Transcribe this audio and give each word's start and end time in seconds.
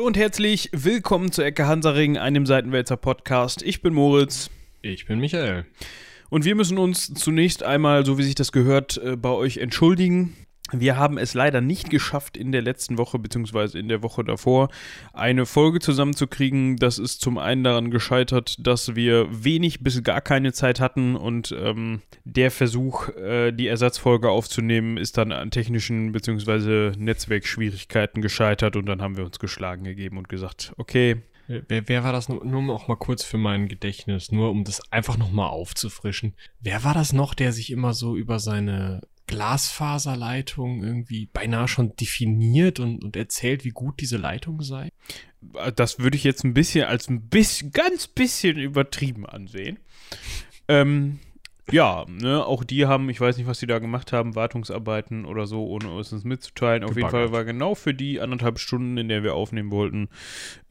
Hallo 0.00 0.06
und 0.06 0.16
herzlich 0.16 0.70
willkommen 0.72 1.30
zu 1.30 1.42
Ecke 1.42 1.66
Hansaring, 1.66 2.16
einem 2.16 2.46
Seitenwälzer 2.46 2.96
Podcast. 2.96 3.60
Ich 3.60 3.82
bin 3.82 3.92
Moritz. 3.92 4.48
Ich 4.80 5.04
bin 5.04 5.20
Michael. 5.20 5.66
Und 6.30 6.46
wir 6.46 6.54
müssen 6.54 6.78
uns 6.78 7.12
zunächst 7.12 7.62
einmal, 7.62 8.06
so 8.06 8.16
wie 8.16 8.22
sich 8.22 8.34
das 8.34 8.50
gehört, 8.50 8.96
äh, 8.96 9.16
bei 9.16 9.28
euch 9.28 9.58
entschuldigen. 9.58 10.38
Wir 10.72 10.96
haben 10.96 11.18
es 11.18 11.34
leider 11.34 11.60
nicht 11.60 11.90
geschafft, 11.90 12.36
in 12.36 12.52
der 12.52 12.62
letzten 12.62 12.98
Woche 12.98 13.18
beziehungsweise 13.18 13.78
in 13.78 13.88
der 13.88 14.02
Woche 14.02 14.24
davor 14.24 14.68
eine 15.12 15.46
Folge 15.46 15.80
zusammenzukriegen. 15.80 16.76
Das 16.76 16.98
ist 16.98 17.20
zum 17.20 17.38
einen 17.38 17.64
daran 17.64 17.90
gescheitert, 17.90 18.56
dass 18.66 18.94
wir 18.94 19.26
wenig 19.44 19.82
bis 19.82 20.02
gar 20.02 20.20
keine 20.20 20.52
Zeit 20.52 20.80
hatten 20.80 21.16
und 21.16 21.54
ähm, 21.58 22.02
der 22.24 22.50
Versuch, 22.50 23.08
äh, 23.16 23.52
die 23.52 23.66
Ersatzfolge 23.66 24.30
aufzunehmen, 24.30 24.96
ist 24.96 25.18
dann 25.18 25.32
an 25.32 25.50
technischen 25.50 26.12
beziehungsweise 26.12 26.92
Netzwerkschwierigkeiten 26.96 28.22
gescheitert 28.22 28.76
und 28.76 28.86
dann 28.86 29.02
haben 29.02 29.16
wir 29.16 29.24
uns 29.24 29.38
geschlagen 29.38 29.84
gegeben 29.84 30.18
und 30.18 30.28
gesagt, 30.28 30.72
okay, 30.76 31.22
Wer, 31.66 31.88
wer, 31.88 32.04
war 32.04 32.12
das 32.12 32.28
nur, 32.28 32.44
nur 32.44 32.62
noch 32.62 32.86
mal 32.86 32.94
kurz 32.94 33.24
für 33.24 33.36
mein 33.36 33.66
Gedächtnis, 33.66 34.30
nur 34.30 34.50
um 34.50 34.62
das 34.62 34.80
einfach 34.92 35.18
noch 35.18 35.32
mal 35.32 35.48
aufzufrischen? 35.48 36.36
Wer 36.60 36.84
war 36.84 36.94
das 36.94 37.12
noch, 37.12 37.34
der 37.34 37.52
sich 37.52 37.72
immer 37.72 37.92
so 37.92 38.16
über 38.16 38.38
seine 38.38 39.00
Glasfaserleitung 39.30 40.82
irgendwie 40.82 41.26
beinahe 41.26 41.68
schon 41.68 41.94
definiert 41.94 42.80
und, 42.80 43.04
und 43.04 43.14
erzählt, 43.14 43.64
wie 43.64 43.70
gut 43.70 44.00
diese 44.00 44.16
Leitung 44.16 44.60
sei? 44.60 44.90
Das 45.76 46.00
würde 46.00 46.16
ich 46.16 46.24
jetzt 46.24 46.44
ein 46.44 46.52
bisschen 46.52 46.84
als 46.84 47.08
ein 47.08 47.28
bisschen, 47.28 47.70
ganz 47.70 48.08
bisschen 48.08 48.58
übertrieben 48.58 49.24
ansehen. 49.24 49.78
Ähm, 50.66 51.20
ja, 51.70 52.04
ne, 52.08 52.44
auch 52.44 52.64
die 52.64 52.86
haben, 52.86 53.08
ich 53.08 53.20
weiß 53.20 53.36
nicht, 53.36 53.46
was 53.46 53.60
die 53.60 53.68
da 53.68 53.78
gemacht 53.78 54.12
haben, 54.12 54.34
Wartungsarbeiten 54.34 55.24
oder 55.24 55.46
so, 55.46 55.64
ohne 55.64 55.92
uns 55.92 56.10
das 56.10 56.24
mitzuteilen. 56.24 56.82
Auf 56.82 56.96
jeden 56.96 57.10
Fall 57.10 57.30
war 57.30 57.44
genau 57.44 57.76
für 57.76 57.94
die 57.94 58.20
anderthalb 58.20 58.58
Stunden, 58.58 58.96
in 58.96 59.08
der 59.08 59.22
wir 59.22 59.36
aufnehmen 59.36 59.70
wollten, 59.70 60.08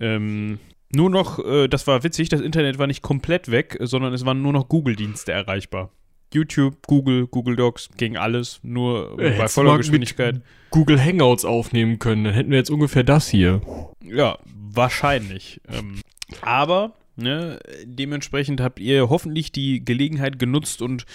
ähm, 0.01 0.59
nur 0.91 1.09
noch, 1.09 1.39
äh, 1.39 1.69
das 1.69 1.87
war 1.87 2.03
witzig, 2.03 2.27
das 2.27 2.41
Internet 2.41 2.77
war 2.77 2.87
nicht 2.87 3.03
komplett 3.03 3.51
weg, 3.51 3.77
sondern 3.79 4.13
es 4.13 4.25
waren 4.25 4.41
nur 4.41 4.51
noch 4.51 4.67
Google-Dienste 4.67 5.31
erreichbar. 5.31 5.91
YouTube, 6.33 6.85
Google, 6.87 7.27
Google 7.27 7.55
Docs, 7.55 7.89
ging 7.97 8.17
alles, 8.17 8.59
nur 8.63 9.19
äh, 9.19 9.37
bei 9.37 9.47
voller 9.47 9.77
Geschwindigkeit. 9.77 10.41
Google 10.71 11.03
Hangouts 11.03 11.45
aufnehmen 11.45 11.99
können, 11.99 12.23
dann 12.23 12.33
hätten 12.33 12.51
wir 12.51 12.57
jetzt 12.57 12.69
ungefähr 12.69 13.03
das 13.03 13.27
hier. 13.27 13.61
Ja, 14.03 14.37
wahrscheinlich. 14.45 15.61
Ähm, 15.67 16.01
aber 16.41 16.93
Ne, 17.19 17.59
dementsprechend 17.83 18.61
habt 18.61 18.79
ihr 18.79 19.09
hoffentlich 19.09 19.51
die 19.51 19.83
Gelegenheit 19.83 20.39
genutzt 20.39 20.81
und 20.81 21.05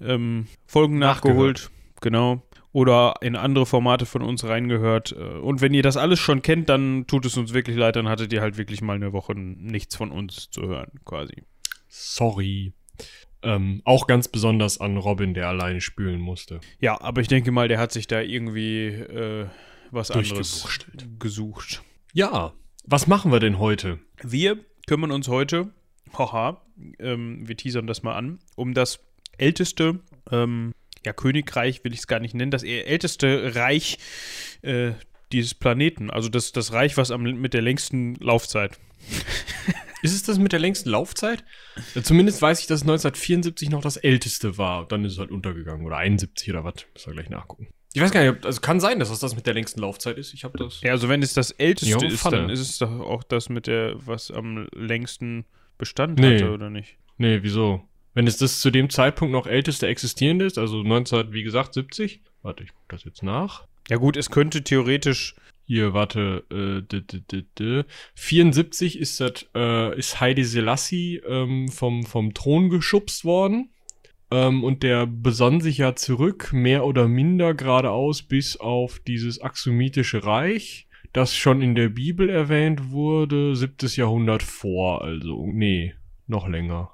ähm, 0.00 0.46
Folgen 0.66 0.98
nachgeholt. 0.98 1.70
Genau. 2.00 2.42
Oder 2.72 3.16
in 3.20 3.36
andere 3.36 3.66
Formate 3.66 4.06
von 4.06 4.22
uns 4.22 4.44
reingehört. 4.44 5.12
Äh, 5.12 5.38
und 5.38 5.60
wenn 5.60 5.74
ihr 5.74 5.82
das 5.82 5.98
alles 5.98 6.18
schon 6.18 6.40
kennt, 6.40 6.70
dann 6.70 7.06
tut 7.06 7.26
es 7.26 7.36
uns 7.36 7.52
wirklich 7.52 7.76
leid, 7.76 7.96
dann 7.96 8.08
hattet 8.08 8.32
ihr 8.32 8.40
halt 8.40 8.56
wirklich 8.56 8.80
mal 8.80 8.96
eine 8.96 9.12
Woche 9.12 9.34
nichts 9.34 9.96
von 9.96 10.10
uns 10.10 10.50
zu 10.50 10.62
hören, 10.62 10.92
quasi. 11.04 11.42
Sorry. 11.88 12.72
Ähm, 13.42 13.80
auch 13.84 14.06
ganz 14.06 14.28
besonders 14.28 14.80
an 14.80 14.98
Robin, 14.98 15.32
der 15.32 15.48
alleine 15.48 15.80
spülen 15.80 16.20
musste. 16.20 16.60
Ja, 16.78 17.00
aber 17.00 17.22
ich 17.22 17.28
denke 17.28 17.50
mal, 17.52 17.68
der 17.68 17.78
hat 17.78 17.90
sich 17.90 18.06
da 18.06 18.20
irgendwie 18.20 18.88
äh, 18.88 19.46
was 19.90 20.10
anderes 20.10 20.66
gesucht. 21.18 21.82
Ja, 22.12 22.52
was 22.84 23.06
machen 23.06 23.32
wir 23.32 23.40
denn 23.40 23.58
heute? 23.58 23.98
Wir 24.22 24.58
kümmern 24.86 25.10
uns 25.10 25.28
heute, 25.28 25.70
haha, 26.16 26.60
ähm, 26.98 27.48
wir 27.48 27.56
teasern 27.56 27.86
das 27.86 28.02
mal 28.02 28.14
an, 28.14 28.40
um 28.56 28.74
das 28.74 29.00
älteste, 29.38 30.00
ähm, 30.30 30.72
ja, 31.04 31.12
Königreich 31.12 31.82
will 31.84 31.92
ich 31.92 32.00
es 32.00 32.06
gar 32.06 32.20
nicht 32.20 32.34
nennen, 32.34 32.50
das 32.50 32.62
älteste 32.62 33.54
Reich 33.54 33.98
äh, 34.62 34.92
dieses 35.32 35.54
Planeten. 35.54 36.10
Also 36.10 36.28
das, 36.28 36.52
das 36.52 36.72
Reich, 36.72 36.96
was 36.96 37.10
am, 37.10 37.22
mit 37.22 37.54
der 37.54 37.62
längsten 37.62 38.16
Laufzeit. 38.16 38.78
Ist 40.02 40.14
es 40.14 40.22
das 40.22 40.38
mit 40.38 40.52
der 40.52 40.60
längsten 40.60 40.90
Laufzeit? 40.90 41.44
Zumindest 42.02 42.40
weiß 42.40 42.60
ich, 42.60 42.66
dass 42.66 42.82
1974 42.82 43.70
noch 43.70 43.82
das 43.82 43.96
älteste 43.96 44.58
war. 44.58 44.86
Dann 44.86 45.04
ist 45.04 45.12
es 45.12 45.18
halt 45.18 45.30
untergegangen. 45.30 45.86
Oder 45.86 45.98
71 45.98 46.50
oder 46.50 46.64
was. 46.64 46.74
Müssen 46.94 47.10
wir 47.10 47.14
gleich 47.14 47.30
nachgucken. 47.30 47.68
Ich 47.92 48.00
weiß 48.00 48.12
gar 48.12 48.32
nicht, 48.32 48.46
also 48.46 48.60
kann 48.60 48.78
sein, 48.78 49.00
dass 49.00 49.08
das 49.08 49.18
das 49.18 49.34
mit 49.34 49.46
der 49.46 49.54
längsten 49.54 49.80
Laufzeit 49.80 50.16
ist. 50.16 50.32
Ich 50.32 50.44
habe 50.44 50.56
das. 50.58 50.80
Ja, 50.80 50.92
also 50.92 51.08
wenn 51.08 51.22
es 51.22 51.34
das 51.34 51.50
älteste 51.50 52.06
ist, 52.06 52.24
dann 52.24 52.48
ist 52.48 52.60
es 52.60 52.78
doch 52.78 53.00
auch 53.00 53.24
das 53.24 53.48
mit 53.48 53.66
der, 53.66 53.94
was 53.96 54.30
am 54.30 54.68
längsten 54.74 55.44
Bestand 55.76 56.20
nee. 56.20 56.36
hatte, 56.36 56.52
oder 56.52 56.70
nicht? 56.70 56.98
Nee, 57.18 57.40
wieso? 57.42 57.82
Wenn 58.14 58.26
es 58.26 58.36
das 58.36 58.60
zu 58.60 58.70
dem 58.70 58.90
Zeitpunkt 58.90 59.32
noch 59.32 59.46
älteste 59.46 59.88
existierende 59.88 60.44
ist, 60.44 60.58
also 60.58 60.82
19, 60.82 61.32
wie 61.32 61.42
gesagt, 61.42 61.74
70. 61.74 62.22
Warte, 62.42 62.62
ich 62.62 62.70
gucke 62.70 62.86
das 62.88 63.04
jetzt 63.04 63.22
nach. 63.22 63.66
Ja 63.88 63.96
gut, 63.96 64.16
es 64.16 64.30
könnte 64.30 64.62
theoretisch 64.62 65.34
hier, 65.70 65.94
warte, 65.94 66.42
äh, 66.50 66.82
d, 66.82 67.00
d, 67.00 67.44
d, 67.56 67.84
74 68.16 68.98
ist 68.98 69.20
das, 69.20 69.46
äh, 69.54 69.96
ist 69.96 70.20
Heidi 70.20 70.42
Selassie 70.42 71.22
ähm, 71.24 71.68
vom, 71.68 72.02
vom 72.02 72.34
Thron 72.34 72.70
geschubst 72.70 73.24
worden. 73.24 73.70
Ähm, 74.32 74.64
und 74.64 74.82
der 74.82 75.06
besann 75.06 75.60
sich 75.60 75.78
ja 75.78 75.94
zurück, 75.94 76.52
mehr 76.52 76.84
oder 76.84 77.06
minder 77.06 77.54
geradeaus, 77.54 78.24
bis 78.24 78.56
auf 78.56 78.98
dieses 79.06 79.40
Axumitische 79.42 80.24
Reich, 80.24 80.88
das 81.12 81.36
schon 81.36 81.62
in 81.62 81.76
der 81.76 81.90
Bibel 81.90 82.28
erwähnt 82.28 82.90
wurde, 82.90 83.54
siebtes 83.54 83.94
Jahrhundert 83.94 84.42
vor, 84.42 85.04
also, 85.04 85.46
nee, 85.52 85.94
noch 86.26 86.48
länger. 86.48 86.90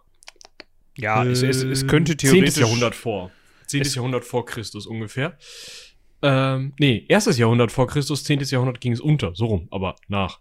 Ja, 0.98 1.24
äh, 1.24 1.28
es, 1.28 1.42
es, 1.42 1.62
es, 1.62 1.86
könnte 1.86 2.14
theoretisch. 2.14 2.52
Zehntes 2.52 2.56
Jahrhundert 2.56 2.94
vor. 2.94 3.30
Zehntes 3.66 3.94
Jahrhundert 3.94 4.26
vor 4.26 4.44
Christus 4.44 4.86
ungefähr. 4.86 5.38
Ähm, 6.22 6.72
nee, 6.78 7.04
erstes 7.08 7.38
Jahrhundert 7.38 7.72
vor 7.72 7.86
Christus, 7.86 8.24
zehntes 8.24 8.50
Jahrhundert 8.50 8.80
ging 8.80 8.92
es 8.92 9.00
unter, 9.00 9.34
so 9.34 9.46
rum, 9.46 9.68
aber 9.70 9.96
nach. 10.08 10.40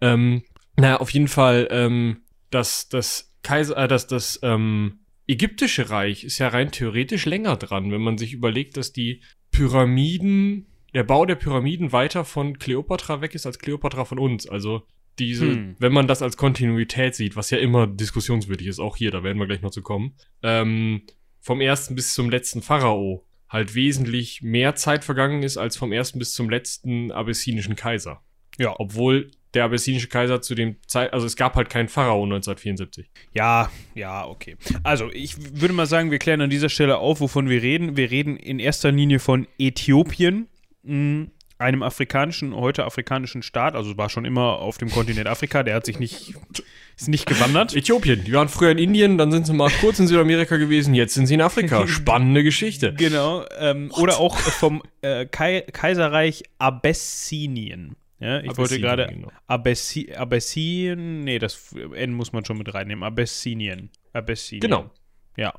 Ähm, 0.00 0.42
naja, 0.76 0.98
auf 0.98 1.10
jeden 1.10 1.28
Fall, 1.28 1.68
ähm, 1.70 2.22
das, 2.50 2.88
das 2.88 3.32
Kaiser, 3.42 3.76
äh, 3.76 3.88
das, 3.88 4.06
das, 4.06 4.40
ähm, 4.42 5.00
ägyptische 5.26 5.90
Reich 5.90 6.24
ist 6.24 6.38
ja 6.38 6.48
rein 6.48 6.70
theoretisch 6.70 7.24
länger 7.26 7.56
dran, 7.56 7.90
wenn 7.90 8.02
man 8.02 8.18
sich 8.18 8.32
überlegt, 8.32 8.76
dass 8.76 8.92
die 8.92 9.22
Pyramiden, 9.50 10.66
der 10.92 11.04
Bau 11.04 11.24
der 11.24 11.36
Pyramiden 11.36 11.92
weiter 11.92 12.24
von 12.24 12.58
Kleopatra 12.58 13.20
weg 13.20 13.34
ist 13.34 13.46
als 13.46 13.58
Kleopatra 13.58 14.04
von 14.04 14.18
uns. 14.18 14.48
Also 14.48 14.82
diese, 15.18 15.46
hm. 15.46 15.76
wenn 15.78 15.92
man 15.92 16.06
das 16.06 16.22
als 16.22 16.36
Kontinuität 16.36 17.14
sieht, 17.14 17.36
was 17.36 17.50
ja 17.50 17.58
immer 17.58 17.86
diskussionswürdig 17.86 18.66
ist, 18.66 18.80
auch 18.80 18.96
hier, 18.96 19.10
da 19.10 19.22
werden 19.22 19.38
wir 19.38 19.46
gleich 19.46 19.62
noch 19.62 19.70
zu 19.70 19.82
kommen, 19.82 20.14
ähm, 20.42 21.02
vom 21.40 21.60
ersten 21.60 21.94
bis 21.94 22.14
zum 22.14 22.30
letzten 22.30 22.62
Pharao 22.62 23.24
halt 23.54 23.74
wesentlich 23.74 24.42
mehr 24.42 24.74
Zeit 24.74 25.04
vergangen 25.04 25.44
ist 25.44 25.56
als 25.56 25.76
vom 25.76 25.92
ersten 25.92 26.18
bis 26.18 26.34
zum 26.34 26.50
letzten 26.50 27.12
abessinischen 27.12 27.76
Kaiser. 27.76 28.20
Ja. 28.58 28.74
Obwohl 28.78 29.30
der 29.54 29.64
abessinische 29.64 30.08
Kaiser 30.08 30.42
zu 30.42 30.56
dem 30.56 30.76
Zeit, 30.88 31.12
also 31.12 31.24
es 31.24 31.36
gab 31.36 31.54
halt 31.54 31.70
keinen 31.70 31.88
Pharao 31.88 32.24
1974. 32.24 33.08
Ja, 33.32 33.70
ja, 33.94 34.26
okay. 34.26 34.56
Also 34.82 35.08
ich 35.12 35.36
würde 35.60 35.72
mal 35.72 35.86
sagen, 35.86 36.10
wir 36.10 36.18
klären 36.18 36.40
an 36.40 36.50
dieser 36.50 36.68
Stelle 36.68 36.98
auf, 36.98 37.20
wovon 37.20 37.48
wir 37.48 37.62
reden. 37.62 37.96
Wir 37.96 38.10
reden 38.10 38.36
in 38.36 38.58
erster 38.58 38.90
Linie 38.90 39.20
von 39.20 39.46
Äthiopien, 39.56 40.48
hm, 40.84 41.30
einem 41.58 41.82
afrikanischen, 41.82 42.54
heute 42.54 42.84
afrikanischen 42.84 43.42
Staat, 43.42 43.74
also 43.74 43.96
war 43.96 44.08
schon 44.08 44.24
immer 44.24 44.58
auf 44.58 44.78
dem 44.78 44.90
Kontinent 44.90 45.26
Afrika, 45.26 45.62
der 45.62 45.76
hat 45.76 45.86
sich 45.86 45.98
nicht, 45.98 46.34
ist 46.96 47.08
nicht 47.08 47.26
gewandert. 47.26 47.74
Äthiopien, 47.74 48.24
die 48.24 48.32
waren 48.32 48.48
früher 48.48 48.70
in 48.70 48.78
Indien, 48.78 49.18
dann 49.18 49.30
sind 49.30 49.46
sie 49.46 49.52
mal 49.52 49.70
kurz 49.80 49.98
in 49.98 50.06
Südamerika 50.06 50.56
gewesen, 50.56 50.94
jetzt 50.94 51.14
sind 51.14 51.26
sie 51.26 51.34
in 51.34 51.40
Afrika. 51.40 51.86
Spannende 51.88 52.42
Geschichte. 52.42 52.94
Genau, 52.94 53.44
ähm, 53.58 53.90
oder 53.96 54.18
auch 54.18 54.36
vom 54.36 54.82
äh, 55.02 55.26
Kaiserreich 55.26 56.44
Abessinien. 56.58 57.96
Ja, 58.20 58.40
ich 58.40 58.56
wollte 58.56 58.80
gerade 58.80 59.08
genau. 59.08 59.30
Abessi 59.46 60.12
Abessin, 60.16 61.24
nee, 61.24 61.38
das 61.38 61.74
N 61.94 62.14
muss 62.14 62.32
man 62.32 62.44
schon 62.44 62.56
mit 62.56 62.72
reinnehmen. 62.72 63.04
Abessinien. 63.04 63.90
Abessinien. 64.12 64.60
Genau. 64.60 64.90
Ja. 65.36 65.52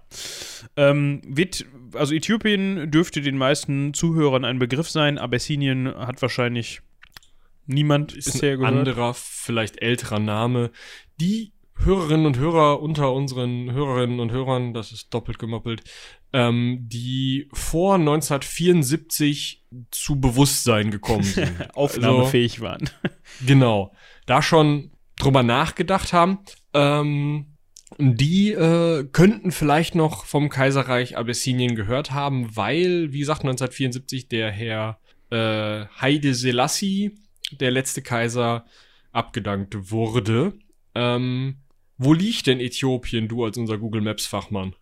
Ähm, 0.77 1.21
wird, 1.25 1.65
also 1.95 2.13
Äthiopien 2.13 2.91
dürfte 2.91 3.21
den 3.21 3.37
meisten 3.37 3.93
Zuhörern 3.93 4.45
ein 4.45 4.59
Begriff 4.59 4.89
sein. 4.89 5.17
Abessinien 5.17 5.87
hat 5.87 6.21
wahrscheinlich 6.21 6.81
niemand 7.65 8.13
ist 8.13 8.33
bisher 8.33 8.53
ein 8.53 8.59
gehört. 8.59 8.75
anderer, 8.75 9.13
vielleicht 9.13 9.81
älterer 9.81 10.19
Name. 10.19 10.71
Die 11.19 11.53
Hörerinnen 11.77 12.25
und 12.25 12.37
Hörer 12.37 12.81
unter 12.81 13.13
unseren 13.13 13.71
Hörerinnen 13.71 14.19
und 14.19 14.31
Hörern, 14.31 14.73
das 14.73 14.91
ist 14.91 15.13
doppelt 15.13 15.39
gemoppelt, 15.39 15.83
ähm, 16.31 16.79
die 16.81 17.49
vor 17.53 17.95
1974 17.95 19.65
zu 19.91 20.19
Bewusstsein 20.19 20.89
gekommen 20.89 21.23
sind. 21.23 21.51
Aufnahmefähig 21.75 22.53
also, 22.53 22.63
waren. 22.63 22.89
genau. 23.45 23.93
Da 24.25 24.41
schon 24.41 24.91
drüber 25.17 25.43
nachgedacht 25.43 26.13
haben. 26.13 26.39
Ähm, 26.73 27.54
die 27.97 28.51
äh, 28.51 29.05
könnten 29.11 29.51
vielleicht 29.51 29.95
noch 29.95 30.25
vom 30.25 30.49
Kaiserreich 30.49 31.17
Abessinien 31.17 31.75
gehört 31.75 32.11
haben, 32.11 32.55
weil, 32.55 33.13
wie 33.13 33.19
gesagt, 33.19 33.41
1974 33.41 34.27
der 34.27 34.51
Herr 34.51 34.99
äh, 35.29 35.85
Haile 35.99 36.33
Selassie, 36.33 37.17
der 37.51 37.71
letzte 37.71 38.01
Kaiser, 38.01 38.65
abgedankt 39.11 39.91
wurde. 39.91 40.53
Ähm, 40.93 41.57
wo 41.97 42.13
liegt 42.13 42.47
denn 42.47 42.59
Äthiopien, 42.59 43.27
du 43.27 43.45
als 43.45 43.57
unser 43.57 43.77
Google 43.77 44.01
Maps 44.01 44.25
Fachmann? 44.25 44.75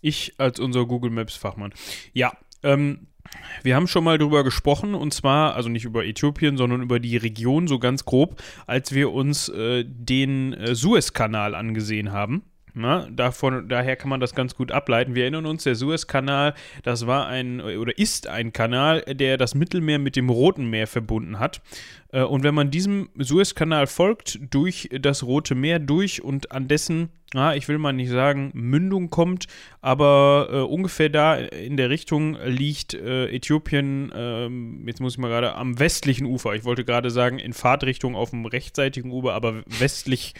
Ich 0.00 0.34
als 0.38 0.58
unser 0.58 0.86
Google 0.86 1.10
Maps 1.10 1.36
Fachmann. 1.36 1.74
Ja, 2.12 2.32
Ähm, 2.62 3.08
wir 3.62 3.74
haben 3.74 3.86
schon 3.86 4.04
mal 4.04 4.18
drüber 4.18 4.44
gesprochen 4.44 4.94
und 4.94 5.12
zwar, 5.14 5.54
also 5.54 5.68
nicht 5.68 5.84
über 5.84 6.04
Äthiopien, 6.04 6.56
sondern 6.56 6.82
über 6.82 7.00
die 7.00 7.16
Region 7.16 7.68
so 7.68 7.78
ganz 7.78 8.04
grob, 8.04 8.42
als 8.66 8.92
wir 8.92 9.12
uns 9.12 9.48
äh, 9.48 9.84
den 9.86 10.52
äh, 10.52 10.74
Suezkanal 10.74 11.54
angesehen 11.54 12.12
haben. 12.12 12.42
Na, 12.76 13.08
davon, 13.08 13.68
daher 13.68 13.94
kann 13.94 14.10
man 14.10 14.18
das 14.18 14.34
ganz 14.34 14.56
gut 14.56 14.72
ableiten. 14.72 15.14
Wir 15.14 15.22
erinnern 15.22 15.46
uns, 15.46 15.62
der 15.62 15.76
Suezkanal, 15.76 16.54
das 16.82 17.06
war 17.06 17.28
ein 17.28 17.60
oder 17.60 17.96
ist 17.96 18.26
ein 18.26 18.52
Kanal, 18.52 19.02
der 19.02 19.36
das 19.36 19.54
Mittelmeer 19.54 20.00
mit 20.00 20.16
dem 20.16 20.28
Roten 20.28 20.66
Meer 20.66 20.88
verbunden 20.88 21.38
hat. 21.38 21.62
Äh, 22.14 22.22
und 22.22 22.44
wenn 22.44 22.54
man 22.54 22.70
diesem 22.70 23.10
Suezkanal 23.18 23.86
folgt, 23.86 24.38
durch 24.50 24.88
das 24.92 25.24
Rote 25.24 25.54
Meer 25.54 25.80
durch 25.80 26.22
und 26.22 26.52
an 26.52 26.68
dessen, 26.68 27.10
ah, 27.34 27.54
ich 27.54 27.66
will 27.68 27.78
mal 27.78 27.92
nicht 27.92 28.10
sagen, 28.10 28.50
Mündung 28.54 29.10
kommt, 29.10 29.46
aber 29.80 30.48
äh, 30.50 30.56
ungefähr 30.60 31.08
da 31.08 31.34
in 31.34 31.76
der 31.76 31.90
Richtung 31.90 32.38
liegt 32.44 32.94
äh, 32.94 33.26
Äthiopien, 33.26 34.12
ähm, 34.14 34.84
jetzt 34.86 35.00
muss 35.00 35.14
ich 35.14 35.18
mal 35.18 35.28
gerade, 35.28 35.56
am 35.56 35.78
westlichen 35.78 36.26
Ufer. 36.26 36.54
Ich 36.54 36.64
wollte 36.64 36.84
gerade 36.84 37.10
sagen, 37.10 37.38
in 37.38 37.52
Fahrtrichtung 37.52 38.14
auf 38.14 38.30
dem 38.30 38.46
rechtsseitigen 38.46 39.10
Ufer, 39.10 39.34
aber 39.34 39.62
westlich 39.66 40.34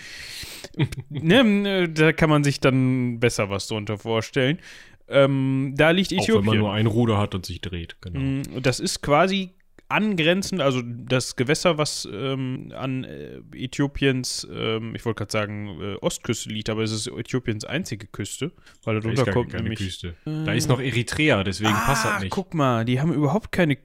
ne, 1.10 1.88
da 1.88 2.12
kann 2.12 2.30
man 2.30 2.44
sich 2.44 2.60
dann 2.60 3.18
besser 3.18 3.50
was 3.50 3.66
drunter 3.66 3.98
vorstellen. 3.98 4.58
Ähm, 5.06 5.74
da 5.76 5.90
liegt 5.90 6.12
Äthiopien. 6.12 6.36
Auch 6.36 6.38
wenn 6.38 6.46
man 6.46 6.58
nur 6.58 6.72
ein 6.72 6.86
Ruder 6.86 7.18
hat 7.18 7.34
und 7.34 7.44
sich 7.44 7.60
dreht, 7.60 7.96
genau. 8.00 8.20
Mm, 8.20 8.62
das 8.62 8.80
ist 8.80 9.02
quasi 9.02 9.50
angrenzend, 9.94 10.60
also 10.60 10.82
das 10.82 11.36
Gewässer, 11.36 11.78
was 11.78 12.08
ähm, 12.12 12.72
an 12.76 13.04
äh, 13.04 13.40
Äthiopiens, 13.54 14.46
ähm, 14.52 14.94
ich 14.96 15.04
wollte 15.04 15.18
gerade 15.18 15.32
sagen, 15.32 15.80
äh, 15.80 15.94
Ostküste 16.00 16.48
liegt, 16.48 16.68
aber 16.68 16.82
es 16.82 16.90
ist 16.90 17.06
Äthiopiens 17.06 17.64
einzige 17.64 18.08
Küste, 18.08 18.50
weil 18.82 19.00
da 19.00 19.24
kommt 19.24 19.50
keine 19.50 19.62
nämlich. 19.62 19.78
Küste. 19.78 20.16
Äh, 20.26 20.44
da 20.44 20.52
ist 20.52 20.68
noch 20.68 20.80
Eritrea, 20.80 21.44
deswegen 21.44 21.74
ah, 21.74 21.86
passt 21.86 22.04
das 22.04 22.20
nicht. 22.20 22.30
Guck 22.30 22.54
mal, 22.54 22.84
die 22.84 23.00
haben 23.00 23.12
überhaupt 23.12 23.52
keine, 23.52 23.78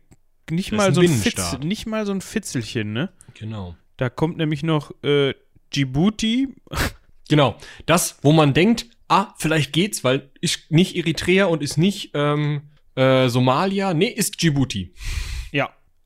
nicht 0.50 0.72
mal 0.72 0.94
so 0.94 1.02
ein 1.02 1.10
Fitz, 1.10 1.60
nicht 1.64 1.86
mal 1.86 2.08
so 2.08 2.12
ein 2.12 2.22
Fitzelchen, 2.22 2.92
ne? 2.92 3.10
Genau. 3.36 3.76
Da 3.98 4.10
kommt 4.10 4.38
nämlich 4.38 4.64
noch 4.64 4.92
äh, 5.04 5.34
Djibouti. 5.74 6.56
Genau. 7.32 7.58
Das, 7.86 8.18
wo 8.24 8.32
man 8.32 8.56
denkt, 8.56 8.88
ah, 9.08 9.36
vielleicht 9.38 9.72
geht's, 9.72 10.04
weil 10.04 10.32
ist 10.42 10.72
nicht 10.72 10.96
Eritrea 10.96 11.46
und 11.46 11.62
ist 11.62 11.78
nicht 11.78 12.10
ähm, 12.16 12.62
äh, 12.96 13.30
Somalia. 13.30 13.94
Nee, 13.94 14.08
ist 14.08 14.42
Djibouti. 14.42 14.96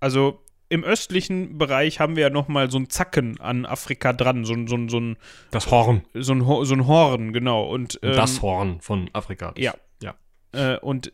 Ja, 0.03 0.05
also 0.05 0.39
im 0.69 0.83
östlichen 0.83 1.57
Bereich 1.57 1.99
haben 1.99 2.15
wir 2.15 2.23
ja 2.23 2.29
noch 2.29 2.47
mal 2.47 2.69
so 2.71 2.79
ein 2.79 2.89
Zacken 2.89 3.39
an 3.39 3.65
Afrika 3.65 4.11
dran, 4.13 4.43
so, 4.43 4.55
so, 4.67 4.77
so 4.87 4.99
ein 4.99 5.17
das 5.51 5.69
Horn, 5.69 6.03
so 6.13 6.33
ein, 6.33 6.65
so 6.65 6.73
ein 6.73 6.87
Horn, 6.87 7.31
genau 7.33 7.63
und 7.63 7.99
ähm, 8.01 8.15
das 8.15 8.41
Horn 8.41 8.81
von 8.81 9.09
Afrika. 9.13 9.53
Ja, 9.57 9.75
äh, 10.53 10.77
und 10.77 11.11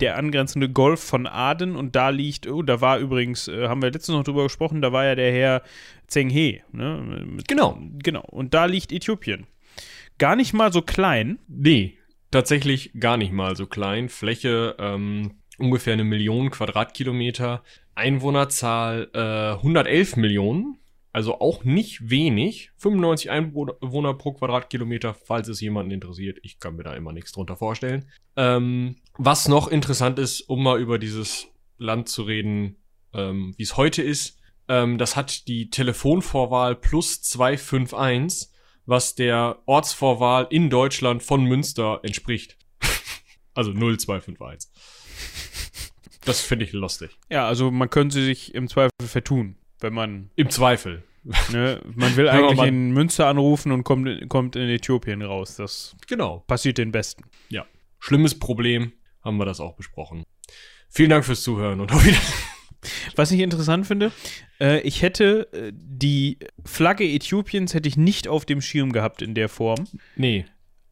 der 0.00 0.18
angrenzende 0.18 0.68
Golf 0.68 1.02
von 1.02 1.26
Aden 1.26 1.76
und 1.76 1.96
da 1.96 2.10
liegt, 2.10 2.46
oh, 2.46 2.62
da 2.62 2.80
war 2.80 2.98
übrigens, 2.98 3.48
äh, 3.48 3.68
haben 3.68 3.82
wir 3.82 3.90
letztens 3.90 4.16
noch 4.16 4.24
drüber 4.24 4.44
gesprochen, 4.44 4.82
da 4.82 4.92
war 4.92 5.04
ja 5.04 5.14
der 5.14 5.32
Herr 5.32 5.62
Zheng 6.06 6.28
He. 6.28 6.62
Ne? 6.72 7.24
Mit, 7.26 7.48
genau. 7.48 7.78
Genau. 8.02 8.22
Und 8.22 8.52
da 8.52 8.66
liegt 8.66 8.92
Äthiopien. 8.92 9.46
Gar 10.18 10.36
nicht 10.36 10.52
mal 10.52 10.72
so 10.72 10.82
klein. 10.82 11.38
Nee, 11.48 11.96
tatsächlich 12.30 12.92
gar 13.00 13.16
nicht 13.16 13.32
mal 13.32 13.56
so 13.56 13.66
klein. 13.66 14.10
Fläche 14.10 14.76
ähm, 14.78 15.32
ungefähr 15.58 15.92
eine 15.92 16.04
Million 16.04 16.50
Quadratkilometer. 16.50 17.62
Einwohnerzahl 17.94 19.10
äh, 19.14 19.56
111 19.56 20.16
Millionen. 20.16 20.78
Also 21.12 21.40
auch 21.40 21.62
nicht 21.62 22.10
wenig. 22.10 22.72
95 22.78 23.30
Einwohner 23.30 24.14
pro 24.14 24.32
Quadratkilometer, 24.32 25.14
falls 25.14 25.46
es 25.46 25.60
jemanden 25.60 25.92
interessiert. 25.92 26.38
Ich 26.42 26.58
kann 26.58 26.74
mir 26.74 26.82
da 26.82 26.94
immer 26.94 27.12
nichts 27.12 27.30
drunter 27.30 27.56
vorstellen. 27.56 28.10
Ähm, 28.36 28.96
was 29.16 29.46
noch 29.46 29.68
interessant 29.68 30.18
ist, 30.18 30.40
um 30.40 30.62
mal 30.62 30.80
über 30.80 30.98
dieses 30.98 31.46
Land 31.78 32.08
zu 32.08 32.24
reden, 32.24 32.76
ähm, 33.12 33.54
wie 33.56 33.62
es 33.62 33.76
heute 33.76 34.02
ist. 34.02 34.40
Ähm, 34.68 34.98
das 34.98 35.14
hat 35.14 35.46
die 35.46 35.70
Telefonvorwahl 35.70 36.74
plus 36.74 37.22
251, 37.22 38.48
was 38.86 39.14
der 39.14 39.62
Ortsvorwahl 39.66 40.48
in 40.50 40.68
Deutschland 40.68 41.22
von 41.22 41.44
Münster 41.44 42.00
entspricht. 42.02 42.58
also 43.54 43.72
0251. 43.72 44.70
Das 46.24 46.40
finde 46.40 46.64
ich 46.64 46.72
lustig. 46.72 47.10
Ja, 47.28 47.46
also 47.46 47.70
man 47.70 47.90
könnte 47.90 48.22
sich 48.22 48.54
im 48.54 48.68
Zweifel 48.68 48.90
vertun 49.06 49.56
wenn 49.84 49.94
man. 49.94 50.30
Im 50.34 50.50
Zweifel. 50.50 51.04
Ne, 51.52 51.80
man 51.94 52.16
will 52.16 52.28
eigentlich 52.30 52.56
man, 52.56 52.68
in 52.68 52.90
Münster 52.90 53.28
anrufen 53.28 53.70
und 53.70 53.84
kommt, 53.84 54.28
kommt 54.28 54.56
in 54.56 54.68
Äthiopien 54.68 55.22
raus. 55.22 55.56
Das 55.56 55.94
genau. 56.08 56.40
passiert 56.46 56.78
den 56.78 56.90
Besten. 56.90 57.24
Ja. 57.48 57.64
Schlimmes 58.00 58.38
Problem, 58.38 58.92
haben 59.22 59.36
wir 59.36 59.46
das 59.46 59.60
auch 59.60 59.74
besprochen. 59.74 60.24
Vielen 60.88 61.10
Dank 61.10 61.24
fürs 61.24 61.42
Zuhören 61.42 61.80
und 61.80 61.92
auf 61.92 62.04
Wiedersehen. 62.04 62.32
Was 63.16 63.30
ich 63.30 63.40
interessant 63.40 63.86
finde, 63.86 64.12
äh, 64.60 64.80
ich 64.80 65.00
hätte 65.00 65.50
äh, 65.54 65.72
die 65.74 66.38
Flagge 66.66 67.04
Äthiopiens 67.04 67.72
hätte 67.72 67.88
ich 67.88 67.96
nicht 67.96 68.28
auf 68.28 68.44
dem 68.44 68.60
Schirm 68.60 68.92
gehabt 68.92 69.22
in 69.22 69.34
der 69.34 69.48
Form. 69.48 69.86
Nee. 70.16 70.44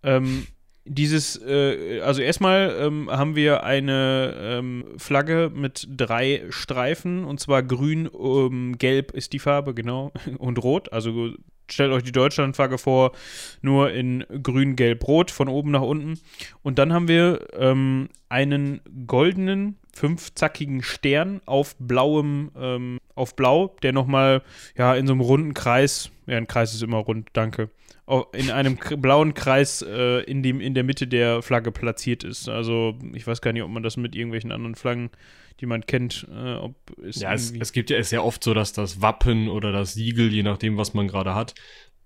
Ähm, 0.02 0.46
dieses, 0.84 1.40
äh, 1.40 2.00
also 2.00 2.22
erstmal 2.22 2.76
ähm, 2.80 3.08
haben 3.10 3.36
wir 3.36 3.62
eine 3.62 4.34
ähm, 4.38 4.84
Flagge 4.96 5.50
mit 5.54 5.86
drei 5.96 6.44
Streifen 6.50 7.24
und 7.24 7.40
zwar 7.40 7.62
grün, 7.62 8.10
ähm, 8.18 8.76
gelb 8.78 9.12
ist 9.12 9.32
die 9.32 9.38
Farbe, 9.38 9.74
genau, 9.74 10.12
und 10.38 10.62
rot. 10.62 10.92
Also 10.92 11.34
stellt 11.70 11.92
euch 11.92 12.02
die 12.02 12.12
Deutschlandflagge 12.12 12.78
vor, 12.78 13.12
nur 13.62 13.92
in 13.92 14.24
grün, 14.42 14.76
gelb, 14.76 15.06
rot 15.06 15.30
von 15.30 15.48
oben 15.48 15.70
nach 15.70 15.82
unten. 15.82 16.18
Und 16.62 16.78
dann 16.78 16.92
haben 16.92 17.08
wir 17.08 17.46
ähm, 17.54 18.08
einen 18.28 18.80
goldenen, 19.06 19.78
fünfzackigen 19.94 20.82
Stern 20.82 21.40
auf 21.46 21.76
blauem, 21.78 22.50
ähm, 22.56 22.98
auf 23.14 23.36
blau, 23.36 23.76
der 23.82 23.92
nochmal, 23.92 24.42
ja, 24.76 24.94
in 24.94 25.06
so 25.06 25.12
einem 25.12 25.20
runden 25.20 25.54
Kreis, 25.54 26.10
ja, 26.26 26.36
ein 26.36 26.46
Kreis 26.46 26.74
ist 26.74 26.82
immer 26.82 26.98
rund, 26.98 27.28
danke, 27.34 27.70
in 28.32 28.50
einem 28.50 28.76
blauen 28.76 29.34
Kreis 29.34 29.82
äh, 29.82 30.20
in, 30.22 30.42
dem, 30.42 30.60
in 30.60 30.74
der 30.74 30.84
Mitte 30.84 31.06
der 31.06 31.42
Flagge 31.42 31.72
platziert 31.72 32.24
ist. 32.24 32.48
Also 32.48 32.98
ich 33.14 33.26
weiß 33.26 33.40
gar 33.40 33.52
nicht, 33.52 33.62
ob 33.62 33.70
man 33.70 33.82
das 33.82 33.96
mit 33.96 34.14
irgendwelchen 34.14 34.52
anderen 34.52 34.74
Flaggen, 34.74 35.10
die 35.60 35.66
man 35.66 35.86
kennt, 35.86 36.26
äh, 36.30 36.54
ob 36.54 36.74
es 37.02 37.20
Ja, 37.20 37.32
es, 37.32 37.52
es, 37.52 37.72
gibt 37.72 37.90
ja, 37.90 37.96
es 37.96 38.08
ist 38.08 38.12
ja 38.12 38.22
oft 38.22 38.42
so, 38.44 38.54
dass 38.54 38.72
das 38.72 39.00
Wappen 39.00 39.48
oder 39.48 39.72
das 39.72 39.94
Siegel, 39.94 40.32
je 40.32 40.42
nachdem, 40.42 40.76
was 40.76 40.94
man 40.94 41.08
gerade 41.08 41.34
hat, 41.34 41.54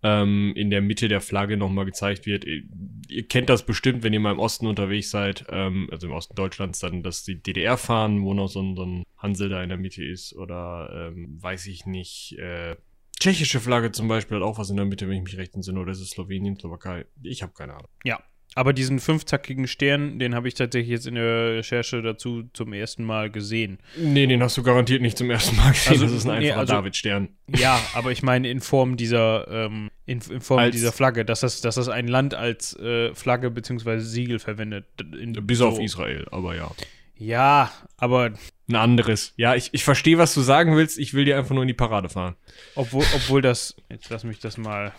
ähm, 0.02 0.52
in 0.54 0.70
der 0.70 0.82
Mitte 0.82 1.08
der 1.08 1.20
Flagge 1.20 1.56
nochmal 1.56 1.84
gezeigt 1.84 2.26
wird. 2.26 2.44
Ihr, 2.44 2.62
ihr, 3.08 3.26
kennt 3.26 3.48
das 3.48 3.64
bestimmt, 3.64 4.02
wenn 4.02 4.12
ihr 4.12 4.20
mal 4.20 4.32
im 4.32 4.38
Osten 4.38 4.66
unterwegs 4.66 5.10
seid, 5.10 5.46
ähm, 5.50 5.88
also 5.90 6.06
im 6.06 6.12
Osten 6.12 6.34
Deutschlands, 6.34 6.80
dann, 6.80 7.02
dass 7.02 7.24
die 7.24 7.42
DDR 7.42 7.76
fahren, 7.76 8.22
wo 8.22 8.34
noch 8.34 8.48
so 8.48 8.60
ein, 8.60 8.76
so 8.76 8.84
ein 8.84 9.02
Hansel 9.16 9.48
da 9.48 9.62
in 9.62 9.70
der 9.70 9.78
Mitte 9.78 10.04
ist 10.04 10.36
oder 10.36 11.10
ähm, 11.10 11.42
weiß 11.42 11.66
ich 11.66 11.86
nicht, 11.86 12.36
äh, 12.38 12.76
tschechische 13.18 13.60
Flagge 13.60 13.92
zum 13.92 14.08
Beispiel 14.08 14.36
hat 14.38 14.44
auch 14.44 14.58
was 14.58 14.70
in 14.70 14.76
der 14.76 14.84
Mitte, 14.84 15.08
wenn 15.08 15.16
ich 15.16 15.24
mich 15.24 15.36
recht 15.36 15.54
entsinne, 15.54 15.80
oder 15.80 15.92
ist 15.92 16.00
es 16.00 16.10
Slowenien, 16.10 16.56
Slowakei? 16.58 17.06
Ich 17.22 17.42
habe 17.42 17.52
keine 17.52 17.74
Ahnung. 17.74 17.88
Ja, 18.04 18.20
aber 18.56 18.72
diesen 18.72 19.00
fünfzackigen 19.00 19.68
Stern, 19.68 20.18
den 20.18 20.34
habe 20.34 20.48
ich 20.48 20.54
tatsächlich 20.54 20.88
jetzt 20.88 21.06
in 21.06 21.16
der 21.16 21.56
Recherche 21.56 22.00
dazu 22.00 22.44
zum 22.54 22.72
ersten 22.72 23.04
Mal 23.04 23.30
gesehen. 23.30 23.78
Nee, 23.98 24.26
den 24.26 24.42
hast 24.42 24.56
du 24.56 24.62
garantiert 24.62 25.02
nicht 25.02 25.18
zum 25.18 25.30
ersten 25.30 25.56
Mal 25.56 25.72
gesehen. 25.72 25.92
Also, 25.92 26.04
das 26.06 26.14
ist 26.14 26.24
ein 26.24 26.30
einfacher 26.30 26.54
nee, 26.54 26.58
also, 26.58 26.72
David-Stern. 26.72 27.28
Ja, 27.54 27.78
aber 27.92 28.12
ich 28.12 28.22
meine 28.22 28.48
in 28.48 28.62
Form 28.62 28.96
dieser, 28.96 29.46
ähm, 29.50 29.90
in, 30.06 30.22
in, 30.30 30.40
Form 30.40 30.60
als, 30.60 30.72
dieser 30.74 30.92
Flagge, 30.92 31.26
dass 31.26 31.40
das, 31.40 31.60
dass 31.60 31.74
das 31.74 31.90
ein 31.90 32.08
Land 32.08 32.32
als 32.32 32.74
äh, 32.78 33.14
Flagge 33.14 33.50
bzw. 33.50 33.98
Siegel 33.98 34.38
verwendet. 34.38 34.86
In, 35.20 35.34
bis 35.46 35.58
so. 35.58 35.68
auf 35.68 35.78
Israel, 35.78 36.26
aber 36.30 36.56
ja. 36.56 36.70
Ja, 37.18 37.70
aber. 37.96 38.32
Ein 38.68 38.74
anderes. 38.74 39.32
Ja, 39.36 39.54
ich, 39.54 39.70
ich 39.72 39.84
verstehe, 39.84 40.18
was 40.18 40.34
du 40.34 40.40
sagen 40.40 40.76
willst. 40.76 40.98
Ich 40.98 41.14
will 41.14 41.24
dir 41.24 41.38
einfach 41.38 41.54
nur 41.54 41.62
in 41.62 41.68
die 41.68 41.74
Parade 41.74 42.08
fahren. 42.08 42.36
Obwohl, 42.74 43.04
obwohl 43.14 43.42
das. 43.42 43.76
Jetzt 43.88 44.10
lass 44.10 44.24
mich 44.24 44.40
das 44.40 44.58
mal. 44.58 44.92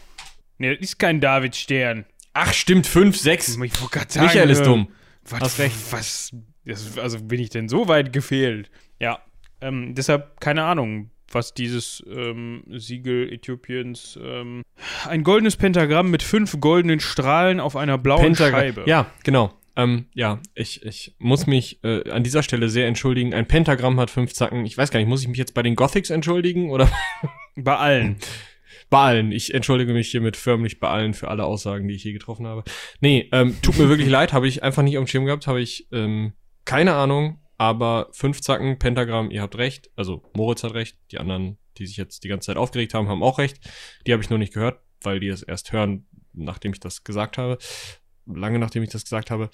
Nee, 0.58 0.76
das 0.76 0.84
ist 0.84 1.00
kein 1.00 1.20
David-Stern. 1.20 2.06
Ach, 2.34 2.54
stimmt, 2.54 2.88
5, 2.88 3.18
6. 3.18 3.58
Ich 3.64 3.74
sagen, 3.74 4.26
Michael 4.26 4.50
ist 4.50 4.66
dumm. 4.66 4.90
Was, 5.30 5.42
Hast 5.42 5.60
recht. 5.60 5.76
Was. 5.92 6.32
Das, 6.66 6.98
also 6.98 7.20
bin 7.22 7.40
ich 7.40 7.50
denn 7.50 7.70
so 7.70 7.88
weit 7.88 8.14
gefehlt? 8.14 8.70
Ja. 9.00 9.20
Ähm, 9.62 9.96
deshalb, 9.96 10.40
keine 10.40 10.64
Ahnung, 10.64 11.10
was 11.32 11.54
dieses 11.54 12.04
ähm, 12.08 12.64
Siegel 12.70 13.32
Äthiopiens. 13.32 14.20
Ähm, 14.22 14.64
ein 15.08 15.24
goldenes 15.24 15.56
Pentagramm 15.56 16.12
mit 16.12 16.24
fünf 16.24 16.60
goldenen 16.60 17.00
Strahlen 17.00 17.60
auf 17.60 17.76
einer 17.76 17.98
blauen 17.98 18.22
Pentagramm. 18.22 18.60
Scheibe. 18.60 18.84
Ja, 18.86 19.12
genau. 19.24 19.54
Ähm, 19.78 20.08
ja, 20.16 20.42
ich, 20.56 20.84
ich 20.84 21.16
muss 21.20 21.46
mich 21.46 21.84
äh, 21.84 22.10
an 22.10 22.24
dieser 22.24 22.42
Stelle 22.42 22.68
sehr 22.68 22.88
entschuldigen. 22.88 23.36
Ein 23.36 23.48
Pentagramm 23.48 24.00
hat 24.00 24.10
fünf 24.10 24.34
Zacken. 24.34 24.66
Ich 24.66 24.76
weiß 24.76 24.90
gar 24.90 25.00
nicht, 25.00 25.08
muss 25.08 25.22
ich 25.22 25.28
mich 25.28 25.38
jetzt 25.38 25.54
bei 25.54 25.62
den 25.62 25.76
Gothics 25.76 26.10
entschuldigen 26.10 26.72
oder? 26.72 26.90
bei 27.56 27.78
allen. 27.78 28.18
bei 28.90 28.98
allen. 28.98 29.32
Ich 29.32 29.54
entschuldige 29.54 29.94
mich 29.94 30.10
hiermit 30.10 30.36
förmlich 30.36 30.80
bei 30.80 30.90
allen 30.90 31.14
für 31.14 31.28
alle 31.28 31.46
Aussagen, 31.46 31.88
die 31.88 31.94
ich 31.94 32.02
hier 32.02 32.14
getroffen 32.14 32.48
habe. 32.48 32.64
Nee, 33.02 33.30
ähm, 33.32 33.56
tut 33.62 33.78
mir 33.78 33.88
wirklich 33.88 34.10
leid, 34.10 34.34
habe 34.34 34.48
ich 34.48 34.64
einfach 34.64 34.82
nicht 34.82 34.98
auf 34.98 35.04
dem 35.06 35.08
Schirm 35.08 35.26
gehabt, 35.26 35.46
habe 35.46 35.62
ich 35.62 35.88
ähm, 35.92 36.34
keine 36.66 36.96
Ahnung, 36.96 37.40
aber 37.60 38.10
fünf 38.14 38.42
Zacken, 38.42 38.80
Pentagramm, 38.80 39.30
ihr 39.30 39.44
habt 39.44 39.60
recht. 39.60 39.92
Also 39.96 40.24
Moritz 40.36 40.64
hat 40.64 40.74
recht, 40.74 40.98
die 41.12 41.20
anderen, 41.20 41.60
die 41.78 41.86
sich 41.86 41.98
jetzt 41.98 42.24
die 42.24 42.30
ganze 42.30 42.48
Zeit 42.48 42.58
aufgeregt 42.58 42.96
haben, 42.96 43.10
haben 43.10 43.22
auch 43.22 43.38
recht. 43.38 43.60
Die 44.08 44.12
habe 44.12 44.24
ich 44.24 44.32
nur 44.32 44.40
nicht 44.40 44.54
gehört, 44.54 44.80
weil 45.02 45.20
die 45.20 45.28
es 45.28 45.44
erst 45.44 45.72
hören, 45.72 46.08
nachdem 46.34 46.74
ich 46.74 46.80
das 46.80 47.04
gesagt 47.04 47.38
habe 47.38 47.60
lange 48.34 48.60
nachdem 48.60 48.84
ich 48.84 48.90
das 48.90 49.04
gesagt 49.04 49.32
habe. 49.32 49.50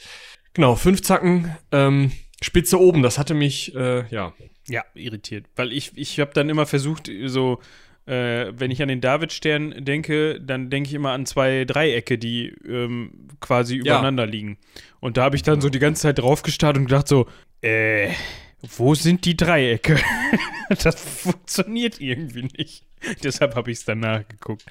Genau, 0.54 0.76
fünf 0.76 1.02
Zacken, 1.02 1.56
ähm, 1.72 2.12
Spitze 2.42 2.80
oben, 2.80 3.02
das 3.02 3.18
hatte 3.18 3.34
mich, 3.34 3.76
äh, 3.76 4.06
ja. 4.10 4.34
Ja, 4.68 4.84
irritiert. 4.94 5.46
Weil 5.56 5.74
ich, 5.74 5.92
ich 5.96 6.20
habe 6.20 6.32
dann 6.34 6.50
immer 6.50 6.66
versucht, 6.66 7.10
so, 7.26 7.60
äh, 8.06 8.52
wenn 8.56 8.72
ich 8.72 8.82
an 8.82 8.88
den 8.88 9.02
Davidstern 9.02 9.84
denke, 9.84 10.40
dann 10.40 10.70
denke 10.70 10.90
ich 10.90 10.94
immer 10.94 11.12
an 11.12 11.26
zwei 11.26 11.66
Dreiecke, 11.66 12.18
die 12.18 12.54
ähm, 12.68 13.28
quasi 13.40 13.76
übereinander 13.76 14.26
ja. 14.26 14.30
liegen. 14.30 14.58
Und 15.00 15.18
da 15.18 15.24
habe 15.24 15.36
ich 15.36 15.44
dann 15.44 15.62
so 15.62 15.70
die 15.70 15.80
ganze 15.80 16.04
Zeit 16.04 16.20
drauf 16.20 16.44
gestarrt 16.44 16.78
und 16.78 16.86
gedacht 16.86 17.08
so, 17.08 17.28
äh, 17.62 18.10
wo 18.62 18.96
sind 18.96 19.26
die 19.26 19.36
Dreiecke? 19.36 20.00
das 20.84 20.96
funktioniert 20.96 22.00
irgendwie 22.00 22.50
nicht. 22.58 22.86
Deshalb 23.24 23.56
habe 23.56 23.72
ich 23.72 23.80
es 23.80 23.86
dann 23.86 24.00
nachgeguckt. 24.00 24.66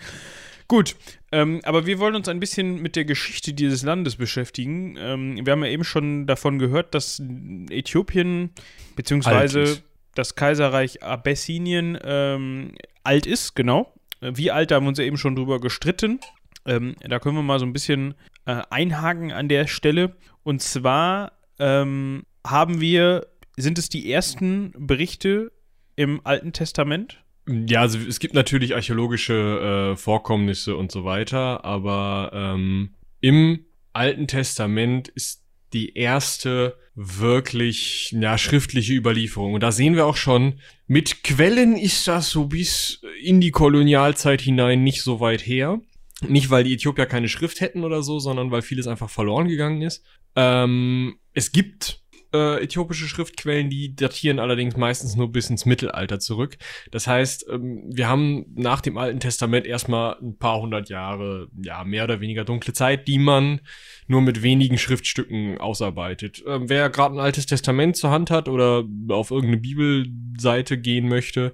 Gut, 0.73 0.97
ähm, 1.33 1.61
aber 1.65 1.85
wir 1.85 1.99
wollen 1.99 2.15
uns 2.15 2.29
ein 2.29 2.41
bisschen 2.41 2.81
mit 2.81 2.97
der 2.97 3.05
Geschichte 3.05 3.53
dieses 3.53 3.83
Landes 3.83 4.17
beschäftigen. 4.17 4.97
Ähm, 4.99 5.45
wir 5.45 5.53
haben 5.53 5.63
ja 5.63 5.69
eben 5.69 5.85
schon 5.85 6.27
davon 6.27 6.59
gehört, 6.59 6.95
dass 6.95 7.21
Äthiopien 7.69 8.53
beziehungsweise 8.97 9.83
das 10.15 10.35
Kaiserreich 10.35 11.03
Abessinien 11.03 11.99
ähm, 12.03 12.73
alt 13.05 13.27
ist, 13.27 13.55
genau. 13.55 13.93
Wie 14.23 14.51
alt, 14.51 14.71
da 14.71 14.77
haben 14.77 14.85
wir 14.85 14.89
uns 14.89 14.99
ja 14.99 15.05
eben 15.05 15.19
schon 15.19 15.37
drüber 15.37 15.61
gestritten. 15.61 16.21
Ähm, 16.65 16.97
da 17.07 17.19
können 17.19 17.37
wir 17.37 17.43
mal 17.43 17.59
so 17.59 17.67
ein 17.67 17.75
bisschen 17.75 18.15
äh, 18.47 18.63
einhaken 18.71 19.31
an 19.31 19.51
der 19.51 19.67
Stelle. 19.67 20.17
Und 20.43 20.63
zwar 20.63 21.33
ähm, 21.59 22.25
haben 22.47 22.81
wir, 22.81 23.27
sind 23.59 23.77
es 23.77 23.91
die 23.91 24.11
ersten 24.11 24.73
Berichte 24.79 25.53
im 25.97 26.23
Alten 26.25 26.55
Testament? 26.55 27.23
Ja, 27.49 27.81
also 27.81 27.99
es 27.99 28.21
gibt 28.21 28.35
natürlich 28.35 28.75
archäologische 28.75 29.93
äh, 29.93 29.97
Vorkommnisse 29.97 30.77
und 30.77 30.93
so 30.93 31.05
weiter, 31.05 31.65
aber 31.65 32.31
ähm, 32.33 32.95
im 33.21 33.65
Alten 33.93 34.29
Testament 34.29 35.09
ist 35.09 35.43
die 35.73 35.97
erste 35.97 36.77
wirklich 36.95 38.13
ja, 38.13 38.37
schriftliche 38.39 38.95
Überlieferung. 38.95 39.55
Und 39.55 39.63
da 39.63 39.73
sehen 39.73 39.97
wir 39.97 40.07
auch 40.07 40.17
schon, 40.17 40.61
mit 40.87 41.25
Quellen 41.25 41.77
ist 41.77 42.07
das 42.07 42.31
so 42.31 42.47
bis 42.47 43.01
in 43.23 43.41
die 43.41 43.51
Kolonialzeit 43.51 44.41
hinein 44.41 44.85
nicht 44.85 45.03
so 45.03 45.21
weit 45.21 45.45
her. 45.47 45.81
Nicht, 46.29 46.51
weil 46.51 46.65
die 46.65 46.75
Äthiopier 46.75 47.07
keine 47.07 47.29
Schrift 47.29 47.61
hätten 47.61 47.83
oder 47.83 48.03
so, 48.03 48.21
sondern 48.21 48.51
weil 48.51 48.63
vieles 48.63 48.87
einfach 48.87 49.11
verloren 49.11 49.49
gegangen 49.49 49.83
ist. 49.83 50.05
Ähm, 50.37 51.17
es 51.33 51.51
gibt 51.51 52.02
äh, 52.33 52.63
äthiopische 52.63 53.07
Schriftquellen, 53.07 53.71
die 53.71 53.95
datieren 53.95 54.39
allerdings 54.39 54.77
meistens 54.77 55.17
nur 55.17 55.31
bis 55.31 55.51
ins 55.51 55.67
Mittelalter 55.67 56.19
zurück. 56.19 56.57
Das 56.91 57.07
heißt, 57.07 57.47
ähm, 57.51 57.85
wir 57.93 58.09
haben 58.09 58.47
nach 58.55 58.81
dem 58.81 58.97
Alten 58.97 59.21
Testament 59.21 59.67
erstmal 59.67 60.17
ein 60.21 60.39
paar 60.39 60.61
hundert 60.61 60.89
Jahre, 60.89 61.49
ja, 61.63 61.85
mehr 61.85 62.05
oder 62.05 62.21
weniger 62.21 62.45
dunkle 62.45 62.73
Zeit, 62.73 63.09
die 63.09 63.19
man 63.19 63.61
nur 64.07 64.23
mit 64.23 64.43
wenigen 64.43 64.79
Schriftstücken 64.79 65.59
ausarbeitet. 65.59 66.43
Ähm, 66.47 66.69
wer 66.69 66.91
gerade 66.91 67.17
ein 67.17 67.21
Altes 67.21 67.47
Testament 67.47 67.97
zur 67.97 68.11
Hand 68.11 68.31
hat 68.31 68.49
oder 68.49 68.85
auf 69.09 69.31
irgendeine 69.31 69.59
Bibelseite 69.59 70.79
gehen 70.79 71.09
möchte, 71.09 71.53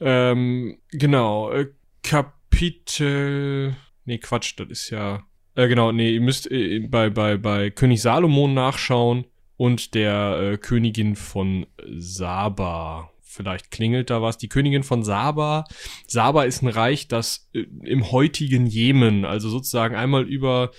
ähm, 0.00 0.78
genau, 0.90 1.50
äh, 1.50 1.68
Kapitel, 2.02 3.76
nee, 4.04 4.18
Quatsch, 4.18 4.54
das 4.56 4.68
ist 4.68 4.90
ja, 4.90 5.24
äh, 5.54 5.68
genau, 5.68 5.92
nee, 5.92 6.12
ihr 6.12 6.20
müsst 6.20 6.50
äh, 6.50 6.80
bei, 6.80 7.10
bei, 7.10 7.36
bei 7.36 7.70
König 7.70 8.00
Salomon 8.00 8.54
nachschauen 8.54 9.24
und 9.58 9.94
der 9.94 10.40
äh, 10.40 10.56
Königin 10.56 11.16
von 11.16 11.66
Saba. 11.98 13.10
Vielleicht 13.20 13.70
klingelt 13.70 14.08
da 14.08 14.22
was. 14.22 14.38
Die 14.38 14.48
Königin 14.48 14.84
von 14.84 15.02
Saba. 15.02 15.64
Saba 16.06 16.44
ist 16.44 16.62
ein 16.62 16.68
Reich, 16.68 17.08
das 17.08 17.50
äh, 17.52 17.64
im 17.82 18.10
heutigen 18.10 18.66
Jemen, 18.66 19.26
also 19.26 19.50
sozusagen 19.50 19.96
einmal 19.96 20.26
über 20.26 20.70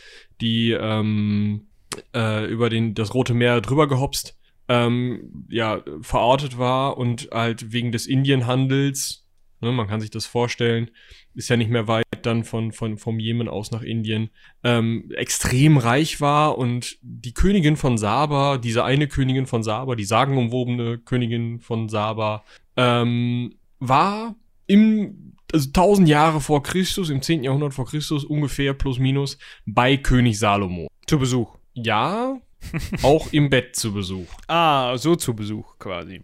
die, 0.42 0.72
ähm, 0.72 1.68
äh, 2.16 2.46
über 2.46 2.70
den, 2.70 2.96
das 2.96 3.14
Rote 3.14 3.34
Meer 3.34 3.60
drüber 3.60 3.90
gehopst, 3.90 4.38
ähm, 4.70 5.46
ja, 5.50 5.84
verortet 6.02 6.58
war 6.58 6.98
und 6.98 7.30
halt 7.34 7.74
wegen 7.74 7.92
des 7.92 8.08
Indienhandels, 8.08 9.28
ne, 9.60 9.74
man 9.74 9.88
kann 9.88 10.00
sich 10.00 10.12
das 10.12 10.26
vorstellen, 10.26 10.90
ist 11.40 11.50
ja 11.50 11.58
nicht 11.58 11.72
mehr 11.72 11.88
weit 11.88 12.06
dann 12.22 12.44
von, 12.44 12.74
von 12.74 12.98
vom 12.98 13.18
Jemen 13.18 13.48
aus 13.48 13.72
nach 13.72 13.82
Indien, 13.82 14.30
ähm, 14.64 15.10
extrem 15.16 15.78
reich 15.78 16.20
war 16.20 16.58
und 16.58 16.98
die 17.02 17.34
Königin 17.34 17.78
von 17.78 17.98
Saba, 17.98 18.58
diese 18.58 18.84
eine 18.84 19.08
Königin 19.08 19.48
von 19.48 19.64
Saba, 19.64 19.96
die 19.96 20.04
sagenumwobene 20.04 21.00
Königin 21.00 21.62
von 21.62 21.88
Saba, 21.88 22.44
ähm, 22.76 23.56
war 23.80 24.36
im 24.68 25.34
also 25.52 25.70
1000 25.70 26.08
Jahre 26.08 26.42
vor 26.42 26.62
Christus, 26.62 27.10
im 27.10 27.22
10. 27.22 27.44
Jahrhundert 27.44 27.74
vor 27.74 27.88
Christus 27.88 28.24
ungefähr 28.24 28.74
plus 28.74 29.00
minus 29.00 29.38
bei 29.66 29.98
König 29.98 30.38
Salomo. 30.38 30.90
Zu 31.08 31.18
Besuch. 31.18 31.58
Ja, 31.74 32.40
auch 33.02 33.32
im 33.32 33.50
Bett 33.50 33.76
zu 33.76 33.94
Besuch. 33.94 34.28
Ah, 34.48 34.98
so 34.98 35.16
zu 35.16 35.34
Besuch 35.34 35.80
quasi. 35.80 36.22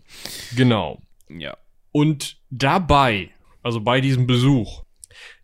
Genau. 0.55 1.01
Ja. 1.29 1.57
Und 1.91 2.37
dabei, 2.49 3.31
also 3.63 3.81
bei 3.81 4.01
diesem 4.01 4.27
Besuch, 4.27 4.84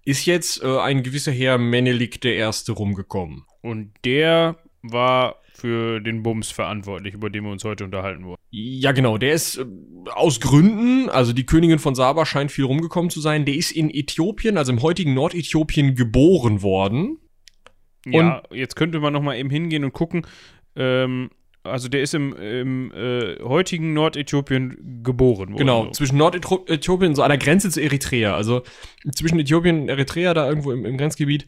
ist 0.05 0.25
jetzt 0.25 0.63
äh, 0.63 0.79
ein 0.79 1.03
gewisser 1.03 1.31
Herr 1.31 1.57
Menelik 1.57 2.21
der 2.21 2.35
Erste 2.35 2.71
rumgekommen. 2.71 3.45
Und 3.61 3.91
der 4.03 4.57
war 4.81 5.35
für 5.53 5.99
den 5.99 6.23
Bums 6.23 6.49
verantwortlich, 6.49 7.13
über 7.13 7.29
den 7.29 7.43
wir 7.43 7.51
uns 7.51 7.63
heute 7.63 7.83
unterhalten 7.83 8.25
wollen. 8.25 8.37
Ja, 8.49 8.93
genau. 8.93 9.17
Der 9.17 9.33
ist 9.33 9.57
äh, 9.57 9.65
aus 10.13 10.39
Gründen, 10.39 11.09
also 11.09 11.33
die 11.33 11.45
Königin 11.45 11.79
von 11.79 11.93
Saba 11.93 12.25
scheint 12.25 12.51
viel 12.51 12.65
rumgekommen 12.65 13.11
zu 13.11 13.21
sein. 13.21 13.45
Der 13.45 13.55
ist 13.55 13.71
in 13.71 13.89
Äthiopien, 13.89 14.57
also 14.57 14.71
im 14.71 14.81
heutigen 14.81 15.13
Nordäthiopien, 15.13 15.95
geboren 15.95 16.63
worden. 16.63 17.19
Ja, 18.05 18.39
und 18.39 18.57
jetzt 18.57 18.75
könnte 18.75 18.99
man 18.99 19.13
noch 19.13 19.21
mal 19.21 19.37
eben 19.37 19.51
hingehen 19.51 19.83
und 19.83 19.93
gucken. 19.93 20.25
Ähm, 20.75 21.29
also 21.63 21.89
der 21.89 22.01
ist 22.01 22.13
im, 22.13 22.35
im 22.35 22.91
äh, 22.91 23.39
heutigen 23.43 23.93
Nordäthiopien 23.93 25.01
geboren 25.03 25.49
worden. 25.49 25.57
Genau, 25.57 25.85
so. 25.85 25.91
zwischen 25.91 26.17
Nordäthiopien, 26.17 27.15
so 27.15 27.23
an 27.23 27.29
der 27.29 27.37
Grenze 27.37 27.69
zu 27.69 27.81
Eritrea. 27.81 28.35
Also 28.35 28.63
zwischen 29.13 29.39
Äthiopien 29.39 29.81
und 29.81 29.89
Eritrea, 29.89 30.33
da 30.33 30.47
irgendwo 30.47 30.71
im, 30.71 30.85
im 30.85 30.97
Grenzgebiet, 30.97 31.45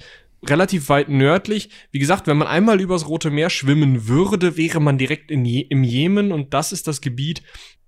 relativ 0.48 0.90
weit 0.90 1.10
nördlich. 1.10 1.70
Wie 1.92 2.00
gesagt, 2.00 2.28
wenn 2.28 2.38
man 2.38 2.48
einmal 2.48 2.80
übers 2.82 3.08
Rote 3.08 3.32
Meer 3.32 3.50
schwimmen 3.50 4.08
würde, 4.08 4.58
wäre 4.58 4.80
man 4.80 4.98
direkt 4.98 5.32
in 5.32 5.46
Je 5.46 5.62
im 5.62 5.84
Jemen 5.84 6.32
und 6.32 6.54
das 6.54 6.72
ist 6.72 6.88
das 6.88 7.02
Gebiet, 7.02 7.42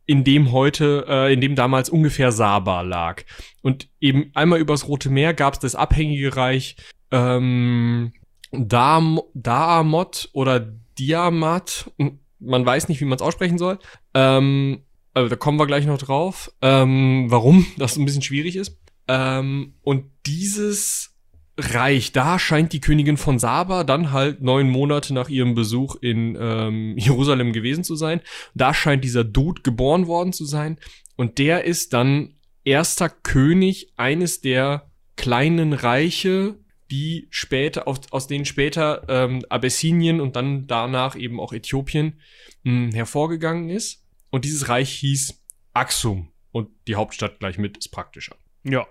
in 0.06 0.24
dem 0.24 0.52
heute, 0.52 1.06
äh, 1.08 1.34
in 1.34 1.42
dem 1.42 1.56
damals 1.56 1.90
ungefähr 1.90 2.32
Saba 2.32 2.82
lag. 2.82 3.24
Und 3.62 3.90
eben 4.00 4.32
einmal 4.34 4.60
übers 4.60 4.88
Rote 4.88 5.10
Meer 5.10 5.34
gab 5.34 5.54
es 5.54 5.60
das 5.60 5.76
abhängige 5.76 6.36
Reich 6.36 6.76
ähm, 7.12 8.14
Dam 8.52 9.20
Daamot 9.34 10.30
oder 10.34 10.74
Diamat. 11.00 11.92
Man 12.40 12.66
weiß 12.66 12.90
nicht, 12.90 13.02
wie 13.02 13.06
man 13.06 13.18
es 13.18 13.22
aussprechen 13.22 13.58
soll. 13.58 13.80
Ähm, 14.14 14.84
also 15.14 15.30
da 15.30 15.36
kommen 15.36 15.60
wir 15.60 15.68
gleich 15.68 15.86
noch 15.86 15.98
drauf. 15.98 16.52
Ähm, 16.62 17.26
warum 17.30 17.66
das 17.78 17.98
ein 17.98 18.06
bisschen 18.06 18.22
schwierig 18.22 18.56
ist. 18.56 18.78
Ähm, 19.08 19.76
und 19.82 20.06
dieses 20.26 21.16
Reich, 21.58 22.12
da 22.12 22.38
scheint 22.38 22.74
die 22.74 22.82
Königin 22.82 23.16
von 23.16 23.40
Saba 23.40 23.86
dann 23.86 24.12
halt 24.12 24.42
neun 24.42 24.70
Monate 24.70 25.14
nach 25.14 25.30
ihrem 25.30 25.56
Besuch 25.56 25.96
in 26.02 26.38
ähm, 26.40 26.96
Jerusalem 26.98 27.54
gewesen 27.54 27.84
zu 27.84 27.96
sein. 27.96 28.22
Da 28.54 28.74
scheint 28.74 29.04
dieser 29.04 29.24
Dude 29.24 29.62
geboren 29.62 30.08
worden 30.08 30.34
zu 30.34 30.46
sein. 30.46 30.78
Und 31.16 31.38
der 31.38 31.64
ist 31.64 31.94
dann 31.94 32.36
erster 32.66 33.10
König 33.10 33.94
eines 33.96 34.42
der 34.42 34.92
kleinen 35.16 35.72
Reiche 35.72 36.60
die 36.96 37.28
später, 37.30 37.90
aus, 37.90 38.00
aus 38.12 38.28
denen 38.28 38.46
später 38.46 39.04
ähm, 39.10 39.44
Abessinien 39.50 40.22
und 40.22 40.38
dann 40.38 40.66
danach 40.66 41.18
eben 41.18 41.42
auch 41.42 41.52
Äthiopien 41.52 42.22
mh, 42.64 42.86
hm, 42.86 42.92
hervorgegangen 42.94 43.70
ist. 43.70 44.06
Und 44.30 44.46
dieses 44.46 44.70
Reich 44.70 44.92
hieß 44.92 45.44
Axum. 45.74 46.32
Und 46.52 46.70
die 46.88 46.96
Hauptstadt 46.96 47.40
gleich 47.40 47.58
mit 47.58 47.78
ist 47.78 47.90
praktischer. 47.90 48.38
Ja. 48.64 48.88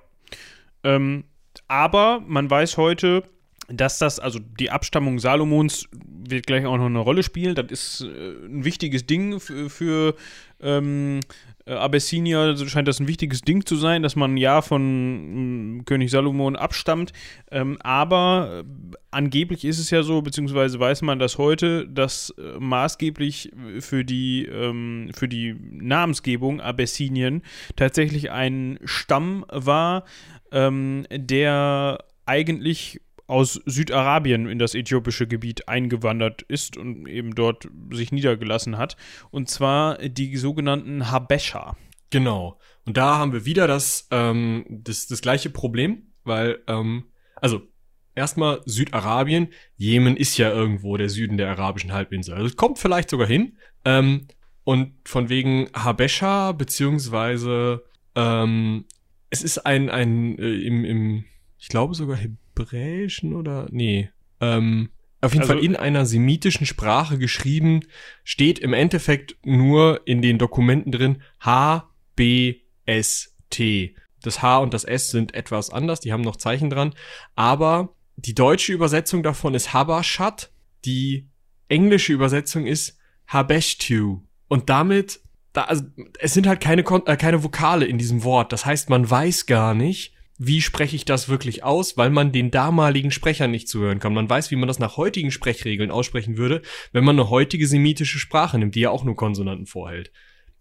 Ähm, 0.83 1.25
aber 1.67 2.21
man 2.21 2.51
weiß 2.51 2.77
heute, 2.77 3.25
dass 3.69 3.99
das, 3.99 4.21
also 4.21 4.39
die 4.39 4.71
Abstammung 4.71 5.19
Salomons 5.19 5.89
wird 6.29 6.47
gleich 6.47 6.67
auch 6.67 6.77
noch 6.77 6.87
eine 6.87 6.99
Rolle 6.99 7.23
spielen. 7.23 7.55
Das 7.55 7.67
ist 7.71 8.01
äh, 8.03 8.47
ein 8.47 8.65
wichtiges 8.65 9.07
Ding 9.07 9.41
für, 9.41 9.71
für 9.71 10.15
ähm, 10.61 11.21
äh, 11.67 11.73
Abyssinia 11.73 12.57
scheint 12.57 12.89
das 12.89 13.01
ein 13.01 13.09
wichtiges 13.09 13.43
Ding 13.43 13.65
zu 13.65 13.77
sein, 13.77 14.03
dass 14.03 14.17
man 14.17 14.37
ja 14.37 14.63
von 14.63 15.81
äh, 15.81 15.85
König 15.85 16.11
Salomon 16.11 16.57
abstammt. 16.57 17.13
Ähm, 17.51 17.79
aber 17.83 18.65
äh, 18.65 18.97
angeblich 19.11 19.65
ist 19.65 19.79
es 19.79 19.91
ja 19.91 20.03
so, 20.03 20.23
beziehungsweise 20.23 20.79
weiß 20.79 21.03
man 21.03 21.19
das 21.19 21.39
heute, 21.39 21.89
dass 21.89 22.35
äh, 22.39 22.59
maßgeblich 22.59 23.53
für 23.81 24.05
die, 24.05 24.47
ähm, 24.47 25.11
für 25.15 25.29
die 25.29 25.55
Namensgebung 25.71 26.61
Abessinien 26.61 27.43
tatsächlich 27.77 28.31
ein 28.31 28.79
Stamm 28.85 29.45
war, 29.51 30.05
ähm, 30.53 31.07
der 31.11 31.99
eigentlich 32.27 33.01
aus 33.27 33.61
Südarabien 33.65 34.49
in 34.49 34.59
das 34.59 34.75
äthiopische 34.75 35.27
Gebiet 35.27 35.69
eingewandert 35.69 36.43
ist 36.43 36.77
und 36.77 37.07
eben 37.07 37.35
dort 37.35 37.69
sich 37.91 38.13
niedergelassen 38.13 38.77
hat. 38.77 38.97
Und 39.31 39.49
zwar 39.49 39.99
die 39.99 40.37
sogenannten 40.37 41.11
Habesha. 41.11 41.77
Genau. 42.11 42.59
Und 42.85 42.97
da 42.97 43.17
haben 43.19 43.33
wir 43.33 43.45
wieder 43.45 43.67
das, 43.67 44.09
ähm, 44.11 44.65
das, 44.69 45.07
das 45.07 45.23
gleiche 45.23 45.51
Problem, 45.51 46.13
weil, 46.23 46.61
ähm, 46.67 47.05
also 47.37 47.63
erstmal 48.15 48.61
Südarabien, 48.67 49.49
Jemen 49.77 50.17
ist 50.17 50.37
ja 50.37 50.51
irgendwo 50.51 50.97
der 50.97 51.09
Süden 51.09 51.39
der 51.39 51.51
arabischen 51.51 51.93
Halbinsel. 51.93 52.35
Also 52.35 52.47
es 52.47 52.57
kommt 52.57 52.79
vielleicht 52.79 53.11
sogar 53.11 53.27
hin. 53.27 53.57
Ähm, 53.85 54.29
und 54.65 54.95
von 55.05 55.29
wegen 55.29 55.69
Habesha, 55.75 56.53
beziehungsweise 56.53 57.85
ähm, 58.15 58.87
es 59.31 59.43
ist 59.43 59.59
ein, 59.59 59.91
ein 59.91 60.39
äh, 60.39 60.55
im, 60.67 60.85
im, 60.85 61.25
ich 61.59 61.69
glaube 61.69 61.95
sogar 61.95 62.17
Hebräischen 62.57 63.35
oder, 63.35 63.67
nee, 63.71 64.11
ähm, 64.41 64.91
auf 65.21 65.33
jeden 65.33 65.43
also, 65.43 65.55
Fall 65.55 65.65
in 65.65 65.77
einer 65.77 66.05
semitischen 66.05 66.67
Sprache 66.67 67.19
geschrieben, 67.19 67.81
steht 68.25 68.59
im 68.59 68.75
Endeffekt 68.75 69.37
nur 69.45 70.03
in 70.05 70.21
den 70.21 70.39
Dokumenten 70.39 70.93
drin 70.93 71.23
H, 71.41 71.89
B, 72.15 72.61
S, 72.85 73.35
T. 73.49 73.97
Das 74.23 74.43
H 74.43 74.59
und 74.59 74.75
das 74.75 74.85
S 74.85 75.11
sind 75.11 75.35
etwas 75.35 75.71
anders, 75.71 76.01
die 76.01 76.13
haben 76.13 76.23
noch 76.23 76.37
Zeichen 76.37 76.71
dran, 76.71 76.95
aber 77.35 77.95
die 78.17 78.35
deutsche 78.35 78.73
Übersetzung 78.73 79.23
davon 79.23 79.55
ist 79.55 79.73
Habashat, 79.73 80.51
die 80.85 81.29
englische 81.69 82.13
Übersetzung 82.13 82.67
ist 82.67 82.99
Habeshtu. 83.27 84.21
Und 84.49 84.71
damit, 84.71 85.21
da, 85.53 85.65
also, 85.65 85.85
es 86.21 86.35
sind 86.35 86.47
halt 86.47 86.61
keine, 86.61 86.83
äh, 86.83 87.17
keine 87.17 87.43
Vokale 87.43 87.87
in 87.87 87.99
diesem 87.99 88.25
Wort. 88.25 88.53
Das 88.53 88.67
heißt, 88.67 88.91
man 88.91 89.09
weiß 89.09 89.47
gar 89.47 89.75
nicht, 89.75 90.14
wie 90.39 90.61
spreche 90.61 90.97
ich 90.97 91.05
das 91.05 91.29
wirklich 91.29 91.63
aus, 91.63 91.97
weil 91.97 92.11
man 92.11 92.33
den 92.33 92.51
damaligen 92.51 93.11
Sprechern 93.11 93.51
nicht 93.51 93.69
zuhören 93.69 94.01
kann. 94.01 94.15
Man 94.15 94.29
weiß, 94.29 94.51
wie 94.51 94.57
man 94.57 94.69
das 94.69 94.79
nach 94.79 94.97
heutigen 94.97 95.31
Sprechregeln 95.31 95.91
aussprechen 95.91 96.37
würde, 96.37 96.63
wenn 96.93 97.05
man 97.05 97.19
eine 97.19 97.31
heutige 97.31 97.67
semitische 97.67 98.19
Sprache 98.19 98.59
nimmt, 98.59 98.75
die 98.75 98.81
ja 98.81 98.91
auch 98.91 99.05
nur 99.05 99.17
Konsonanten 99.17 99.67
vorhält. 99.67 100.13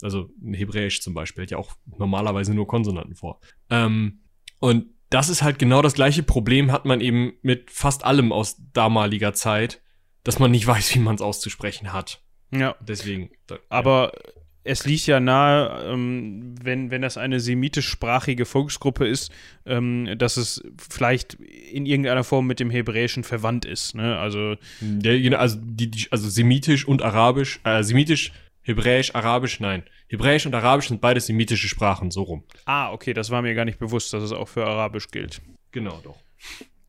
Also 0.02 0.30
Hebräisch 0.46 1.02
zum 1.02 1.14
Beispiel 1.14 1.44
hat 1.44 1.52
ja 1.52 1.58
auch 1.58 1.76
normalerweise 1.98 2.54
nur 2.54 2.68
Konsonanten 2.68 3.16
vor. 3.16 3.40
Ähm, 3.70 4.22
und 4.60 4.88
das 5.10 5.30
ist 5.30 5.44
halt 5.44 5.60
genau 5.60 5.82
das 5.82 5.94
gleiche 5.94 6.24
Problem, 6.24 6.72
hat 6.72 6.86
man 6.86 7.00
eben 7.00 7.34
mit 7.42 7.72
fast 7.72 8.04
allem 8.04 8.32
aus 8.32 8.58
damaliger 8.74 9.34
Zeit, 9.34 9.82
dass 10.24 10.40
man 10.40 10.52
nicht 10.52 10.68
weiß, 10.68 10.96
wie 10.96 11.00
man 11.00 11.16
es 11.16 11.22
auszusprechen 11.22 11.94
hat. 11.94 12.22
Ja. 12.52 12.76
Deswegen. 12.82 13.32
Da, 13.48 13.58
Aber 13.70 14.12
ja. 14.14 14.43
Es 14.64 14.86
liegt 14.86 15.08
ja 15.08 15.20
nahe, 15.20 15.92
ähm, 15.92 16.56
wenn, 16.62 16.90
wenn 16.90 17.02
das 17.02 17.18
eine 17.18 17.40
semitischsprachige 17.40 18.46
Volksgruppe 18.46 19.08
ist, 19.08 19.32
ähm, 19.66 20.16
dass 20.18 20.38
es 20.38 20.64
vielleicht 20.78 21.34
in 21.36 21.86
irgendeiner 21.86 22.24
Form 22.24 22.48
mit 22.48 22.60
dem 22.60 22.70
Hebräischen 22.70 23.24
verwandt 23.24 23.66
ist. 23.66 23.96
Ne? 23.96 24.18
Also, 24.18 24.56
ja, 25.02 25.38
also, 25.38 25.58
die, 25.62 25.92
die, 25.92 26.08
also 26.12 26.30
semitisch 26.30 26.88
und 26.88 27.02
arabisch, 27.02 27.60
äh, 27.64 27.84
semitisch 27.84 28.32
Hebräisch, 28.66 29.14
Arabisch, 29.14 29.60
nein. 29.60 29.84
Hebräisch 30.08 30.46
und 30.46 30.56
Arabisch 30.56 30.88
sind 30.88 31.02
beide 31.02 31.20
semitische 31.20 31.68
Sprachen, 31.68 32.12
so 32.12 32.24
rum. 32.24 32.44
Ah, 32.64 32.94
okay, 32.94 33.14
das 33.14 33.30
war 33.30 33.42
mir 33.42 33.54
gar 33.56 33.66
nicht 33.66 33.78
bewusst, 33.78 34.14
dass 34.14 34.24
es 34.24 34.32
auch 34.32 34.48
für 34.48 34.66
Arabisch 34.66 35.10
gilt. 35.10 35.42
Genau, 35.72 36.00
doch. 36.02 36.18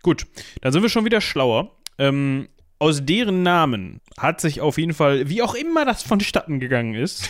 Gut, 0.03 0.27
dann 0.61 0.73
sind 0.73 0.83
wir 0.83 0.89
schon 0.89 1.05
wieder 1.05 1.21
schlauer. 1.21 1.77
Ähm, 1.99 2.49
aus 2.79 3.05
deren 3.05 3.43
Namen 3.43 4.01
hat 4.19 4.41
sich 4.41 4.61
auf 4.61 4.79
jeden 4.79 4.95
Fall, 4.95 5.29
wie 5.29 5.43
auch 5.43 5.55
immer 5.55 5.85
das 5.85 6.03
vonstatten 6.05 6.61
gegangen 6.61 6.95
ist, 6.95 7.29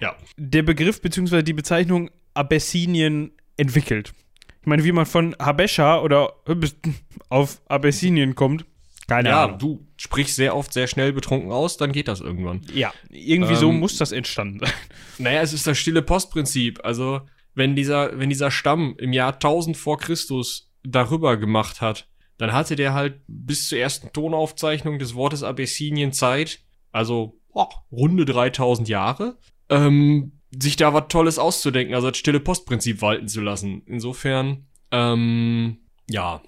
ja. 0.00 0.16
der 0.36 0.62
Begriff 0.62 1.00
bzw. 1.00 1.42
die 1.42 1.52
Bezeichnung 1.52 2.10
Abessinien 2.34 3.32
entwickelt. 3.56 4.12
Ich 4.60 4.66
meine, 4.66 4.84
wie 4.84 4.92
man 4.92 5.06
von 5.06 5.34
Habesha 5.38 6.00
oder 6.00 6.34
auf 7.28 7.60
Abessinien 7.68 8.34
kommt, 8.34 8.64
keine 9.10 9.30
ja, 9.30 9.44
Ahnung. 9.44 9.58
du 9.58 9.86
sprichst 9.96 10.36
sehr 10.36 10.54
oft 10.54 10.72
sehr 10.72 10.86
schnell 10.86 11.12
betrunken 11.12 11.50
aus, 11.50 11.76
dann 11.76 11.90
geht 11.90 12.06
das 12.06 12.20
irgendwann. 12.20 12.60
Ja, 12.72 12.92
irgendwie 13.08 13.54
ähm, 13.54 13.58
so 13.58 13.72
muss 13.72 13.96
das 13.96 14.12
entstanden 14.12 14.60
sein. 14.60 14.72
Naja, 15.18 15.42
es 15.42 15.52
ist 15.52 15.66
das 15.66 15.76
stille 15.78 16.00
Postprinzip. 16.00 16.78
Also, 16.84 17.22
wenn 17.54 17.74
dieser, 17.74 18.18
wenn 18.18 18.28
dieser 18.28 18.52
Stamm 18.52 18.94
im 18.98 19.12
Jahr 19.12 19.34
1000 19.34 19.76
vor 19.76 19.98
Christus 19.98 20.72
darüber 20.84 21.36
gemacht 21.36 21.80
hat, 21.80 22.08
dann 22.38 22.52
hatte 22.52 22.76
der 22.76 22.94
halt 22.94 23.20
bis 23.26 23.68
zur 23.68 23.78
ersten 23.78 24.12
Tonaufzeichnung 24.12 24.98
des 24.98 25.14
Wortes 25.14 25.42
Abessinien 25.42 26.12
Zeit, 26.12 26.60
also 26.92 27.40
oh, 27.52 27.66
runde 27.90 28.24
3000 28.24 28.88
Jahre, 28.88 29.38
ähm, 29.70 30.32
sich 30.50 30.76
da 30.76 30.92
was 30.92 31.08
Tolles 31.08 31.38
auszudenken, 31.38 31.94
also 31.94 32.10
das 32.10 32.18
stille 32.18 32.40
Postprinzip 32.40 33.00
walten 33.02 33.28
zu 33.28 33.40
lassen. 33.40 33.82
Insofern, 33.86 34.66
ähm, 34.90 35.78
ja, 36.08 36.42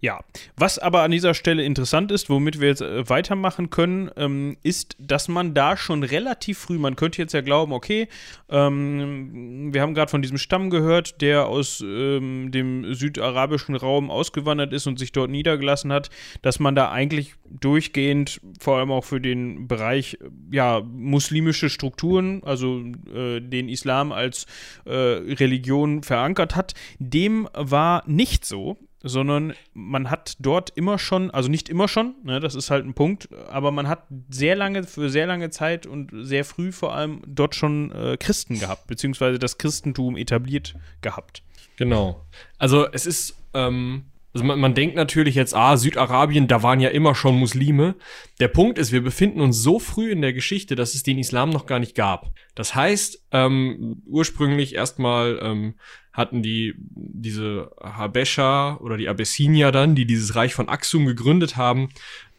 ja, 0.00 0.20
was 0.56 0.78
aber 0.78 1.02
an 1.02 1.10
dieser 1.10 1.34
Stelle 1.34 1.64
interessant 1.64 2.12
ist, 2.12 2.30
womit 2.30 2.60
wir 2.60 2.68
jetzt 2.68 2.82
äh, 2.82 3.08
weitermachen 3.08 3.70
können, 3.70 4.10
ähm, 4.16 4.56
ist, 4.62 4.96
dass 4.98 5.28
man 5.28 5.54
da 5.54 5.76
schon 5.76 6.02
relativ 6.02 6.58
früh, 6.58 6.78
man 6.78 6.96
könnte 6.96 7.20
jetzt 7.20 7.34
ja 7.34 7.40
glauben, 7.40 7.72
okay, 7.72 8.08
ähm, 8.48 9.72
wir 9.72 9.82
haben 9.82 9.94
gerade 9.94 10.10
von 10.10 10.22
diesem 10.22 10.38
Stamm 10.38 10.70
gehört, 10.70 11.20
der 11.20 11.46
aus 11.46 11.80
ähm, 11.80 12.50
dem 12.50 12.94
südarabischen 12.94 13.76
Raum 13.76 14.10
ausgewandert 14.10 14.72
ist 14.72 14.86
und 14.86 14.98
sich 14.98 15.12
dort 15.12 15.30
niedergelassen 15.30 15.92
hat, 15.92 16.10
dass 16.42 16.60
man 16.60 16.74
da 16.74 16.90
eigentlich 16.90 17.34
durchgehend, 17.48 18.40
vor 18.60 18.78
allem 18.78 18.90
auch 18.90 19.04
für 19.04 19.20
den 19.20 19.68
Bereich, 19.68 20.18
ja, 20.50 20.80
muslimische 20.80 21.70
Strukturen, 21.70 22.42
also 22.44 22.82
äh, 23.14 23.40
den 23.40 23.68
Islam 23.68 24.12
als 24.12 24.46
äh, 24.84 24.90
Religion 24.90 26.02
verankert 26.02 26.56
hat. 26.56 26.74
Dem 26.98 27.48
war 27.52 28.02
nicht 28.06 28.44
so 28.44 28.78
sondern 29.04 29.52
man 29.74 30.10
hat 30.10 30.36
dort 30.40 30.70
immer 30.70 30.98
schon, 30.98 31.30
also 31.30 31.50
nicht 31.50 31.68
immer 31.68 31.88
schon, 31.88 32.14
ne, 32.24 32.40
das 32.40 32.54
ist 32.54 32.70
halt 32.70 32.86
ein 32.86 32.94
Punkt, 32.94 33.28
aber 33.50 33.70
man 33.70 33.86
hat 33.86 34.06
sehr 34.30 34.56
lange, 34.56 34.84
für 34.84 35.10
sehr 35.10 35.26
lange 35.26 35.50
Zeit 35.50 35.86
und 35.86 36.10
sehr 36.14 36.44
früh 36.44 36.72
vor 36.72 36.94
allem 36.94 37.20
dort 37.26 37.54
schon 37.54 37.92
äh, 37.92 38.16
Christen 38.16 38.58
gehabt, 38.58 38.86
beziehungsweise 38.86 39.38
das 39.38 39.58
Christentum 39.58 40.16
etabliert 40.16 40.74
gehabt. 41.02 41.42
Genau. 41.76 42.24
Also 42.58 42.90
es 42.90 43.04
ist, 43.04 43.36
ähm, 43.52 44.04
also 44.32 44.46
man, 44.46 44.58
man 44.58 44.74
denkt 44.74 44.96
natürlich 44.96 45.34
jetzt, 45.34 45.54
ah, 45.54 45.76
Südarabien, 45.76 46.48
da 46.48 46.62
waren 46.62 46.80
ja 46.80 46.88
immer 46.88 47.14
schon 47.14 47.36
Muslime. 47.36 47.96
Der 48.40 48.48
Punkt 48.48 48.78
ist, 48.78 48.90
wir 48.90 49.02
befinden 49.02 49.40
uns 49.40 49.62
so 49.62 49.78
früh 49.78 50.10
in 50.10 50.22
der 50.22 50.32
Geschichte, 50.32 50.76
dass 50.76 50.94
es 50.94 51.02
den 51.02 51.18
Islam 51.18 51.50
noch 51.50 51.66
gar 51.66 51.78
nicht 51.78 51.94
gab. 51.94 52.32
Das 52.54 52.74
heißt, 52.74 53.26
ähm, 53.32 54.02
ursprünglich 54.06 54.74
erstmal 54.74 55.38
ähm, 55.42 55.74
hatten 56.14 56.42
die 56.42 56.74
diese 56.78 57.70
Habesha 57.82 58.76
oder 58.76 58.96
die 58.96 59.08
Abyssinier 59.08 59.72
dann, 59.72 59.94
die 59.94 60.06
dieses 60.06 60.34
Reich 60.36 60.54
von 60.54 60.68
Aksum 60.68 61.04
gegründet 61.04 61.56
haben, 61.56 61.90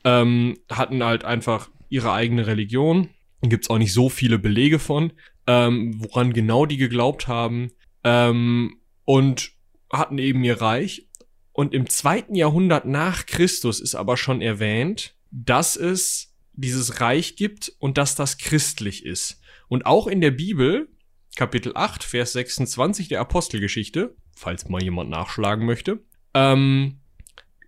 ähm, 0.04 0.58
hatten 0.72 1.04
halt 1.04 1.26
einfach 1.26 1.70
ihre 1.90 2.14
eigene 2.14 2.48
Religion. 2.48 3.10
Gibt 3.42 3.66
es 3.66 3.70
auch 3.70 3.78
nicht 3.78 3.94
so 3.94 4.10
viele 4.10 4.40
Belege 4.40 4.80
von, 4.80 5.12
ähm, 5.46 5.94
woran 6.00 6.34
genau 6.34 6.66
die 6.66 6.78
geglaubt 6.78 7.28
haben. 7.28 7.72
Ähm, 8.04 8.78
und 9.04 9.52
hatten 9.92 10.18
eben 10.18 10.44
ihr 10.44 10.62
Reich. 10.62 11.08
Und 11.52 11.74
im 11.74 11.90
zweiten 11.90 12.36
Jahrhundert 12.36 12.86
nach 12.86 13.26
Christus 13.26 13.80
ist 13.80 13.96
aber 13.96 14.18
schon 14.18 14.42
erwähnt, 14.42 15.16
dass 15.32 15.76
es 15.76 16.34
dieses 16.54 17.02
Reich 17.02 17.36
gibt 17.36 17.74
und 17.80 17.98
dass 17.98 18.16
das 18.16 18.38
christlich 18.38 19.06
ist. 19.06 19.42
Und 19.68 19.86
auch 19.86 20.08
in 20.08 20.22
der 20.22 20.32
Bibel 20.32 20.90
Kapitel 21.36 21.74
8, 21.76 22.04
Vers 22.04 22.34
26 22.34 23.08
der 23.10 23.22
Apostelgeschichte, 23.22 24.16
falls 24.36 24.68
mal 24.70 24.82
jemand 24.82 25.10
nachschlagen 25.10 25.66
möchte, 25.66 26.04
ähm, 26.34 27.00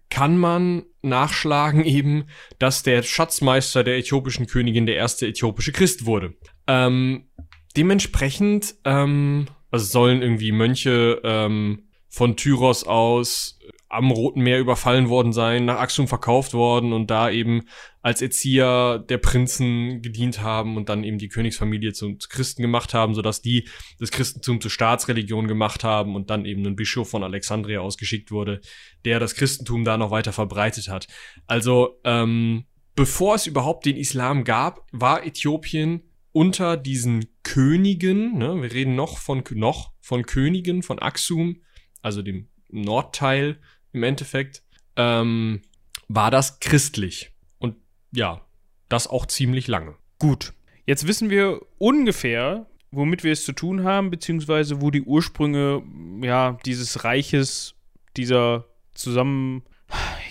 kann 0.09 0.37
man 0.37 0.83
nachschlagen 1.01 1.83
eben, 1.83 2.25
dass 2.59 2.83
der 2.83 3.03
Schatzmeister 3.03 3.83
der 3.83 3.97
äthiopischen 3.97 4.47
Königin 4.47 4.85
der 4.85 4.95
erste 4.95 5.27
äthiopische 5.27 5.71
Christ 5.71 6.05
wurde. 6.05 6.33
Ähm, 6.67 7.29
dementsprechend, 7.75 8.75
ähm, 8.85 9.47
also 9.69 9.85
sollen 9.85 10.21
irgendwie 10.21 10.51
Mönche 10.51 11.21
ähm, 11.23 11.89
von 12.09 12.37
Tyros 12.37 12.85
aus 12.85 13.59
am 13.97 14.11
Roten 14.11 14.41
Meer 14.41 14.59
überfallen 14.59 15.09
worden 15.09 15.33
sein, 15.33 15.65
nach 15.65 15.79
Axum 15.79 16.07
verkauft 16.07 16.53
worden 16.53 16.93
und 16.93 17.09
da 17.09 17.29
eben 17.29 17.63
als 18.01 18.21
Erzieher 18.21 18.99
der 18.99 19.17
Prinzen 19.17 20.01
gedient 20.01 20.41
haben 20.41 20.77
und 20.77 20.87
dann 20.87 21.03
eben 21.03 21.17
die 21.17 21.29
Königsfamilie 21.29 21.93
zum 21.93 22.19
Christen 22.19 22.61
gemacht 22.61 22.93
haben, 22.93 23.15
sodass 23.15 23.41
die 23.41 23.67
das 23.99 24.11
Christentum 24.11 24.61
zur 24.61 24.71
Staatsreligion 24.71 25.47
gemacht 25.47 25.83
haben 25.83 26.15
und 26.15 26.29
dann 26.29 26.45
eben 26.45 26.65
ein 26.65 26.75
Bischof 26.75 27.09
von 27.09 27.23
Alexandria 27.23 27.81
ausgeschickt 27.81 28.31
wurde, 28.31 28.61
der 29.03 29.19
das 29.19 29.35
Christentum 29.35 29.83
da 29.83 29.97
noch 29.97 30.11
weiter 30.11 30.31
verbreitet 30.31 30.89
hat. 30.89 31.07
Also 31.47 31.99
ähm, 32.03 32.65
bevor 32.95 33.35
es 33.35 33.47
überhaupt 33.47 33.85
den 33.85 33.97
Islam 33.97 34.43
gab, 34.43 34.85
war 34.91 35.25
Äthiopien 35.25 36.03
unter 36.31 36.77
diesen 36.77 37.25
Königen, 37.41 38.37
ne, 38.37 38.61
wir 38.61 38.71
reden 38.71 38.95
noch 38.95 39.17
von 39.17 39.43
noch 39.55 39.91
von 39.99 40.23
Königen 40.23 40.83
von 40.83 40.99
Axum, 40.99 41.63
also 42.01 42.21
dem 42.21 42.49
Nordteil 42.69 43.59
im 43.93 44.03
Endeffekt, 44.03 44.63
ähm, 44.95 45.61
war 46.07 46.31
das 46.31 46.59
christlich. 46.59 47.31
Und 47.59 47.75
ja, 48.11 48.41
das 48.89 49.07
auch 49.07 49.25
ziemlich 49.25 49.67
lange. 49.67 49.95
Gut. 50.19 50.53
Jetzt 50.85 51.07
wissen 51.07 51.29
wir 51.29 51.61
ungefähr, 51.77 52.67
womit 52.91 53.23
wir 53.23 53.33
es 53.33 53.43
zu 53.43 53.51
tun 53.51 53.83
haben, 53.83 54.09
beziehungsweise 54.09 54.81
wo 54.81 54.91
die 54.91 55.01
Ursprünge 55.01 55.83
ja, 56.21 56.57
dieses 56.65 57.03
Reiches, 57.03 57.75
dieser 58.15 58.65
zusammen 58.93 59.63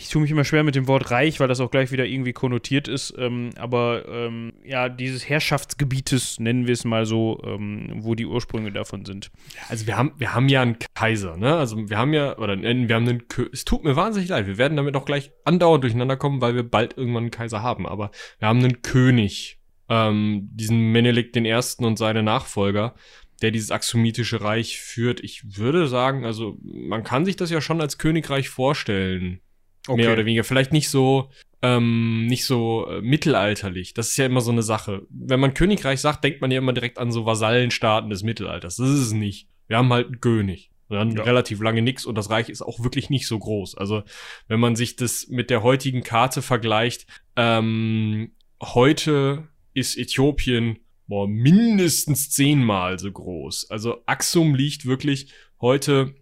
ich 0.06 0.12
tue 0.12 0.22
mich 0.22 0.30
immer 0.30 0.44
schwer 0.44 0.62
mit 0.62 0.76
dem 0.76 0.86
Wort 0.86 1.10
reich, 1.10 1.40
weil 1.40 1.48
das 1.48 1.58
auch 1.58 1.70
gleich 1.70 1.90
wieder 1.90 2.06
irgendwie 2.06 2.32
konnotiert 2.32 2.86
ist. 2.86 3.12
Ähm, 3.18 3.50
aber 3.56 4.04
ähm, 4.08 4.52
ja, 4.64 4.88
dieses 4.88 5.28
Herrschaftsgebietes, 5.28 6.38
nennen 6.38 6.66
wir 6.66 6.74
es 6.74 6.84
mal 6.84 7.06
so, 7.06 7.42
ähm, 7.44 7.90
wo 7.96 8.14
die 8.14 8.26
Ursprünge 8.26 8.70
davon 8.70 9.04
sind. 9.04 9.32
Also 9.68 9.86
wir 9.88 9.96
haben, 9.96 10.12
wir 10.16 10.32
haben 10.32 10.48
ja 10.48 10.62
einen 10.62 10.76
Kaiser, 10.94 11.36
ne? 11.36 11.56
Also 11.56 11.90
wir 11.90 11.98
haben 11.98 12.12
ja, 12.12 12.38
oder 12.38 12.56
wir 12.56 12.94
haben 12.94 13.08
einen, 13.08 13.26
Kö 13.26 13.48
es 13.52 13.64
tut 13.64 13.82
mir 13.82 13.96
wahnsinnig 13.96 14.28
leid, 14.28 14.46
wir 14.46 14.58
werden 14.58 14.76
damit 14.76 14.94
auch 14.94 15.04
gleich 15.04 15.32
andauernd 15.44 15.82
durcheinander 15.82 16.16
kommen, 16.16 16.40
weil 16.40 16.54
wir 16.54 16.62
bald 16.62 16.96
irgendwann 16.96 17.24
einen 17.24 17.30
Kaiser 17.32 17.62
haben. 17.62 17.86
Aber 17.86 18.12
wir 18.38 18.46
haben 18.46 18.60
einen 18.60 18.82
König 18.82 19.58
ähm, 19.88 20.48
diesen 20.52 20.92
Menelik 20.92 21.32
den 21.32 21.44
Ersten 21.44 21.84
und 21.84 21.98
seine 21.98 22.22
Nachfolger, 22.22 22.94
der 23.42 23.50
dieses 23.50 23.72
axumitische 23.72 24.40
Reich 24.40 24.78
führt. 24.80 25.20
Ich 25.20 25.56
würde 25.58 25.88
sagen, 25.88 26.24
also 26.24 26.58
man 26.62 27.02
kann 27.02 27.24
sich 27.24 27.34
das 27.34 27.50
ja 27.50 27.60
schon 27.60 27.80
als 27.80 27.98
Königreich 27.98 28.48
vorstellen. 28.48 29.40
Okay. 29.86 30.02
Mehr 30.02 30.12
oder 30.12 30.24
weniger. 30.24 30.44
Vielleicht 30.44 30.72
nicht 30.72 30.88
so, 30.88 31.30
ähm, 31.62 32.26
nicht 32.26 32.44
so 32.44 32.86
äh, 32.88 33.00
mittelalterlich. 33.00 33.94
Das 33.94 34.08
ist 34.08 34.16
ja 34.16 34.26
immer 34.26 34.40
so 34.40 34.50
eine 34.50 34.62
Sache. 34.62 35.06
Wenn 35.10 35.40
man 35.40 35.54
Königreich 35.54 36.00
sagt, 36.00 36.24
denkt 36.24 36.40
man 36.40 36.50
ja 36.50 36.58
immer 36.58 36.72
direkt 36.72 36.98
an 36.98 37.12
so 37.12 37.26
Vasallenstaaten 37.26 38.10
des 38.10 38.22
Mittelalters. 38.22 38.76
Das 38.76 38.88
ist 38.88 39.00
es 39.00 39.12
nicht. 39.12 39.48
Wir 39.68 39.78
haben 39.78 39.92
halt 39.92 40.06
einen 40.06 40.20
König. 40.20 40.70
Dann 40.88 41.16
ja. 41.16 41.22
relativ 41.24 41.60
lange 41.60 41.82
nix 41.82 42.04
und 42.04 42.16
das 42.16 42.30
Reich 42.30 42.48
ist 42.48 42.62
auch 42.62 42.82
wirklich 42.82 43.10
nicht 43.10 43.26
so 43.26 43.38
groß. 43.38 43.76
Also 43.76 44.04
wenn 44.46 44.60
man 44.60 44.76
sich 44.76 44.94
das 44.94 45.26
mit 45.28 45.50
der 45.50 45.64
heutigen 45.64 46.04
Karte 46.04 46.42
vergleicht, 46.42 47.06
ähm, 47.34 48.32
heute 48.62 49.48
ist 49.74 49.98
Äthiopien 49.98 50.78
boah, 51.08 51.28
mindestens 51.28 52.30
zehnmal 52.30 52.98
so 52.98 53.10
groß. 53.10 53.70
Also 53.70 54.02
Axum 54.06 54.54
liegt 54.54 54.86
wirklich 54.86 55.32
heute 55.60 56.14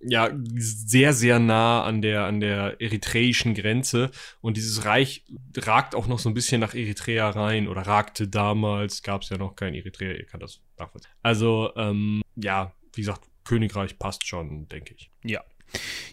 ja 0.00 0.30
sehr 0.56 1.12
sehr 1.12 1.38
nah 1.38 1.82
an 1.84 2.02
der 2.02 2.24
an 2.24 2.40
der 2.40 2.80
eritreischen 2.80 3.54
Grenze. 3.54 4.10
Und 4.40 4.56
dieses 4.56 4.84
Reich 4.84 5.24
ragt 5.56 5.94
auch 5.94 6.06
noch 6.06 6.18
so 6.18 6.28
ein 6.28 6.34
bisschen 6.34 6.60
nach 6.60 6.74
Eritrea 6.74 7.30
rein 7.30 7.68
oder 7.68 7.82
ragte 7.82 8.28
damals. 8.28 9.02
Gab 9.02 9.22
es 9.22 9.30
ja 9.30 9.36
noch 9.36 9.56
kein 9.56 9.74
Eritrea 9.74 10.12
ihr 10.12 10.26
kann 10.26 10.40
das 10.40 10.60
nachvollziehen. 10.78 11.12
Also 11.22 11.70
ähm, 11.76 12.22
ja 12.36 12.72
wie 12.92 13.00
gesagt 13.00 13.24
Königreich 13.44 13.98
passt 13.98 14.26
schon 14.26 14.68
denke 14.68 14.94
ich. 14.94 15.10
Ja 15.24 15.42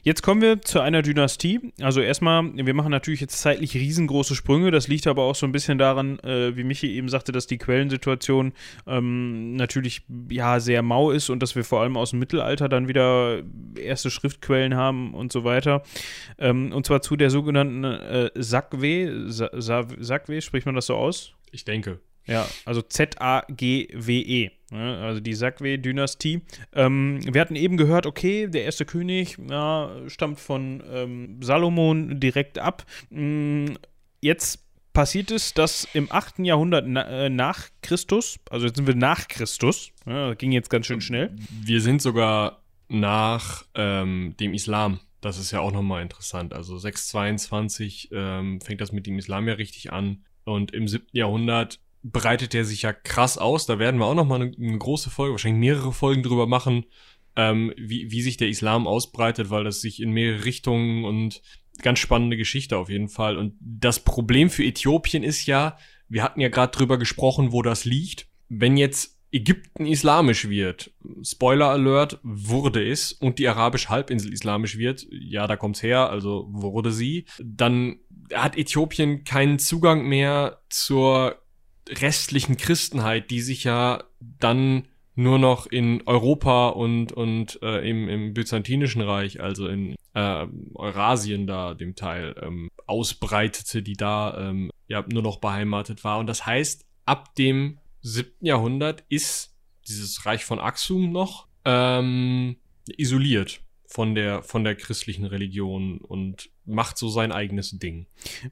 Jetzt 0.03 0.23
kommen 0.23 0.41
wir 0.41 0.61
zu 0.61 0.79
einer 0.79 1.01
Dynastie. 1.01 1.73
Also 1.79 2.01
erstmal, 2.01 2.43
wir 2.55 2.73
machen 2.73 2.91
natürlich 2.91 3.21
jetzt 3.21 3.39
zeitlich 3.39 3.75
riesengroße 3.75 4.35
Sprünge. 4.35 4.71
Das 4.71 4.87
liegt 4.87 5.05
aber 5.07 5.23
auch 5.23 5.35
so 5.35 5.45
ein 5.45 5.51
bisschen 5.51 5.77
daran, 5.77 6.19
äh, 6.19 6.55
wie 6.55 6.63
Michi 6.63 6.95
eben 6.95 7.09
sagte, 7.09 7.31
dass 7.31 7.45
die 7.45 7.57
Quellensituation 7.57 8.53
ähm, 8.87 9.55
natürlich 9.55 10.03
ja 10.29 10.59
sehr 10.59 10.81
mau 10.81 11.11
ist 11.11 11.29
und 11.29 11.43
dass 11.43 11.55
wir 11.55 11.63
vor 11.63 11.81
allem 11.81 11.97
aus 11.97 12.11
dem 12.11 12.19
Mittelalter 12.19 12.67
dann 12.67 12.87
wieder 12.87 13.43
erste 13.75 14.09
Schriftquellen 14.09 14.75
haben 14.75 15.13
und 15.13 15.31
so 15.31 15.43
weiter. 15.43 15.83
Ähm, 16.39 16.71
und 16.71 16.85
zwar 16.85 17.01
zu 17.01 17.15
der 17.15 17.29
sogenannten 17.29 17.83
äh, 17.83 18.31
Sakwe. 18.35 19.29
Sakwe, 19.29 20.41
spricht 20.41 20.65
man 20.65 20.75
das 20.75 20.87
so 20.87 20.95
aus? 20.95 21.33
Ich 21.51 21.65
denke. 21.65 21.99
Ja, 22.27 22.47
also 22.65 22.81
Z-A-G-W-E. 22.81 24.51
Ne? 24.71 24.97
Also 24.97 25.19
die 25.19 25.33
Sakwe-Dynastie. 25.33 26.41
Ähm, 26.73 27.19
wir 27.23 27.41
hatten 27.41 27.55
eben 27.55 27.77
gehört, 27.77 28.05
okay, 28.05 28.47
der 28.47 28.63
erste 28.63 28.85
König 28.85 29.37
ja, 29.49 29.91
stammt 30.07 30.39
von 30.39 30.83
ähm, 30.91 31.41
Salomon 31.41 32.19
direkt 32.19 32.57
ab. 32.57 32.85
Mm, 33.09 33.73
jetzt 34.21 34.59
passiert 34.93 35.31
es, 35.31 35.53
dass 35.53 35.87
im 35.93 36.11
8. 36.11 36.39
Jahrhundert 36.39 36.85
na, 36.87 37.25
äh, 37.25 37.29
nach 37.29 37.69
Christus, 37.81 38.39
also 38.49 38.65
jetzt 38.65 38.77
sind 38.77 38.87
wir 38.87 38.95
nach 38.95 39.27
Christus, 39.27 39.91
ja, 40.05 40.33
ging 40.33 40.51
jetzt 40.51 40.69
ganz 40.69 40.85
schön 40.85 41.01
schnell. 41.01 41.33
Wir 41.63 41.81
sind 41.81 42.01
sogar 42.01 42.61
nach 42.87 43.65
ähm, 43.75 44.35
dem 44.39 44.53
Islam. 44.53 44.99
Das 45.21 45.37
ist 45.37 45.51
ja 45.51 45.59
auch 45.59 45.71
nochmal 45.71 46.01
interessant. 46.01 46.53
Also 46.53 46.77
622 46.77 48.09
ähm, 48.11 48.59
fängt 48.59 48.81
das 48.81 48.91
mit 48.91 49.05
dem 49.05 49.17
Islam 49.17 49.47
ja 49.47 49.53
richtig 49.53 49.93
an. 49.93 50.25
Und 50.43 50.73
im 50.73 50.87
7. 50.87 51.05
Jahrhundert 51.11 51.79
breitet 52.03 52.53
der 52.53 52.65
sich 52.65 52.81
ja 52.83 52.93
krass 52.93 53.37
aus. 53.37 53.65
Da 53.65 53.79
werden 53.79 53.99
wir 53.99 54.05
auch 54.05 54.15
noch 54.15 54.25
mal 54.25 54.41
eine, 54.41 54.55
eine 54.57 54.77
große 54.77 55.09
Folge, 55.09 55.33
wahrscheinlich 55.33 55.59
mehrere 55.59 55.93
Folgen 55.93 56.23
drüber 56.23 56.47
machen, 56.47 56.85
ähm, 57.35 57.73
wie, 57.77 58.11
wie 58.11 58.21
sich 58.21 58.37
der 58.37 58.49
Islam 58.49 58.87
ausbreitet, 58.87 59.49
weil 59.49 59.63
das 59.63 59.81
sich 59.81 60.01
in 60.01 60.11
mehrere 60.11 60.45
Richtungen 60.45 61.05
und 61.05 61.41
ganz 61.81 61.99
spannende 61.99 62.37
Geschichte 62.37 62.77
auf 62.77 62.89
jeden 62.89 63.09
Fall. 63.09 63.37
Und 63.37 63.55
das 63.59 63.99
Problem 63.99 64.49
für 64.49 64.63
Äthiopien 64.63 65.23
ist 65.23 65.45
ja, 65.45 65.77
wir 66.09 66.23
hatten 66.23 66.41
ja 66.41 66.49
gerade 66.49 66.75
drüber 66.75 66.97
gesprochen, 66.97 67.51
wo 67.51 67.61
das 67.61 67.85
liegt. 67.85 68.27
Wenn 68.49 68.77
jetzt 68.77 69.17
Ägypten 69.31 69.85
islamisch 69.85 70.49
wird, 70.49 70.91
Spoiler 71.23 71.69
Alert, 71.69 72.19
wurde 72.21 72.85
es, 72.85 73.13
und 73.13 73.39
die 73.39 73.47
arabische 73.47 73.87
Halbinsel 73.87 74.33
islamisch 74.33 74.77
wird, 74.77 75.07
ja, 75.09 75.47
da 75.47 75.55
kommt's 75.55 75.81
her, 75.81 76.09
also 76.09 76.47
wurde 76.49 76.91
sie, 76.91 77.25
dann 77.41 77.99
hat 78.33 78.57
Äthiopien 78.57 79.23
keinen 79.23 79.57
Zugang 79.57 80.05
mehr 80.05 80.61
zur 80.69 81.40
restlichen 81.91 82.57
Christenheit, 82.57 83.29
die 83.31 83.41
sich 83.41 83.63
ja 83.63 84.03
dann 84.19 84.87
nur 85.15 85.39
noch 85.39 85.67
in 85.67 86.01
Europa 86.05 86.69
und, 86.69 87.11
und 87.11 87.59
äh, 87.61 87.87
im, 87.87 88.07
im 88.07 88.33
Byzantinischen 88.33 89.01
Reich, 89.01 89.41
also 89.41 89.67
in 89.67 89.95
äh, 90.13 90.47
Eurasien 90.75 91.47
da, 91.47 91.73
dem 91.73 91.95
Teil, 91.95 92.35
ähm, 92.41 92.69
ausbreitete, 92.87 93.83
die 93.83 93.95
da 93.95 94.49
ähm, 94.49 94.71
ja 94.87 95.05
nur 95.11 95.21
noch 95.21 95.39
beheimatet 95.39 96.03
war. 96.03 96.17
Und 96.19 96.27
das 96.27 96.45
heißt, 96.45 96.85
ab 97.05 97.35
dem 97.35 97.79
siebten 98.01 98.45
Jahrhundert 98.45 99.03
ist 99.09 99.55
dieses 99.87 100.25
Reich 100.25 100.45
von 100.45 100.59
Axum 100.59 101.11
noch 101.11 101.47
ähm, 101.65 102.57
isoliert 102.97 103.61
von 103.85 104.15
der, 104.15 104.41
von 104.43 104.63
der 104.63 104.75
christlichen 104.75 105.25
Religion 105.25 105.99
und 105.99 106.49
macht 106.71 106.97
so 106.97 107.09
sein 107.09 107.31
eigenes 107.31 107.77
Ding. 107.77 108.07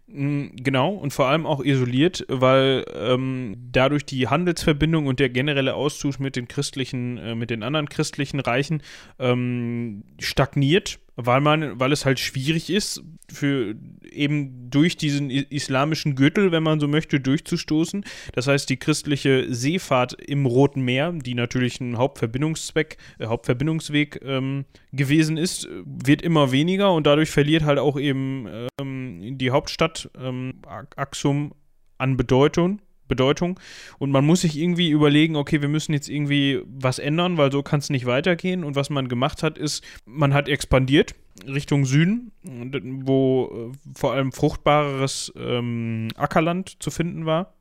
Mm, 0.08 0.47
genau, 0.55 0.93
und 0.93 1.12
vor 1.12 1.27
allem 1.27 1.45
auch 1.45 1.63
isoliert, 1.63 2.25
weil 2.27 2.86
ähm, 2.95 3.55
dadurch 3.71 4.05
die 4.05 4.27
Handelsverbindung 4.27 5.08
und 5.08 5.19
der 5.19 5.29
generelle 5.29 5.75
Austausch 5.75 6.19
mit 6.19 6.36
den 6.36 6.47
christlichen, 6.47 7.17
äh, 7.17 7.36
mit 7.36 7.49
den 7.49 7.63
anderen 7.63 7.89
christlichen 7.89 8.39
Reichen 8.39 8.84
ähm, 9.19 10.03
stagniert 10.19 10.99
weil 11.21 11.41
man, 11.41 11.77
weil 11.79 11.91
es 11.91 12.05
halt 12.05 12.17
schwierig 12.17 12.69
ist, 12.69 13.03
für 13.29 13.75
eben 14.10 14.69
durch 14.69 14.95
diesen 14.95 15.29
islamischen 15.29 16.15
Gürtel, 16.15 16.53
wenn 16.53 16.63
man 16.63 16.79
so 16.79 16.88
möchte, 16.88 17.19
durchzustoßen. 17.19 18.05
Das 18.34 18.47
heißt, 18.47 18.69
die 18.69 18.77
christliche 18.77 19.53
Seefahrt 19.53 20.13
im 20.13 20.45
Roten 20.45 20.82
Meer, 20.82 21.12
die 21.12 21.34
natürlich 21.34 21.82
ein 21.82 21.97
Hauptverbindungszweck, 21.97 22.97
äh, 23.19 23.25
Hauptverbindungsweg 23.25 24.21
ähm, 24.23 24.63
gewesen 24.93 25.36
ist, 25.36 25.67
wird 25.84 26.21
immer 26.21 26.53
weniger 26.53 26.93
und 26.93 27.05
dadurch 27.05 27.29
verliert 27.29 27.63
halt 27.63 27.79
auch 27.79 27.99
eben 27.99 28.09
ähm, 28.12 29.38
die 29.38 29.52
Hauptstadt 29.52 30.10
ähm, 30.19 30.62
Axum 30.95 31.54
an 31.98 32.17
Bedeutung 32.17 32.82
Bedeutung. 33.10 33.60
Und 33.98 34.12
man 34.12 34.24
muss 34.24 34.41
sich 34.41 34.58
irgendwie 34.58 34.91
überlegen, 34.91 35.36
okay, 35.36 35.62
wir 35.62 35.67
müssen 35.67 35.91
jetzt 35.91 36.08
irgendwie 36.08 36.62
was 36.65 37.00
ändern, 37.00 37.36
weil 37.36 37.52
so 37.52 37.62
kann 37.62 37.80
es 37.80 37.89
nicht 37.89 38.06
weitergehen. 38.06 38.63
Und 38.63 38.78
was 38.78 38.89
man 38.89 39.10
gemacht 39.10 39.43
hat, 39.43 39.58
ist, 39.58 39.84
man 40.06 40.34
hat 40.34 40.48
expandiert 40.48 41.15
Richtung 41.45 41.86
Süden, 41.86 42.32
wo 42.43 43.72
äh, 43.74 43.98
vor 43.98 44.13
allem 44.13 44.32
fruchtbareres 44.32 45.34
ähm, 45.36 46.10
Ackerland 46.15 46.82
zu 46.82 46.91
finden 46.91 47.26
war. 47.26 47.54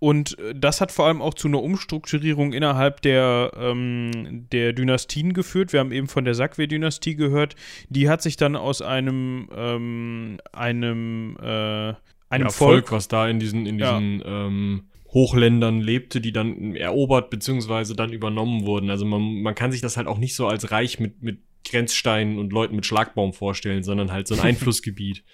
Und 0.00 0.38
äh, 0.38 0.54
das 0.56 0.80
hat 0.80 0.90
vor 0.90 1.06
allem 1.06 1.22
auch 1.22 1.34
zu 1.34 1.46
einer 1.46 1.62
Umstrukturierung 1.62 2.52
innerhalb 2.52 3.02
der, 3.02 3.52
ähm, 3.56 4.48
der 4.50 4.72
Dynastien 4.72 5.34
geführt. 5.34 5.72
Wir 5.72 5.80
haben 5.80 5.92
eben 5.92 6.08
von 6.08 6.24
der 6.24 6.34
Sakwe-Dynastie 6.34 7.14
gehört. 7.14 7.54
Die 7.90 8.08
hat 8.08 8.22
sich 8.22 8.36
dann 8.36 8.56
aus 8.56 8.82
einem, 8.82 9.48
ähm, 9.54 10.38
einem 10.52 11.36
äh, 11.40 11.94
einem 12.30 12.46
ja, 12.46 12.48
Volk, 12.48 12.88
Volk, 12.88 12.92
was 12.92 13.08
da 13.08 13.28
in 13.28 13.38
diesen, 13.38 13.66
in 13.66 13.78
diesen 13.78 14.20
ja. 14.20 14.46
ähm, 14.46 14.84
Hochländern 15.12 15.80
lebte, 15.80 16.20
die 16.20 16.32
dann 16.32 16.74
erobert 16.76 17.30
bzw. 17.30 17.94
dann 17.94 18.12
übernommen 18.12 18.64
wurden. 18.64 18.90
Also 18.90 19.04
man, 19.04 19.42
man 19.42 19.54
kann 19.54 19.70
sich 19.70 19.80
das 19.80 19.96
halt 19.96 20.06
auch 20.06 20.18
nicht 20.18 20.34
so 20.34 20.46
als 20.46 20.70
Reich 20.70 20.98
mit, 20.98 21.22
mit 21.22 21.40
Grenzsteinen 21.68 22.38
und 22.38 22.52
Leuten 22.52 22.74
mit 22.74 22.86
Schlagbaum 22.86 23.32
vorstellen, 23.34 23.82
sondern 23.82 24.12
halt 24.12 24.28
so 24.28 24.34
ein 24.34 24.40
Einflussgebiet. 24.48 25.24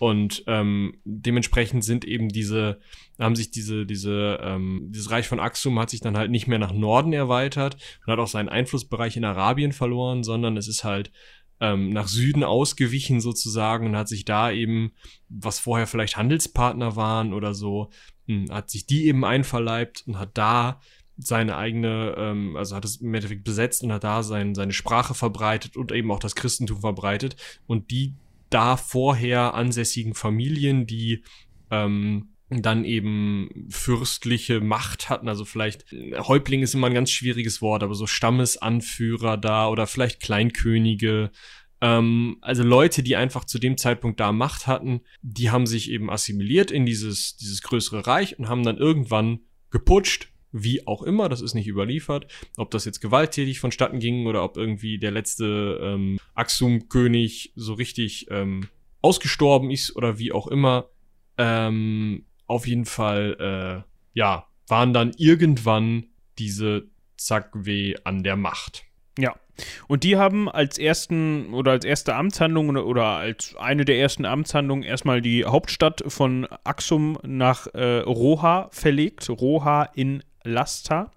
Und 0.00 0.44
ähm, 0.46 0.94
dementsprechend 1.04 1.84
sind 1.84 2.06
eben 2.06 2.30
diese, 2.30 2.80
haben 3.18 3.36
sich 3.36 3.50
diese, 3.50 3.84
diese, 3.84 4.40
ähm, 4.42 4.86
dieses 4.88 5.10
Reich 5.10 5.28
von 5.28 5.38
Axum 5.38 5.78
hat 5.78 5.90
sich 5.90 6.00
dann 6.00 6.16
halt 6.16 6.30
nicht 6.30 6.46
mehr 6.46 6.58
nach 6.58 6.72
Norden 6.72 7.12
erweitert 7.12 7.76
und 8.06 8.12
hat 8.12 8.18
auch 8.18 8.26
seinen 8.26 8.48
Einflussbereich 8.48 9.18
in 9.18 9.26
Arabien 9.26 9.72
verloren, 9.72 10.24
sondern 10.24 10.56
es 10.56 10.68
ist 10.68 10.84
halt 10.84 11.12
ähm, 11.60 11.90
nach 11.90 12.08
Süden 12.08 12.44
ausgewichen 12.44 13.20
sozusagen 13.20 13.84
und 13.84 13.94
hat 13.94 14.08
sich 14.08 14.24
da 14.24 14.50
eben, 14.50 14.92
was 15.28 15.58
vorher 15.58 15.86
vielleicht 15.86 16.16
Handelspartner 16.16 16.96
waren 16.96 17.34
oder 17.34 17.52
so, 17.52 17.90
mh, 18.26 18.46
hm, 18.48 18.54
hat 18.54 18.70
sich 18.70 18.86
die 18.86 19.06
eben 19.06 19.22
einverleibt 19.26 20.04
und 20.06 20.18
hat 20.18 20.30
da 20.32 20.80
seine 21.18 21.58
eigene, 21.58 22.14
ähm, 22.16 22.56
also 22.56 22.74
hat 22.74 22.86
es 22.86 23.02
im 23.02 23.12
Endeffekt 23.12 23.44
besetzt 23.44 23.82
und 23.82 23.92
hat 23.92 24.04
da 24.04 24.22
sein, 24.22 24.54
seine 24.54 24.72
Sprache 24.72 25.12
verbreitet 25.12 25.76
und 25.76 25.92
eben 25.92 26.10
auch 26.10 26.20
das 26.20 26.34
Christentum 26.34 26.80
verbreitet. 26.80 27.36
Und 27.66 27.90
die 27.90 28.14
da 28.50 28.76
vorher 28.76 29.54
ansässigen 29.54 30.14
Familien, 30.14 30.86
die 30.86 31.24
ähm, 31.70 32.30
dann 32.50 32.84
eben 32.84 33.68
fürstliche 33.70 34.60
Macht 34.60 35.08
hatten, 35.08 35.28
also 35.28 35.44
vielleicht 35.44 35.86
Häuptling 36.16 36.62
ist 36.62 36.74
immer 36.74 36.88
ein 36.88 36.94
ganz 36.94 37.10
schwieriges 37.10 37.62
Wort, 37.62 37.84
aber 37.84 37.94
so 37.94 38.06
Stammesanführer 38.08 39.36
da 39.36 39.68
oder 39.68 39.86
vielleicht 39.86 40.20
Kleinkönige, 40.20 41.30
ähm, 41.80 42.38
also 42.40 42.64
Leute, 42.64 43.02
die 43.02 43.16
einfach 43.16 43.44
zu 43.44 43.58
dem 43.58 43.76
Zeitpunkt 43.78 44.18
da 44.18 44.32
Macht 44.32 44.66
hatten, 44.66 45.02
die 45.22 45.50
haben 45.50 45.66
sich 45.66 45.90
eben 45.90 46.10
assimiliert 46.10 46.70
in 46.70 46.86
dieses, 46.86 47.36
dieses 47.36 47.62
größere 47.62 48.06
Reich 48.06 48.38
und 48.38 48.48
haben 48.48 48.64
dann 48.64 48.78
irgendwann 48.78 49.40
geputscht, 49.70 50.32
wie 50.52 50.86
auch 50.86 51.02
immer, 51.02 51.28
das 51.28 51.40
ist 51.40 51.54
nicht 51.54 51.68
überliefert, 51.68 52.26
ob 52.56 52.70
das 52.70 52.84
jetzt 52.84 53.00
gewalttätig 53.00 53.60
vonstatten 53.60 53.98
ging 53.98 54.26
oder 54.26 54.42
ob 54.42 54.56
irgendwie 54.56 54.98
der 54.98 55.10
letzte 55.10 55.78
ähm, 55.82 56.18
Axum-König 56.34 57.52
so 57.54 57.74
richtig 57.74 58.26
ähm, 58.30 58.68
ausgestorben 59.02 59.70
ist 59.70 59.94
oder 59.96 60.18
wie 60.18 60.32
auch 60.32 60.46
immer. 60.46 60.88
Ähm, 61.38 62.26
auf 62.46 62.66
jeden 62.66 62.84
Fall, 62.84 63.84
äh, 63.86 64.18
ja, 64.18 64.46
waren 64.66 64.92
dann 64.92 65.12
irgendwann 65.16 66.06
diese 66.38 66.88
Zagwe 67.16 67.94
an 68.04 68.24
der 68.24 68.36
Macht. 68.36 68.84
Ja. 69.18 69.34
Und 69.88 70.04
die 70.04 70.16
haben 70.16 70.48
als 70.48 70.78
ersten 70.78 71.52
oder 71.52 71.72
als 71.72 71.84
erste 71.84 72.14
Amtshandlung 72.14 72.70
oder, 72.70 72.86
oder 72.86 73.04
als 73.04 73.54
eine 73.56 73.84
der 73.84 73.98
ersten 73.98 74.24
Amtshandlungen 74.24 74.84
erstmal 74.84 75.20
die 75.20 75.44
Hauptstadt 75.44 76.02
von 76.06 76.46
Axum 76.64 77.18
nach 77.22 77.66
äh, 77.74 77.98
Roha 77.98 78.68
verlegt. 78.72 79.28
Roha 79.28 79.84
in 79.94 80.22
Lasta. 80.44 81.10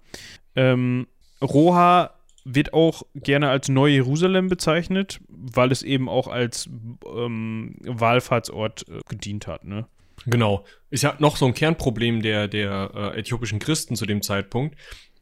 Ähm, 0.56 1.06
Roha 1.40 2.14
wird 2.44 2.74
auch 2.74 3.02
gerne 3.14 3.48
als 3.48 3.68
Neu-Jerusalem 3.68 4.48
bezeichnet, 4.48 5.20
weil 5.28 5.72
es 5.72 5.82
eben 5.82 6.08
auch 6.08 6.28
als 6.28 6.68
ähm, 7.06 7.76
Wallfahrtsort 7.80 8.86
äh, 8.88 9.00
gedient 9.08 9.46
hat. 9.46 9.64
Ne? 9.64 9.86
Genau. 10.26 10.64
Ist 10.90 11.02
ja 11.02 11.16
noch 11.18 11.36
so 11.36 11.46
ein 11.46 11.54
Kernproblem 11.54 12.22
der, 12.22 12.48
der 12.48 12.90
äh, 12.94 13.20
äthiopischen 13.20 13.58
Christen 13.58 13.96
zu 13.96 14.06
dem 14.06 14.22
Zeitpunkt. 14.22 14.76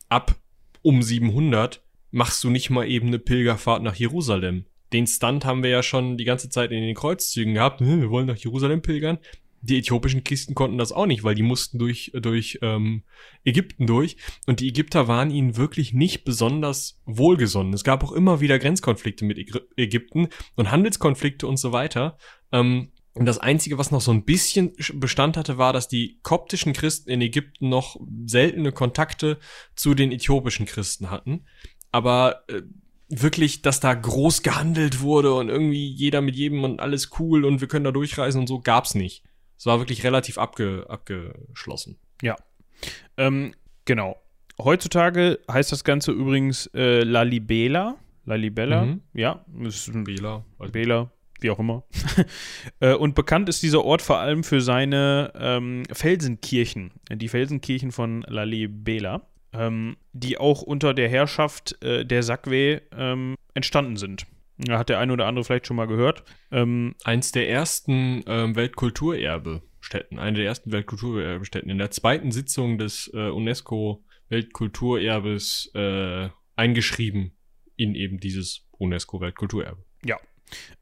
Ab 0.09 0.35
um 0.83 1.03
700 1.03 1.83
machst 2.11 2.43
du 2.45 2.51
nicht 2.51 2.71
mal 2.71 2.87
eben 2.89 3.09
eine 3.09 3.19
Pilgerfahrt 3.19 3.83
nach 3.83 3.95
Jerusalem. 3.95 4.67
Den 4.93 5.07
Stunt 5.07 5.45
haben 5.45 5.63
wir 5.63 5.71
ja 5.71 5.83
schon 5.83 6.19
die 6.19 6.25
ganze 6.25 6.51
Zeit 6.51 6.71
in 6.71 6.83
den 6.83 6.95
Kreuzzügen 6.95 7.55
gehabt. 7.55 7.81
Wir 7.81 8.11
wollen 8.11 8.27
nach 8.27 8.37
Jerusalem 8.37 8.83
pilgern. 8.83 9.19
Die 9.63 9.79
äthiopischen 9.79 10.25
Christen 10.25 10.55
konnten 10.55 10.79
das 10.79 10.93
auch 10.93 11.07
nicht, 11.07 11.25
weil 11.25 11.35
die 11.35 11.43
mussten 11.43 11.79
durch, 11.79 12.13
durch 12.15 12.59
ähm, 12.63 13.03
Ägypten 13.45 13.87
durch. 13.87 14.17
Und 14.47 14.61
die 14.61 14.69
Ägypter 14.69 15.09
waren 15.09 15.31
ihnen 15.31 15.57
wirklich 15.57 15.95
nicht 15.95 16.25
besonders 16.25 17.01
wohlgesonnen. 17.07 17.73
Es 17.73 17.85
gab 17.85 18.05
auch 18.05 18.13
immer 18.13 18.41
wieder 18.41 18.59
Grenzkonflikte 18.59 19.25
mit 19.25 19.39
Ägypten 19.77 20.29
und 20.57 20.71
Handelskonflikte 20.71 21.47
und 21.47 21.57
so 21.57 21.73
weiter. 21.73 22.19
Ähm, 22.53 22.93
und 23.15 23.27
das 23.27 23.39
Einzige, 23.39 23.79
was 23.79 23.91
noch 23.91 24.01
so 24.01 24.11
ein 24.11 24.25
bisschen 24.25 24.73
Bestand 24.95 25.37
hatte, 25.37 25.59
war, 25.59 25.73
dass 25.73 25.87
die 25.87 26.19
koptischen 26.23 26.73
Christen 26.73 27.11
in 27.11 27.21
Ägypten 27.21 27.69
noch 27.69 28.01
seltene 28.27 28.73
Kontakte 28.73 29.39
zu 29.75 29.95
den 29.95 30.13
äthiopischen 30.13 30.67
Christen 30.67 31.11
hatten 31.11 31.45
aber 31.93 32.43
äh, 32.49 32.63
wirklich, 33.09 33.63
dass 33.63 33.79
da 33.79 33.93
groß 33.95 34.43
gehandelt 34.43 35.01
wurde 35.01 35.35
und 35.35 35.51
irgendwie 35.51 35.87
jeder 35.87 36.23
mit 36.23 36.35
jedem 36.35 36.65
und 36.65 36.81
alles 36.81 37.11
cool 37.19 37.45
und 37.45 37.61
wir 37.61 37.69
können 37.69 37.85
da 37.85 37.93
durchreisen 37.93 38.41
und 38.41 38.47
so, 38.47 38.61
gab's 38.61 38.95
nicht. 38.95 39.23
Es 39.63 39.67
war 39.67 39.79
wirklich 39.79 40.03
relativ 40.03 40.39
abge, 40.39 40.87
abgeschlossen. 40.89 41.97
Ja. 42.21 42.35
Ähm, 43.17 43.55
genau. 43.85 44.21
Heutzutage 44.59 45.39
heißt 45.49 45.71
das 45.71 45.85
Ganze 45.85 46.11
übrigens 46.11 46.67
äh, 46.75 47.05
La 47.05 47.23
Libela. 47.23 47.95
La 48.25 48.35
Libella, 48.35 48.87
mhm. 48.87 49.03
ja. 49.15 49.45
Ist 49.61 49.87
ein 49.87 50.03
Bela. 50.03 50.45
Bela, 50.73 51.13
wie 51.39 51.51
auch 51.51 51.61
immer. 51.61 51.85
Äh, 52.81 52.95
und 52.95 53.15
bekannt 53.15 53.49
ist 53.49 53.63
dieser 53.63 53.85
Ort 53.85 54.03
vor 54.03 54.19
allem 54.19 54.43
für 54.43 54.61
seine 54.61 55.33
ähm, 55.37 55.85
Felsenkirchen. 55.93 56.91
Die 57.13 57.29
Felsenkirchen 57.29 57.93
von 57.93 58.23
La 58.27 58.43
Libela 58.43 59.29
ähm, 59.53 59.97
die 60.13 60.39
auch 60.39 60.63
unter 60.63 60.93
der 60.93 61.09
Herrschaft 61.09 61.81
äh, 61.85 62.05
der 62.05 62.25
Sakwe 62.25 62.83
ähm, 62.97 63.37
entstanden 63.55 63.97
sind. 63.97 64.27
Hat 64.69 64.89
der 64.89 64.99
eine 64.99 65.13
oder 65.13 65.27
andere 65.27 65.45
vielleicht 65.45 65.67
schon 65.67 65.77
mal 65.77 65.87
gehört. 65.87 66.25
Ähm, 66.51 66.95
Eins 67.05 67.33
der 67.33 67.49
ersten 67.49 68.23
ähm, 68.27 68.55
Weltkulturerbestätten, 68.55 70.19
eine 70.19 70.37
der 70.37 70.47
ersten 70.47 70.73
Weltkulturerbestätten. 70.73 71.71
In 71.71 71.79
der 71.79 71.91
zweiten 71.91 72.33
Sitzung 72.33 72.77
des 72.79 73.11
äh, 73.15 73.31
UNESCO-Weltkulturerbes 73.31 75.71
äh, 75.75 76.29
eingeschrieben 76.57 77.33
in 77.77 77.95
eben 77.95 78.19
dieses 78.19 78.67
UNESCO-Weltkulturerbe. 78.79 79.85
Ja. 80.05 80.19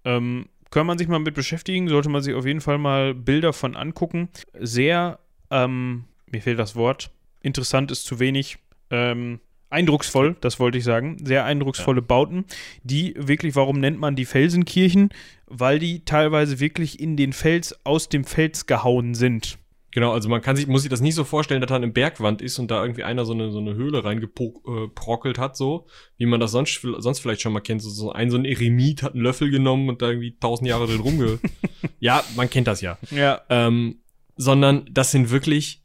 Ähm, 0.05 0.49
kann 0.71 0.87
man 0.87 0.99
sich 0.99 1.09
mal 1.09 1.19
mit 1.19 1.35
beschäftigen, 1.35 1.89
sollte 1.89 2.09
man 2.09 2.23
sich 2.23 2.35
auf 2.35 2.47
jeden 2.47 2.61
Fall 2.61 2.79
mal 2.79 3.15
Bilder 3.15 3.53
von 3.53 3.77
angucken. 3.77 4.29
Sehr, 4.59 5.19
ähm, 5.51 6.05
mir 6.27 6.43
fehlt 6.43 6.59
das 6.59 6.77
Wort, 6.77 7.11
interessant 7.41 7.91
ist 7.91 8.05
zu 8.05 8.21
wenig. 8.21 8.59
Ähm, 8.91 9.41
eindrucksvoll, 9.71 10.37
das 10.41 10.61
wollte 10.61 10.79
ich 10.79 10.85
sagen. 10.85 11.17
Sehr 11.25 11.45
eindrucksvolle 11.45 12.01
ja. 12.01 12.07
Bauten, 12.07 12.45
die 12.83 13.15
wirklich, 13.17 13.57
warum 13.57 13.81
nennt 13.81 13.99
man 13.99 14.17
die 14.17 14.25
Felsenkirchen? 14.25 15.11
Weil 15.47 15.79
die 15.79 16.05
teilweise 16.05 16.61
wirklich 16.61 17.01
in 17.01 17.17
den 17.17 17.33
Fels, 17.33 17.79
aus 17.85 18.09
dem 18.09 18.25
Fels 18.25 18.67
gehauen 18.67 19.15
sind. 19.15 19.59
Genau, 19.93 20.13
also 20.13 20.29
man 20.29 20.41
kann 20.41 20.55
sich, 20.55 20.69
muss 20.69 20.83
sich 20.83 20.91
das 20.91 21.01
nicht 21.01 21.17
so 21.17 21.25
vorstellen, 21.25 21.61
dass 21.61 21.69
da 21.69 21.75
eine 21.75 21.89
Bergwand 21.89 22.43
ist 22.43 22.61
und 22.61 22.71
da 22.71 22.81
irgendwie 22.81 23.03
einer 23.03 23.25
so 23.25 23.33
eine, 23.33 23.51
so 23.51 23.59
eine 23.59 23.75
Höhle 23.75 24.05
reingeprockelt 24.05 25.39
äh, 25.39 25.41
hat, 25.41 25.57
so, 25.57 25.87
wie 26.17 26.27
man 26.27 26.39
das 26.39 26.53
sonst, 26.53 26.81
sonst 26.99 27.19
vielleicht 27.19 27.41
schon 27.41 27.53
mal 27.53 27.61
kennt. 27.61 27.83
So, 27.83 27.91
so 27.91 28.13
ein, 28.13 28.31
so 28.31 28.37
ein 28.37 28.45
Eremit 28.45 29.03
hat 29.03 29.15
einen 29.15 29.25
Löffel 29.25 29.51
genommen 29.51 29.89
und 29.89 30.01
da 30.01 30.09
irgendwie 30.09 30.37
tausend 30.39 30.69
Jahre 30.69 30.87
drin 30.87 31.01
rumge... 31.01 31.39
ja, 31.99 32.23
man 32.37 32.49
kennt 32.49 32.69
das 32.69 32.81
ja. 32.81 32.99
Ja. 33.11 33.41
Ähm, 33.49 33.97
sondern 34.37 34.89
das 34.91 35.11
sind 35.11 35.31
wirklich 35.31 35.83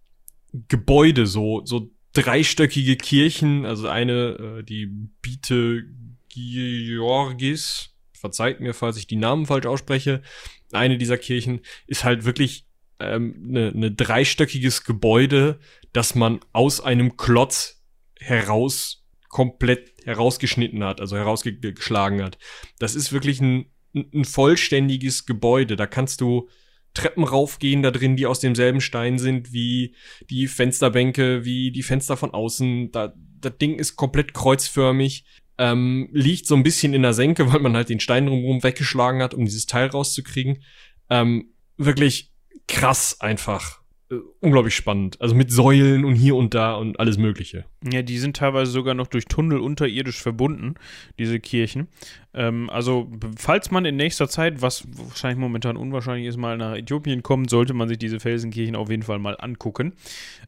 Gebäude, 0.67 1.25
so, 1.25 1.61
so 1.65 1.89
dreistöckige 2.15 2.95
Kirchen, 2.95 3.65
also 3.65 3.87
eine, 3.87 4.57
äh, 4.59 4.63
die 4.63 4.87
Bite 4.87 5.85
Georgis, 6.29 7.95
verzeiht 8.13 8.59
mir, 8.59 8.73
falls 8.73 8.97
ich 8.97 9.07
die 9.07 9.15
Namen 9.15 9.45
falsch 9.45 9.67
ausspreche, 9.67 10.21
eine 10.71 10.97
dieser 10.97 11.17
Kirchen 11.17 11.61
ist 11.87 12.03
halt 12.03 12.25
wirklich 12.25 12.65
ähm, 12.99 13.35
ne 13.39 13.71
ne 13.73 13.91
dreistöckiges 13.91 14.83
Gebäude, 14.83 15.59
das 15.93 16.15
man 16.15 16.39
aus 16.53 16.81
einem 16.81 17.17
Klotz 17.17 17.83
heraus 18.19 19.05
komplett 19.29 19.93
herausgeschnitten 20.05 20.83
hat, 20.83 21.01
also 21.01 21.17
herausgeschlagen 21.17 22.23
hat. 22.23 22.37
Das 22.79 22.95
ist 22.95 23.11
wirklich 23.11 23.41
ein, 23.41 23.65
ein 23.93 24.25
vollständiges 24.25 25.25
Gebäude. 25.25 25.75
Da 25.75 25.87
kannst 25.87 26.21
du 26.21 26.49
Treppen 26.95 27.23
raufgehen 27.23 27.83
da 27.83 27.91
drin, 27.91 28.15
die 28.15 28.25
aus 28.25 28.39
demselben 28.39 28.81
Stein 28.81 29.19
sind 29.19 29.53
wie 29.53 29.93
die 30.29 30.47
Fensterbänke, 30.47 31.45
wie 31.45 31.71
die 31.71 31.83
Fenster 31.83 32.17
von 32.17 32.31
außen. 32.31 32.91
Da, 32.91 33.13
das 33.41 33.57
Ding 33.59 33.75
ist 33.75 33.95
komplett 33.95 34.33
kreuzförmig, 34.33 35.25
ähm, 35.57 36.09
liegt 36.11 36.47
so 36.47 36.55
ein 36.55 36.63
bisschen 36.63 36.93
in 36.93 37.03
der 37.03 37.13
Senke, 37.13 37.51
weil 37.53 37.59
man 37.59 37.75
halt 37.75 37.89
den 37.89 37.99
Stein 37.99 38.25
drumherum 38.25 38.63
weggeschlagen 38.63 39.21
hat, 39.21 39.33
um 39.33 39.45
dieses 39.45 39.67
Teil 39.67 39.87
rauszukriegen. 39.87 40.63
Ähm, 41.09 41.51
wirklich 41.77 42.31
krass 42.67 43.21
einfach 43.21 43.81
äh, 44.09 44.15
unglaublich 44.39 44.75
spannend. 44.75 45.19
Also 45.21 45.35
mit 45.35 45.51
Säulen 45.51 46.05
und 46.05 46.15
hier 46.15 46.35
und 46.35 46.53
da 46.53 46.75
und 46.75 46.99
alles 46.99 47.17
Mögliche. 47.17 47.65
Ja, 47.83 48.01
die 48.01 48.17
sind 48.17 48.37
teilweise 48.37 48.71
sogar 48.71 48.93
noch 48.93 49.07
durch 49.07 49.25
Tunnel 49.25 49.59
unterirdisch 49.59 50.21
verbunden, 50.21 50.75
diese 51.19 51.39
Kirchen. 51.39 51.87
Ähm, 52.35 52.69
also, 52.69 53.09
falls 53.37 53.71
man 53.71 53.85
in 53.85 53.95
nächster 53.95 54.27
Zeit, 54.27 54.61
was 54.61 54.85
wahrscheinlich 54.91 55.39
momentan 55.39 55.77
unwahrscheinlich 55.77 56.27
ist, 56.27 56.35
mal 56.35 56.57
nach 56.57 56.75
Äthiopien 56.75 57.23
kommt, 57.23 57.49
sollte 57.49 57.73
man 57.73 57.87
sich 57.87 57.97
diese 57.97 58.19
Felsenkirchen 58.19 58.75
auf 58.75 58.89
jeden 58.89 59.03
Fall 59.03 59.19
mal 59.19 59.37
angucken. 59.39 59.93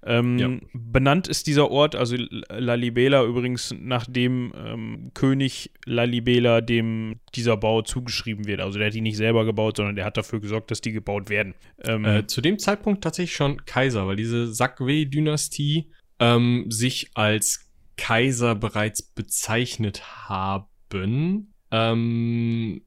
Ähm, 0.05 0.37
ja. 0.37 0.49
Benannt 0.73 1.29
ist 1.29 1.47
dieser 1.47 1.71
Ort, 1.71 1.95
also 1.95 2.17
Lalibela, 2.49 3.23
übrigens 3.23 3.73
nach 3.79 4.05
dem 4.05 4.51
ähm, 4.57 5.11
König 5.13 5.71
Lalibela, 5.85 6.59
dem 6.59 7.21
dieser 7.35 7.55
Bau 7.55 7.81
zugeschrieben 7.81 8.47
wird. 8.47 8.59
Also, 8.59 8.79
der 8.79 8.87
hat 8.87 8.93
die 8.93 9.01
nicht 9.01 9.17
selber 9.17 9.45
gebaut, 9.45 9.77
sondern 9.77 9.95
der 9.95 10.03
hat 10.03 10.17
dafür 10.17 10.41
gesorgt, 10.41 10.71
dass 10.71 10.81
die 10.81 10.91
gebaut 10.91 11.29
werden. 11.29 11.53
Ähm, 11.85 12.03
äh, 12.03 12.27
zu 12.27 12.41
dem 12.41 12.59
Zeitpunkt 12.59 13.01
tatsächlich 13.01 13.35
schon 13.35 13.65
Kaiser, 13.65 14.07
weil 14.07 14.17
diese 14.17 14.53
Sakwe-Dynastie 14.53 15.89
ähm, 16.19 16.65
sich 16.67 17.11
als 17.13 17.71
Kaiser 17.95 18.55
bereits 18.55 19.01
bezeichnet 19.01 20.27
haben 20.27 21.47
ähm, 21.71 22.81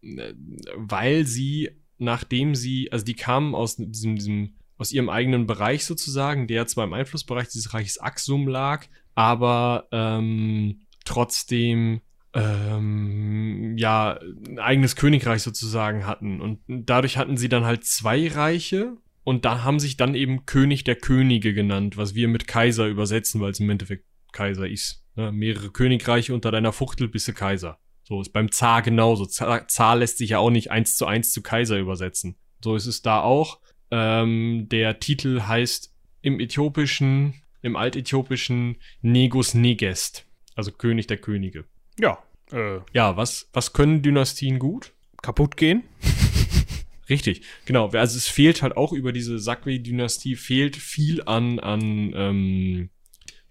weil 0.76 1.26
sie, 1.26 1.70
nachdem 1.98 2.54
sie, 2.54 2.90
also 2.92 3.04
die 3.04 3.14
kamen 3.14 3.54
aus 3.54 3.76
diesem, 3.76 4.16
diesem, 4.16 4.54
aus 4.78 4.92
ihrem 4.92 5.10
eigenen 5.10 5.46
Bereich 5.46 5.84
sozusagen, 5.84 6.46
der 6.46 6.66
zwar 6.66 6.84
im 6.84 6.92
Einflussbereich 6.92 7.48
dieses 7.48 7.74
Reiches 7.74 7.98
Axum 7.98 8.48
lag, 8.48 8.86
aber 9.14 9.88
ähm, 9.92 10.82
trotzdem 11.04 12.00
ähm, 12.32 13.76
ja 13.76 14.18
ein 14.48 14.58
eigenes 14.58 14.96
Königreich 14.96 15.42
sozusagen 15.42 16.06
hatten 16.06 16.40
und 16.40 16.60
dadurch 16.68 17.16
hatten 17.16 17.36
sie 17.36 17.48
dann 17.48 17.64
halt 17.64 17.84
zwei 17.84 18.28
Reiche 18.28 18.96
und 19.24 19.44
da 19.44 19.64
haben 19.64 19.80
sich 19.80 19.96
dann 19.96 20.14
eben 20.14 20.46
König 20.46 20.84
der 20.84 20.96
Könige 20.96 21.52
genannt, 21.52 21.96
was 21.96 22.14
wir 22.14 22.28
mit 22.28 22.46
Kaiser 22.46 22.86
übersetzen, 22.86 23.40
weil 23.40 23.50
es 23.50 23.60
im 23.60 23.68
Endeffekt 23.68 24.04
Kaiser 24.32 24.68
ist. 24.68 25.04
Ne? 25.16 25.32
Mehrere 25.32 25.70
Königreiche 25.70 26.34
unter 26.34 26.52
deiner 26.52 26.72
Fuchtel 26.72 27.08
bist 27.08 27.26
du 27.26 27.32
Kaiser. 27.32 27.79
So 28.10 28.20
ist 28.20 28.32
beim 28.32 28.50
Zar 28.50 28.82
genauso. 28.82 29.24
Zar, 29.24 29.68
Zar 29.68 29.94
lässt 29.94 30.18
sich 30.18 30.30
ja 30.30 30.38
auch 30.40 30.50
nicht 30.50 30.72
eins 30.72 30.96
zu 30.96 31.06
eins 31.06 31.32
zu 31.32 31.42
Kaiser 31.42 31.78
übersetzen. 31.78 32.34
So 32.60 32.74
ist 32.74 32.86
es 32.86 33.02
da 33.02 33.20
auch. 33.20 33.60
Ähm, 33.92 34.66
der 34.68 34.98
Titel 34.98 35.42
heißt 35.42 35.94
im 36.20 36.40
Äthiopischen, 36.40 37.34
im 37.62 37.76
Altäthiopischen 37.76 38.78
Negus 39.00 39.54
Negest, 39.54 40.26
also 40.56 40.72
König 40.72 41.06
der 41.06 41.18
Könige. 41.18 41.66
Ja. 42.00 42.18
Äh, 42.50 42.80
ja, 42.92 43.16
was, 43.16 43.48
was 43.52 43.72
können 43.72 44.02
Dynastien 44.02 44.58
gut? 44.58 44.92
Kaputt 45.22 45.56
gehen. 45.56 45.84
Richtig, 47.08 47.42
genau. 47.64 47.90
Also 47.90 48.16
es 48.16 48.26
fehlt 48.26 48.62
halt 48.62 48.76
auch 48.76 48.92
über 48.92 49.12
diese 49.12 49.38
Sakwe-Dynastie, 49.38 50.34
fehlt 50.34 50.74
viel 50.74 51.22
an, 51.22 51.60
an 51.60 52.12
ähm, 52.16 52.90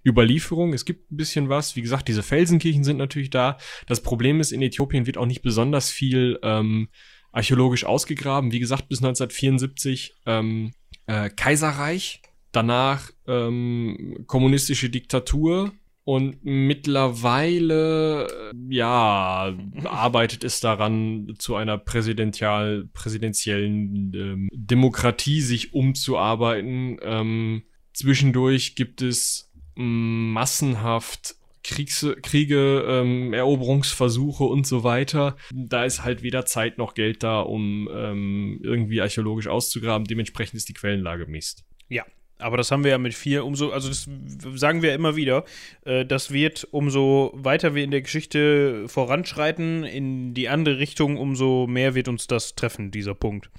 Überlieferung. 0.05 0.73
Es 0.73 0.85
gibt 0.85 1.11
ein 1.11 1.17
bisschen 1.17 1.49
was. 1.49 1.75
Wie 1.75 1.81
gesagt, 1.81 2.07
diese 2.07 2.23
Felsenkirchen 2.23 2.83
sind 2.83 2.97
natürlich 2.97 3.29
da. 3.29 3.57
Das 3.87 4.01
Problem 4.01 4.39
ist, 4.39 4.51
in 4.51 4.61
Äthiopien 4.61 5.05
wird 5.05 5.17
auch 5.17 5.25
nicht 5.25 5.41
besonders 5.41 5.89
viel 5.89 6.39
ähm, 6.43 6.89
archäologisch 7.31 7.85
ausgegraben. 7.85 8.51
Wie 8.51 8.59
gesagt, 8.59 8.89
bis 8.89 8.99
1974 8.99 10.15
ähm, 10.25 10.71
äh, 11.05 11.29
Kaiserreich. 11.29 12.21
danach 12.51 13.11
ähm, 13.27 14.23
kommunistische 14.25 14.89
Diktatur 14.89 15.71
und 16.09 16.43
mittlerweile, 16.43 18.25
äh, 18.25 18.75
ja, 18.75 19.55
arbeitet 19.83 20.43
es 20.43 20.59
daran, 20.59 21.35
zu 21.37 21.55
einer 21.55 21.77
präsidential, 21.77 22.89
präsidentiellen 22.93 24.11
ähm, 24.15 24.49
Demokratie 24.51 25.41
sich 25.41 25.75
umzuarbeiten. 25.75 26.97
Ähm, 27.03 27.61
zwischendurch 27.93 28.73
gibt 28.73 29.03
es 29.03 29.48
massenhaft 29.79 31.35
Kriegs 31.63 32.05
Kriege, 32.23 32.85
ähm, 32.87 33.33
Eroberungsversuche 33.33 34.43
und 34.43 34.65
so 34.65 34.83
weiter. 34.83 35.35
Da 35.53 35.85
ist 35.85 36.03
halt 36.03 36.23
weder 36.23 36.45
Zeit 36.45 36.77
noch 36.77 36.93
Geld 36.93 37.23
da, 37.23 37.41
um 37.41 37.89
ähm, 37.93 38.59
irgendwie 38.63 39.01
archäologisch 39.01 39.47
auszugraben. 39.47 40.05
Dementsprechend 40.05 40.55
ist 40.55 40.69
die 40.69 40.73
Quellenlage 40.73 41.27
Mist. 41.27 41.65
Ja, 41.89 42.05
aber 42.39 42.57
das 42.57 42.71
haben 42.71 42.83
wir 42.83 42.91
ja 42.91 42.97
mit 42.97 43.13
vier, 43.13 43.45
umso, 43.45 43.71
also 43.71 43.89
das 43.89 44.09
sagen 44.55 44.81
wir 44.81 44.93
immer 44.93 45.15
wieder, 45.15 45.43
äh, 45.85 46.05
das 46.05 46.31
wird, 46.31 46.67
umso 46.71 47.31
weiter 47.35 47.75
wir 47.75 47.83
in 47.83 47.91
der 47.91 48.01
Geschichte 48.01 48.87
voranschreiten, 48.87 49.83
in 49.83 50.33
die 50.33 50.47
andere 50.47 50.79
Richtung, 50.79 51.17
umso 51.17 51.67
mehr 51.67 51.95
wird 51.95 52.07
uns 52.07 52.27
das 52.27 52.55
treffen, 52.55 52.91
dieser 52.91 53.13
Punkt. 53.13 53.49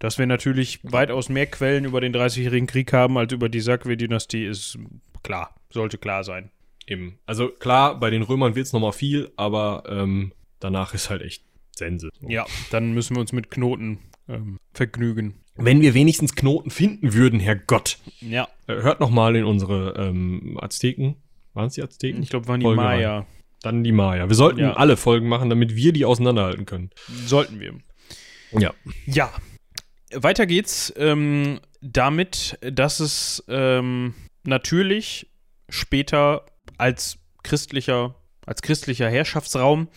Dass 0.00 0.18
wir 0.18 0.26
natürlich 0.26 0.80
weitaus 0.82 1.28
mehr 1.28 1.46
Quellen 1.46 1.84
über 1.84 2.00
den 2.00 2.12
Dreißigjährigen 2.12 2.66
Krieg 2.66 2.92
haben 2.92 3.16
als 3.18 3.32
über 3.32 3.48
die 3.48 3.60
Sakwe-Dynastie, 3.60 4.46
ist 4.46 4.78
klar, 5.22 5.54
sollte 5.70 5.98
klar 5.98 6.24
sein. 6.24 6.50
Eben. 6.86 7.18
Also 7.26 7.48
klar, 7.48 8.00
bei 8.00 8.10
den 8.10 8.22
Römern 8.22 8.56
wird 8.56 8.66
es 8.66 8.72
nochmal 8.72 8.92
viel, 8.92 9.30
aber 9.36 9.84
ähm, 9.88 10.32
danach 10.58 10.94
ist 10.94 11.10
halt 11.10 11.22
echt 11.22 11.44
Sense. 11.76 12.08
So. 12.20 12.28
Ja, 12.28 12.46
dann 12.70 12.92
müssen 12.94 13.14
wir 13.14 13.20
uns 13.20 13.32
mit 13.32 13.50
Knoten 13.50 13.98
ähm, 14.28 14.58
vergnügen. 14.72 15.34
Wenn 15.54 15.82
wir 15.82 15.92
wenigstens 15.92 16.34
Knoten 16.34 16.70
finden 16.70 17.12
würden, 17.12 17.38
Herr 17.38 17.56
Gott. 17.56 17.98
Ja. 18.20 18.48
Äh, 18.66 18.76
hört 18.76 19.00
nochmal 19.00 19.36
in 19.36 19.44
unsere 19.44 19.94
ähm, 19.98 20.58
Azteken. 20.60 21.16
Waren 21.52 21.66
es 21.66 21.74
die 21.74 21.82
Azteken? 21.82 22.22
Ich 22.22 22.30
glaube, 22.30 22.48
waren 22.48 22.60
die 22.60 22.64
Folge 22.64 22.80
Maya. 22.80 23.18
Rein. 23.18 23.26
Dann 23.62 23.84
die 23.84 23.92
Maya. 23.92 24.28
Wir 24.28 24.36
sollten 24.36 24.60
ja. 24.60 24.72
alle 24.72 24.96
Folgen 24.96 25.28
machen, 25.28 25.50
damit 25.50 25.76
wir 25.76 25.92
die 25.92 26.06
auseinanderhalten 26.06 26.64
können. 26.64 26.90
Sollten 27.26 27.60
wir. 27.60 27.74
Ja. 28.58 28.72
Ja. 29.06 29.30
Weiter 30.14 30.46
geht's 30.46 30.92
ähm, 30.96 31.60
damit, 31.80 32.58
dass 32.62 33.00
es 33.00 33.44
ähm, 33.48 34.14
natürlich 34.44 35.28
später 35.68 36.46
als 36.78 37.18
christlicher, 37.42 38.14
als 38.46 38.62
christlicher 38.62 39.08
Herrschaftsraum 39.08 39.88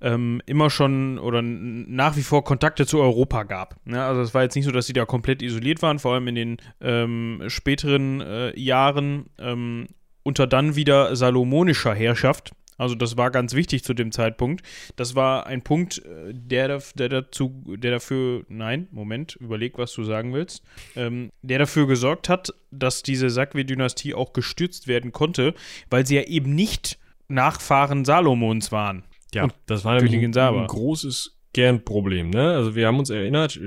ähm, 0.00 0.42
immer 0.46 0.70
schon 0.70 1.18
oder 1.18 1.40
nach 1.42 2.16
wie 2.16 2.22
vor 2.22 2.44
Kontakte 2.44 2.86
zu 2.86 3.00
Europa 3.00 3.44
gab. 3.44 3.76
Ja, 3.86 3.92
ne? 3.92 4.04
also 4.04 4.20
es 4.20 4.34
war 4.34 4.42
jetzt 4.42 4.54
nicht 4.54 4.66
so, 4.66 4.70
dass 4.70 4.86
sie 4.86 4.92
da 4.92 5.04
komplett 5.04 5.42
isoliert 5.42 5.82
waren, 5.82 5.98
vor 5.98 6.14
allem 6.14 6.28
in 6.28 6.34
den 6.34 6.56
ähm, 6.80 7.42
späteren 7.48 8.20
äh, 8.20 8.58
Jahren 8.58 9.30
ähm, 9.38 9.86
unter 10.22 10.46
dann 10.46 10.76
wieder 10.76 11.16
salomonischer 11.16 11.94
Herrschaft. 11.94 12.52
Also 12.78 12.94
das 12.94 13.16
war 13.16 13.30
ganz 13.30 13.54
wichtig 13.54 13.84
zu 13.84 13.94
dem 13.94 14.12
Zeitpunkt. 14.12 14.62
Das 14.96 15.14
war 15.14 15.46
ein 15.46 15.62
Punkt, 15.62 15.98
äh, 16.04 16.32
der, 16.32 16.82
der 16.94 17.08
dazu, 17.08 17.62
der 17.66 17.92
dafür, 17.92 18.44
nein, 18.48 18.88
Moment, 18.90 19.36
überleg, 19.36 19.78
was 19.78 19.92
du 19.92 20.04
sagen 20.04 20.34
willst, 20.34 20.62
ähm, 20.94 21.30
der 21.42 21.58
dafür 21.58 21.86
gesorgt 21.86 22.28
hat, 22.28 22.52
dass 22.70 23.02
diese 23.02 23.30
Sakwe-Dynastie 23.30 24.14
auch 24.14 24.32
gestürzt 24.32 24.88
werden 24.88 25.12
konnte, 25.12 25.54
weil 25.90 26.06
sie 26.06 26.16
ja 26.16 26.22
eben 26.22 26.54
nicht 26.54 26.98
Nachfahren 27.28 28.04
Salomons 28.04 28.72
waren. 28.72 29.04
Ja, 29.34 29.44
und 29.44 29.54
das 29.66 29.84
war 29.84 29.94
nämlich 29.94 30.14
ein, 30.14 30.36
ein 30.36 30.66
großes 30.66 31.38
Kernproblem. 31.52 32.30
Ne? 32.30 32.52
Also 32.52 32.74
wir 32.74 32.86
haben 32.86 32.98
uns 32.98 33.10
erinnert, 33.10 33.58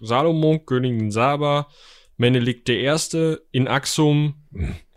Salomon, 0.00 0.64
Königin 0.66 1.10
Saba, 1.10 1.68
Menelik 2.16 2.68
I. 2.68 3.36
in 3.50 3.68
Axum, 3.68 4.34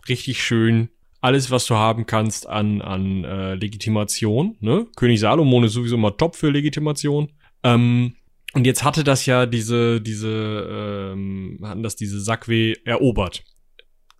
richtig 0.08 0.42
schön 0.42 0.90
alles, 1.20 1.50
was 1.50 1.66
du 1.66 1.74
haben 1.74 2.06
kannst 2.06 2.48
an, 2.48 2.82
an 2.82 3.24
äh, 3.24 3.54
Legitimation. 3.54 4.56
Ne? 4.60 4.86
König 4.96 5.20
Salomon 5.20 5.64
ist 5.64 5.72
sowieso 5.72 5.96
immer 5.96 6.16
top 6.16 6.36
für 6.36 6.50
Legitimation. 6.50 7.32
Ähm, 7.62 8.14
und 8.52 8.66
jetzt 8.66 8.84
hatte 8.84 9.04
das 9.04 9.26
ja 9.26 9.46
diese, 9.46 10.00
diese, 10.00 11.12
ähm, 11.12 11.58
hatten 11.62 11.82
das 11.82 11.96
diese 11.96 12.20
Sakwe 12.20 12.74
erobert. 12.84 13.44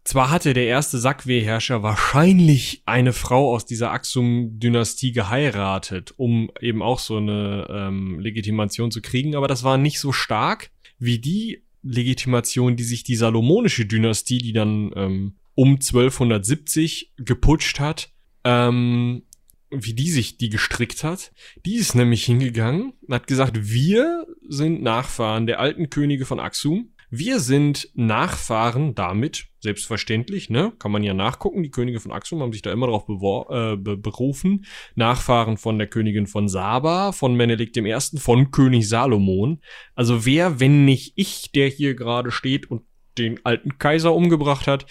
Zwar 0.07 0.31
hatte 0.31 0.55
der 0.55 0.67
erste 0.67 0.99
Sakwe-Herrscher 0.99 1.83
wahrscheinlich 1.83 2.83
eine 2.87 3.13
Frau 3.13 3.53
aus 3.53 3.67
dieser 3.67 3.91
Axum-Dynastie 3.91 5.11
geheiratet, 5.11 6.15
um 6.17 6.49
eben 6.61 6.81
auch 6.81 7.01
so 7.01 7.17
eine 7.17 7.67
ähm, 7.69 8.21
Legitimation 8.21 8.93
zu 8.93 9.03
kriegen, 9.03 9.35
aber 9.35 9.49
das 9.49 9.65
war 9.65 9.79
nicht 9.79 9.99
so 9.99 10.13
stark 10.13 10.71
wie 11.01 11.19
die 11.19 11.65
Legitimation, 11.83 12.77
die 12.77 12.85
sich 12.85 13.03
die 13.03 13.17
salomonische 13.17 13.85
Dynastie, 13.85 14.39
die 14.39 14.53
dann 14.53 14.93
ähm, 14.95 15.37
um 15.57 15.73
1270 15.73 17.15
geputscht 17.17 17.81
hat, 17.81 18.13
ähm, 18.45 19.25
wie 19.71 19.95
die 19.95 20.11
sich 20.11 20.37
die 20.37 20.51
gestrickt 20.51 21.03
hat. 21.03 21.33
Die 21.65 21.75
ist 21.75 21.97
nämlich 21.97 22.25
hingegangen 22.25 22.93
und 23.01 23.13
hat 23.15 23.27
gesagt, 23.27 23.69
wir 23.69 24.25
sind 24.49 24.81
Nachfahren 24.81 25.49
der 25.49 25.59
alten 25.59 25.91
Könige 25.91 26.25
von 26.25 26.39
Axum 26.39 26.93
wir 27.11 27.39
sind 27.39 27.89
Nachfahren 27.95 28.95
damit, 28.95 29.47
selbstverständlich, 29.61 30.51
ne? 30.51 30.73
Kann 30.79 30.91
man 30.91 31.05
ja 31.05 31.15
nachgucken. 31.15 31.63
Die 31.63 31.71
Könige 31.71 32.01
von 32.01 32.11
Axum 32.11 32.41
haben 32.41 32.53
sich 32.53 32.63
da 32.63 32.73
immer 32.73 32.87
darauf 32.87 33.09
äh, 33.09 33.77
berufen. 33.77 34.67
Nachfahren 34.97 35.57
von 35.57 35.79
der 35.79 35.87
Königin 35.87 36.27
von 36.27 36.49
Saba, 36.49 37.13
von 37.13 37.37
Menelik 37.37 37.77
I., 37.77 37.97
von 38.19 38.51
König 38.51 38.89
Salomon. 38.89 39.61
Also 39.95 40.27
wer, 40.27 40.59
wenn 40.59 40.85
nicht 40.85 41.13
ich, 41.17 41.53
der 41.53 41.69
hier 41.69 41.95
gerade 41.95 42.33
steht 42.33 42.71
und 42.71 42.83
den 43.19 43.45
alten 43.45 43.79
Kaiser 43.79 44.13
umgebracht 44.13 44.67
hat, 44.67 44.87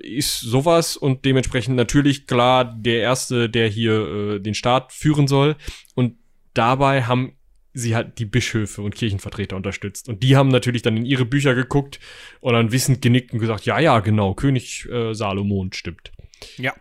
ist 0.00 0.40
sowas 0.40 0.96
und 0.96 1.24
dementsprechend 1.24 1.76
natürlich 1.76 2.26
klar 2.26 2.64
der 2.64 3.00
Erste, 3.00 3.48
der 3.48 3.68
hier 3.68 4.36
äh, 4.36 4.40
den 4.40 4.54
Staat 4.54 4.92
führen 4.92 5.28
soll. 5.28 5.56
Und 5.94 6.16
dabei 6.54 7.04
haben 7.04 7.36
sie 7.72 7.94
halt 7.94 8.18
die 8.18 8.24
Bischöfe 8.24 8.80
und 8.80 8.94
Kirchenvertreter 8.94 9.54
unterstützt. 9.54 10.08
Und 10.08 10.22
die 10.22 10.36
haben 10.36 10.48
natürlich 10.48 10.82
dann 10.82 10.96
in 10.96 11.04
ihre 11.04 11.26
Bücher 11.26 11.54
geguckt 11.54 12.00
und 12.40 12.54
dann 12.54 12.72
wissend 12.72 13.02
genickt 13.02 13.32
und 13.32 13.38
gesagt, 13.38 13.66
ja, 13.66 13.78
ja, 13.78 14.00
genau, 14.00 14.34
König 14.34 14.88
äh, 14.90 15.12
Salomon 15.12 15.72
stimmt. 15.72 16.10
Ja, 16.56 16.74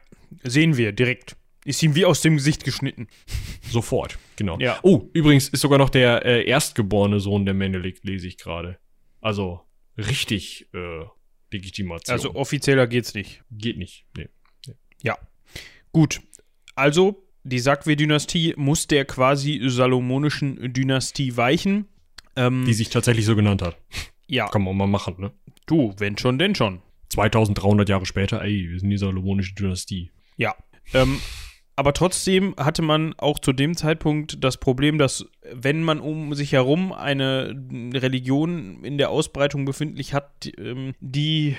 sehen 0.43 0.77
wir 0.77 0.93
direkt. 0.93 1.35
Ist 1.65 1.81
ihm 1.81 1.95
wie 1.95 2.05
aus 2.05 2.21
dem 2.21 2.37
Gesicht 2.37 2.63
geschnitten. 2.63 3.07
Sofort, 3.61 4.17
genau. 4.35 4.57
Ja. 4.59 4.79
Oh, 4.83 5.09
übrigens 5.13 5.49
ist 5.49 5.61
sogar 5.61 5.79
noch 5.79 5.89
der 5.89 6.23
äh, 6.23 6.47
erstgeborene 6.47 7.19
Sohn 7.19 7.43
der 7.43 7.55
Menelik, 7.55 7.99
lese 8.03 8.27
ich 8.27 8.37
gerade. 8.37 8.77
Also 9.19 9.61
richtig 9.97 10.67
äh, 10.73 11.05
Legitimation. 11.55 12.13
Also 12.13 12.35
offizieller 12.35 12.87
geht's 12.87 13.13
nicht. 13.13 13.43
Geht 13.51 13.77
nicht, 13.77 14.05
nee. 14.17 14.29
nee. 14.67 14.73
Ja. 15.01 15.17
Gut. 15.91 16.21
Also 16.75 17.25
die 17.43 17.59
Sakwe-Dynastie 17.59 18.53
muss 18.57 18.87
der 18.87 19.05
quasi 19.05 19.61
salomonischen 19.67 20.73
Dynastie 20.73 21.37
weichen. 21.37 21.87
Ähm, 22.35 22.65
die 22.65 22.73
sich 22.73 22.89
tatsächlich 22.89 23.25
so 23.25 23.35
genannt 23.35 23.61
hat. 23.61 23.77
Ja. 24.27 24.47
Kann 24.47 24.63
man 24.63 24.75
mal 24.75 24.87
machen, 24.87 25.15
ne? 25.19 25.31
Du, 25.67 25.93
wenn 25.97 26.17
schon, 26.17 26.39
denn 26.39 26.55
schon. 26.55 26.81
2300 27.09 27.87
Jahre 27.87 28.05
später, 28.05 28.41
ey, 28.41 28.69
wir 28.69 28.79
sind 28.79 28.89
die 28.89 28.97
salomonische 28.97 29.53
Dynastie. 29.53 30.11
Ja. 30.37 30.55
Ähm, 30.93 31.21
aber 31.75 31.93
trotzdem 31.93 32.55
hatte 32.57 32.81
man 32.81 33.13
auch 33.17 33.39
zu 33.39 33.51
dem 33.51 33.75
Zeitpunkt 33.75 34.43
das 34.43 34.57
Problem, 34.57 34.97
dass 34.97 35.25
wenn 35.51 35.83
man 35.83 35.99
um 35.99 36.33
sich 36.33 36.53
herum 36.53 36.93
eine 36.93 37.55
Religion 37.93 38.83
in 38.83 38.97
der 38.97 39.09
Ausbreitung 39.09 39.65
befindlich 39.65 40.13
hat, 40.13 40.49
ähm, 40.57 40.93
die 41.01 41.57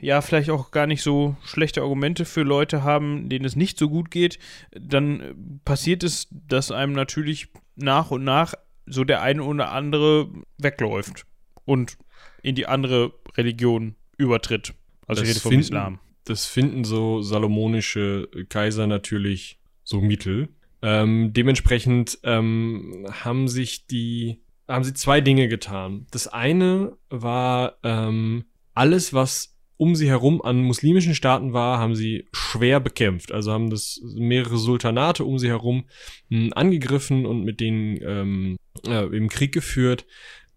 ja 0.00 0.22
vielleicht 0.22 0.48
auch 0.48 0.70
gar 0.70 0.86
nicht 0.86 1.02
so 1.02 1.36
schlechte 1.44 1.82
Argumente 1.82 2.24
für 2.24 2.42
Leute 2.42 2.82
haben, 2.84 3.28
denen 3.28 3.44
es 3.44 3.54
nicht 3.54 3.78
so 3.78 3.90
gut 3.90 4.10
geht, 4.10 4.38
dann 4.72 5.60
passiert 5.66 6.02
es, 6.04 6.28
dass 6.30 6.70
einem 6.70 6.94
natürlich 6.94 7.48
nach 7.76 8.10
und 8.10 8.24
nach 8.24 8.54
so 8.86 9.04
der 9.04 9.20
eine 9.20 9.42
oder 9.42 9.72
andere 9.72 10.30
wegläuft 10.56 11.26
und 11.66 11.98
in 12.42 12.54
die 12.54 12.66
andere 12.66 13.12
Religion 13.36 13.94
übertritt. 14.16 14.74
Also 15.06 15.20
das 15.20 15.28
ich 15.28 15.34
rede 15.34 15.40
vom 15.40 15.58
Islam. 15.58 15.98
Das 16.24 16.46
finden 16.46 16.84
so 16.84 17.22
salomonische 17.22 18.28
Kaiser 18.48 18.86
natürlich 18.86 19.58
so 19.82 20.00
mittel. 20.00 20.48
Ähm, 20.82 21.32
dementsprechend 21.32 22.18
ähm, 22.22 23.06
haben 23.10 23.48
sich 23.48 23.86
die, 23.86 24.42
haben 24.68 24.84
sie 24.84 24.94
zwei 24.94 25.20
Dinge 25.20 25.48
getan. 25.48 26.06
Das 26.10 26.26
eine 26.26 26.96
war 27.10 27.78
ähm, 27.82 28.44
alles, 28.74 29.12
was 29.12 29.56
um 29.76 29.94
sie 29.94 30.08
herum 30.08 30.42
an 30.42 30.62
muslimischen 30.62 31.14
Staaten 31.14 31.54
war, 31.54 31.78
haben 31.78 31.94
sie 31.94 32.28
schwer 32.32 32.80
bekämpft. 32.80 33.32
Also 33.32 33.50
haben 33.50 33.70
das 33.70 34.00
mehrere 34.14 34.58
Sultanate 34.58 35.24
um 35.24 35.38
sie 35.38 35.48
herum 35.48 35.86
mh, 36.28 36.38
hm, 36.38 36.52
angegriffen 36.54 37.24
und 37.24 37.44
mit 37.44 37.60
denen 37.60 37.98
ähm, 38.02 38.56
äh, 38.86 39.06
im 39.06 39.30
Krieg 39.30 39.52
geführt. 39.52 40.06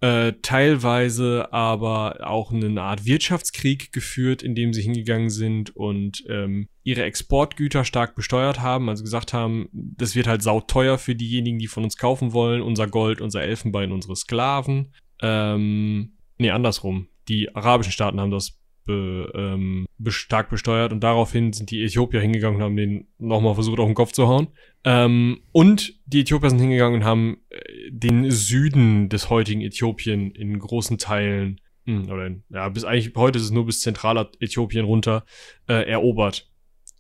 Äh, 0.03 0.33
teilweise 0.41 1.53
aber 1.53 2.27
auch 2.27 2.51
eine 2.51 2.81
Art 2.81 3.05
Wirtschaftskrieg 3.05 3.93
geführt, 3.93 4.43
in 4.43 4.53
dem 4.53 4.73
sie 4.73 4.81
hingegangen 4.81 5.29
sind 5.29 5.73
und 5.77 6.25
ähm, 6.27 6.67
ihre 6.83 7.03
Exportgüter 7.03 7.85
stark 7.85 8.13
besteuert 8.13 8.59
haben, 8.59 8.89
also 8.89 9.01
gesagt 9.01 9.31
haben, 9.31 9.69
das 9.71 10.13
wird 10.13 10.27
halt 10.27 10.41
sauteuer 10.41 10.97
für 10.97 11.15
diejenigen, 11.15 11.57
die 11.57 11.67
von 11.67 11.85
uns 11.85 11.95
kaufen 11.95 12.33
wollen, 12.33 12.61
unser 12.61 12.87
Gold, 12.87 13.21
unser 13.21 13.43
Elfenbein, 13.43 13.93
unsere 13.93 14.17
Sklaven. 14.17 14.93
Ähm, 15.21 16.17
nee, 16.37 16.51
andersrum. 16.51 17.07
Die 17.29 17.55
arabischen 17.55 17.93
Staaten 17.93 18.19
haben 18.19 18.31
das 18.31 18.59
be, 18.85 19.31
ähm, 19.35 19.85
stark 20.07 20.49
besteuert 20.49 20.91
und 20.91 21.01
daraufhin 21.01 21.53
sind 21.53 21.71
die 21.71 21.83
Äthiopier 21.83 22.21
hingegangen 22.21 22.57
und 22.57 22.63
haben 22.63 22.75
den 22.75 23.07
nochmal 23.17 23.53
versucht 23.53 23.79
auf 23.79 23.87
den 23.87 23.95
Kopf 23.95 24.11
zu 24.11 24.27
hauen. 24.27 24.47
Ähm, 24.83 25.41
und 25.51 25.99
die 26.05 26.21
Äthiopier 26.21 26.49
sind 26.49 26.59
hingegangen 26.59 27.01
und 27.01 27.05
haben 27.05 27.37
äh, 27.49 27.89
den 27.89 28.29
Süden 28.31 29.09
des 29.09 29.29
heutigen 29.29 29.61
Äthiopien 29.61 30.31
in 30.31 30.59
großen 30.59 30.97
Teilen, 30.97 31.61
hm, 31.85 32.09
oder 32.09 32.27
in, 32.27 32.43
ja, 32.49 32.69
bis 32.69 32.83
eigentlich 32.83 33.13
heute 33.15 33.39
ist 33.39 33.45
es 33.45 33.51
nur 33.51 33.65
bis 33.65 33.81
Zentraläthiopien 33.81 34.85
runter, 34.85 35.25
äh, 35.67 35.89
erobert. 35.89 36.49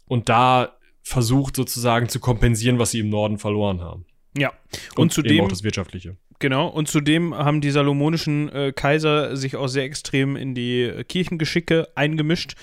Und 0.05 0.29
da 0.29 0.77
versucht 1.01 1.55
sozusagen 1.55 2.09
zu 2.09 2.19
kompensieren, 2.19 2.79
was 2.79 2.91
sie 2.91 2.99
im 2.99 3.09
Norden 3.09 3.37
verloren 3.37 3.81
haben. 3.81 4.05
Ja, 4.37 4.51
und, 4.95 4.99
und 4.99 5.13
zudem 5.13 5.41
auch 5.41 5.47
das 5.47 5.63
Wirtschaftliche. 5.63 6.17
Genau, 6.43 6.67
und 6.67 6.89
zudem 6.89 7.33
haben 7.33 7.61
die 7.61 7.71
salomonischen 7.71 8.49
äh, 8.49 8.73
Kaiser 8.73 9.37
sich 9.37 9.55
auch 9.55 9.69
sehr 9.69 9.85
extrem 9.85 10.35
in 10.35 10.53
die 10.53 10.91
Kirchengeschicke 11.07 11.87
eingemischt, 11.95 12.55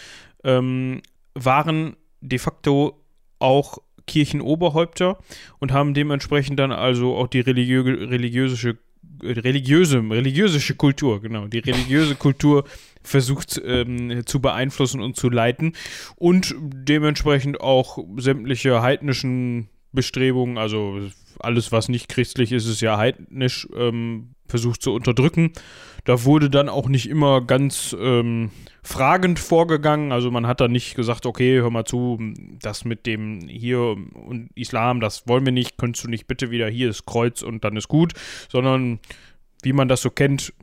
ähm, 0.45 1.01
waren 1.33 1.97
de 2.21 2.39
facto 2.39 3.03
auch 3.39 3.79
Kirchenoberhäupter 4.07 5.17
und 5.61 5.73
haben 5.73 5.95
dementsprechend 5.95 6.59
dann 6.59 6.73
also 6.73 7.17
auch 7.17 7.27
die 7.27 7.41
religiö 7.41 7.81
religiöse 7.81 8.77
religiöse, 9.23 10.01
religiöse 10.11 10.75
Kultur, 10.75 11.23
genau, 11.23 11.47
die 11.47 11.61
religiöse 11.61 12.17
Kultur 12.17 12.65
versucht 13.03 13.59
ähm, 13.65 14.27
zu 14.27 14.43
beeinflussen 14.43 15.01
und 15.01 15.17
zu 15.17 15.31
leiten 15.31 15.73
und 16.17 16.55
dementsprechend 16.61 17.63
auch 17.63 17.97
sämtliche 18.19 18.83
heidnischen 18.83 19.71
Bestrebungen, 19.93 20.59
also 20.59 21.01
alles, 21.39 21.73
was 21.73 21.89
nicht 21.89 22.09
christlich 22.09 22.53
ist, 22.53 22.67
ist 22.67 22.81
ja 22.81 22.97
heidnisch, 22.97 23.69
ähm, 23.77 24.35
versucht 24.47 24.83
zu 24.83 24.93
unterdrücken. 24.93 25.53
Da 26.05 26.25
wurde 26.25 26.51
dann 26.51 26.69
auch 26.69 26.89
nicht 26.89 27.09
immer 27.09 27.41
ganz 27.41 27.95
ähm, 27.99 28.51
fragend 28.83 29.39
vorgegangen. 29.39 30.13
Also 30.13 30.31
man 30.31 30.47
hat 30.47 30.61
da 30.61 30.69
nicht 30.69 30.95
gesagt, 30.95 31.27
okay, 31.27 31.61
hör 31.61 31.71
mal 31.71 31.85
zu, 31.85 32.19
das 32.61 32.85
mit 32.85 33.07
dem 33.07 33.49
hier 33.49 33.81
und 33.81 34.51
Islam, 34.55 35.01
das 35.01 35.29
wollen 35.29 35.45
wir 35.45 35.53
nicht, 35.53 35.79
könntest 35.79 36.05
du 36.05 36.09
nicht 36.09 36.27
bitte 36.27 36.51
wieder 36.51 36.69
hier 36.69 36.89
das 36.89 37.07
Kreuz 37.07 37.43
und 37.43 37.65
dann 37.65 37.77
ist 37.77 37.89
gut, 37.89 38.15
sondern 38.49 38.99
wie 39.63 39.73
man 39.73 39.89
das 39.89 40.03
so 40.03 40.11
kennt. 40.11 40.55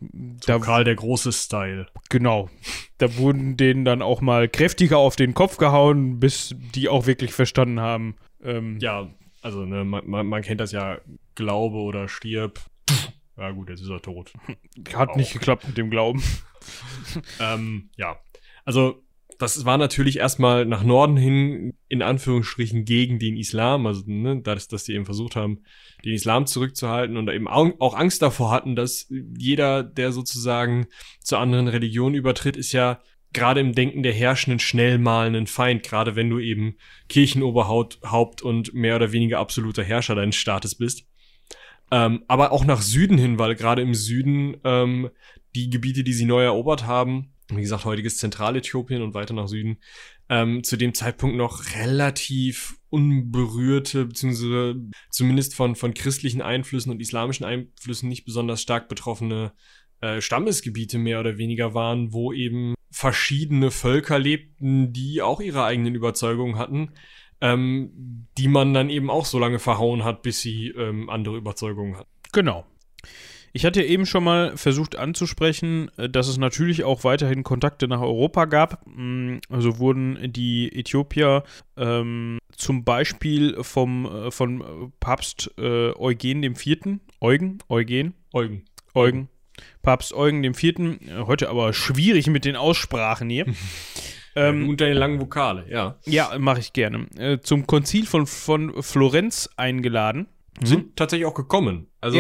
So 0.44 0.54
da, 0.54 0.60
Karl 0.60 0.84
der 0.84 0.96
große 0.96 1.32
Style. 1.32 1.88
Genau. 2.10 2.50
Da 2.98 3.18
wurden 3.18 3.58
denen 3.58 3.86
dann 3.86 4.02
auch 4.02 4.22
mal 4.22 4.48
kräftiger 4.48 4.98
auf 4.98 5.16
den 5.16 5.34
Kopf 5.34 5.58
gehauen, 5.58 6.20
bis 6.20 6.56
die 6.74 6.90
auch 6.90 7.06
wirklich 7.06 7.34
verstanden 7.34 7.80
haben. 7.80 8.16
Ähm, 8.44 8.78
ja, 8.80 9.08
also 9.42 9.66
ne, 9.66 9.84
man, 9.84 10.08
man, 10.08 10.28
man, 10.28 10.42
kennt 10.42 10.62
das 10.62 10.72
ja, 10.72 11.00
Glaube 11.36 11.78
oder 11.78 12.08
stirb. 12.08 12.60
Ja 13.38 13.52
gut, 13.52 13.70
jetzt 13.70 13.82
ist 13.82 13.90
er 13.90 14.02
tot. 14.02 14.34
Hat 14.94 15.10
auch. 15.10 15.16
nicht 15.16 15.34
geklappt 15.34 15.68
mit 15.68 15.78
dem 15.78 15.90
Glauben. 15.90 16.24
ähm, 17.40 17.90
ja, 17.96 18.18
also 18.66 19.04
das 19.38 19.66
war 19.66 19.78
natürlich 19.78 20.18
erstmal 20.18 20.66
nach 20.66 20.84
Norden 20.84 21.16
hin, 21.16 21.74
in 21.90 22.02
Anführungsstrichen, 22.02 22.86
gegen 22.86 23.20
den 23.20 23.38
Islam. 23.38 23.86
Also, 23.86 24.04
ne, 24.08 24.42
dass, 24.42 24.68
dass 24.68 24.84
die 24.84 24.94
eben 24.94 25.06
versucht 25.06 25.36
haben, 25.36 25.64
den 26.04 26.14
Islam 26.14 26.48
zurückzuhalten 26.48 27.18
und 27.18 27.30
eben 27.30 27.48
auch 27.48 27.94
Angst 27.94 28.22
davor 28.22 28.52
hatten, 28.52 28.76
dass 28.76 29.08
jeder, 29.38 29.84
der 29.84 30.12
sozusagen 30.12 30.88
zu 31.20 31.38
anderen 31.38 31.68
Religionen 31.68 32.16
übertritt, 32.16 32.58
ist 32.58 32.72
ja 32.72 33.00
gerade 33.38 33.60
im 33.60 33.74
Denken 33.74 34.02
der 34.02 34.14
Herrschenden 34.14 34.60
schnell 34.60 34.98
mal 34.98 35.34
ein 35.34 35.48
Feind, 35.48 35.84
gerade 35.84 36.16
wenn 36.16 36.30
du 36.30 36.40
eben 36.40 36.76
Kirchenoberhaupt 37.08 38.42
und 38.42 38.74
mehr 38.74 38.96
oder 38.96 39.12
weniger 39.12 39.38
absoluter 39.38 39.84
Herrscher 39.84 40.16
deines 40.16 40.36
Staates 40.36 40.76
bist. 40.76 41.06
Ähm, 41.92 42.24
aber 42.28 42.52
auch 42.52 42.66
nach 42.66 42.82
Süden 42.82 43.18
hin, 43.18 43.38
weil 43.38 43.56
gerade 43.56 43.84
im 43.84 43.94
Süden 43.94 44.58
ähm, 44.64 45.12
die 45.56 45.70
Gebiete, 45.70 46.04
die 46.04 46.14
sie 46.14 46.26
neu 46.26 46.44
erobert 46.44 46.86
haben, 46.86 47.32
wie 47.50 47.62
gesagt, 47.62 47.86
heutiges 47.86 48.18
Zentraläthiopien 48.18 49.04
und 49.04 49.14
weiter 49.14 49.36
nach 49.36 49.48
Süden, 49.48 49.78
ähm, 50.30 50.64
zu 50.64 50.76
dem 50.76 50.96
Zeitpunkt 50.96 51.38
noch 51.38 51.76
relativ 51.76 52.76
unberührte, 52.90 54.06
beziehungsweise 54.06 54.76
zumindest 55.12 55.54
von, 55.54 55.76
von 55.76 55.94
christlichen 55.94 56.42
Einflüssen 56.42 56.92
und 56.92 57.02
islamischen 57.02 57.46
Einflüssen 57.46 58.10
nicht 58.10 58.26
besonders 58.26 58.64
stark 58.64 58.90
betroffene 58.90 59.54
äh, 60.02 60.22
Stammesgebiete 60.22 60.98
mehr 60.98 61.20
oder 61.20 61.38
weniger 61.38 61.74
waren, 61.74 62.12
wo 62.12 62.34
eben 62.34 62.74
verschiedene 62.98 63.70
Völker 63.70 64.18
lebten, 64.18 64.92
die 64.92 65.22
auch 65.22 65.40
ihre 65.40 65.64
eigenen 65.64 65.94
Überzeugungen 65.94 66.58
hatten, 66.58 66.94
ähm, 67.42 68.26
die 68.40 68.48
man 68.48 68.74
dann 68.74 68.90
eben 68.90 69.12
auch 69.12 69.26
so 69.26 69.38
lange 69.38 69.60
verhauen 69.60 70.04
hat, 70.04 70.24
bis 70.24 70.42
sie 70.42 70.70
ähm, 70.70 71.08
andere 71.08 71.38
Überzeugungen 71.38 71.96
hatten. 71.96 72.10
Genau. 72.34 72.66
Ich 73.54 73.66
hatte 73.66 73.84
eben 73.84 74.08
schon 74.08 74.24
mal 74.24 74.58
versucht 74.58 74.96
anzusprechen, 74.96 75.92
äh, 75.98 76.10
dass 76.10 76.28
es 76.28 76.40
natürlich 76.40 76.86
auch 76.86 77.04
weiterhin 77.04 77.44
Kontakte 77.44 77.88
nach 77.88 78.02
Europa 78.02 78.46
gab. 78.46 78.82
Mm, 78.88 79.38
also 79.48 79.78
wurden 79.78 80.32
die 80.34 80.76
Äthiopier 80.76 81.44
ähm, 81.78 82.40
zum 82.56 82.84
Beispiel 82.84 83.64
vom, 83.64 84.06
äh, 84.06 84.32
von 84.32 84.92
Papst 85.00 85.52
äh, 85.60 85.92
Eugen 85.96 86.42
IV., 86.42 87.00
Eugen, 87.22 87.60
Eugen, 87.70 88.16
Eugen, 88.34 88.66
Eugen, 88.96 89.30
Papst 89.82 90.14
Eugen 90.14 90.44
IV., 90.44 90.64
äh, 90.64 90.98
heute 91.26 91.50
aber 91.50 91.74
schwierig 91.74 92.28
mit 92.28 92.46
den 92.46 92.56
Aussprachen 92.56 93.30
hier. 93.30 93.46
ähm, 94.36 94.70
und 94.70 94.82
deine 94.82 94.94
langen 94.94 95.20
Vokale, 95.20 95.66
ja. 95.70 95.98
Ja, 96.06 96.38
mache 96.38 96.60
ich 96.60 96.74
gerne. 96.74 97.08
Äh, 97.18 97.40
zum 97.40 97.68
Konzil 97.68 98.06
von, 98.06 98.28
von 98.28 98.82
Florenz 98.82 99.50
eingeladen. 99.56 100.28
Sind 100.64 100.80
hm? 100.80 100.92
tatsächlich 100.96 101.28
auch 101.28 101.36
gekommen. 101.36 101.88
Also, 102.02 102.18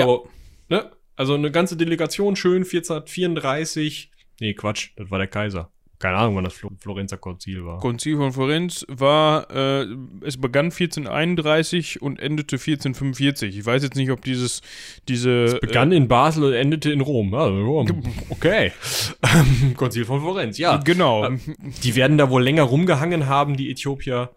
ja. 0.69 0.77
ne? 0.77 0.91
Also 1.15 1.33
eine 1.33 1.49
ganze 1.51 1.75
Delegation, 1.75 2.35
schön 2.35 2.63
1434. 2.63 4.11
Nee, 4.39 4.53
Quatsch, 4.53 4.91
das 4.95 5.09
war 5.09 5.17
der 5.17 5.27
Kaiser. 5.27 5.71
Keine 5.99 6.17
Ahnung, 6.17 6.35
wann 6.35 6.43
das 6.43 6.53
Flo 6.53 6.69
Florenzer 6.79 7.17
Konzil 7.17 7.65
war. 7.65 7.79
Konzil 7.79 8.17
von 8.17 8.31
Florenz 8.31 8.85
war, 8.87 9.49
äh, 9.49 9.87
es 10.21 10.39
begann 10.39 10.65
1431 10.65 12.01
und 12.03 12.19
endete 12.19 12.57
1445. 12.57 13.57
Ich 13.57 13.65
weiß 13.65 13.81
jetzt 13.81 13.95
nicht, 13.95 14.11
ob 14.11 14.23
dieses, 14.23 14.61
diese. 15.07 15.45
Es 15.45 15.59
begann 15.59 15.91
äh, 15.91 15.95
in 15.95 16.07
Basel 16.07 16.43
und 16.43 16.53
endete 16.53 16.91
in 16.91 17.01
Rom. 17.01 17.33
Also, 17.33 17.85
okay. 18.29 18.71
Konzil 19.75 20.05
von 20.05 20.21
Florenz, 20.21 20.59
ja. 20.59 20.77
Genau. 20.77 21.25
Ähm, 21.25 21.39
die 21.83 21.95
werden 21.95 22.19
da 22.19 22.29
wohl 22.29 22.43
länger 22.43 22.63
rumgehangen 22.63 23.25
haben, 23.25 23.57
die 23.57 23.71
Äthiopier. 23.71 24.29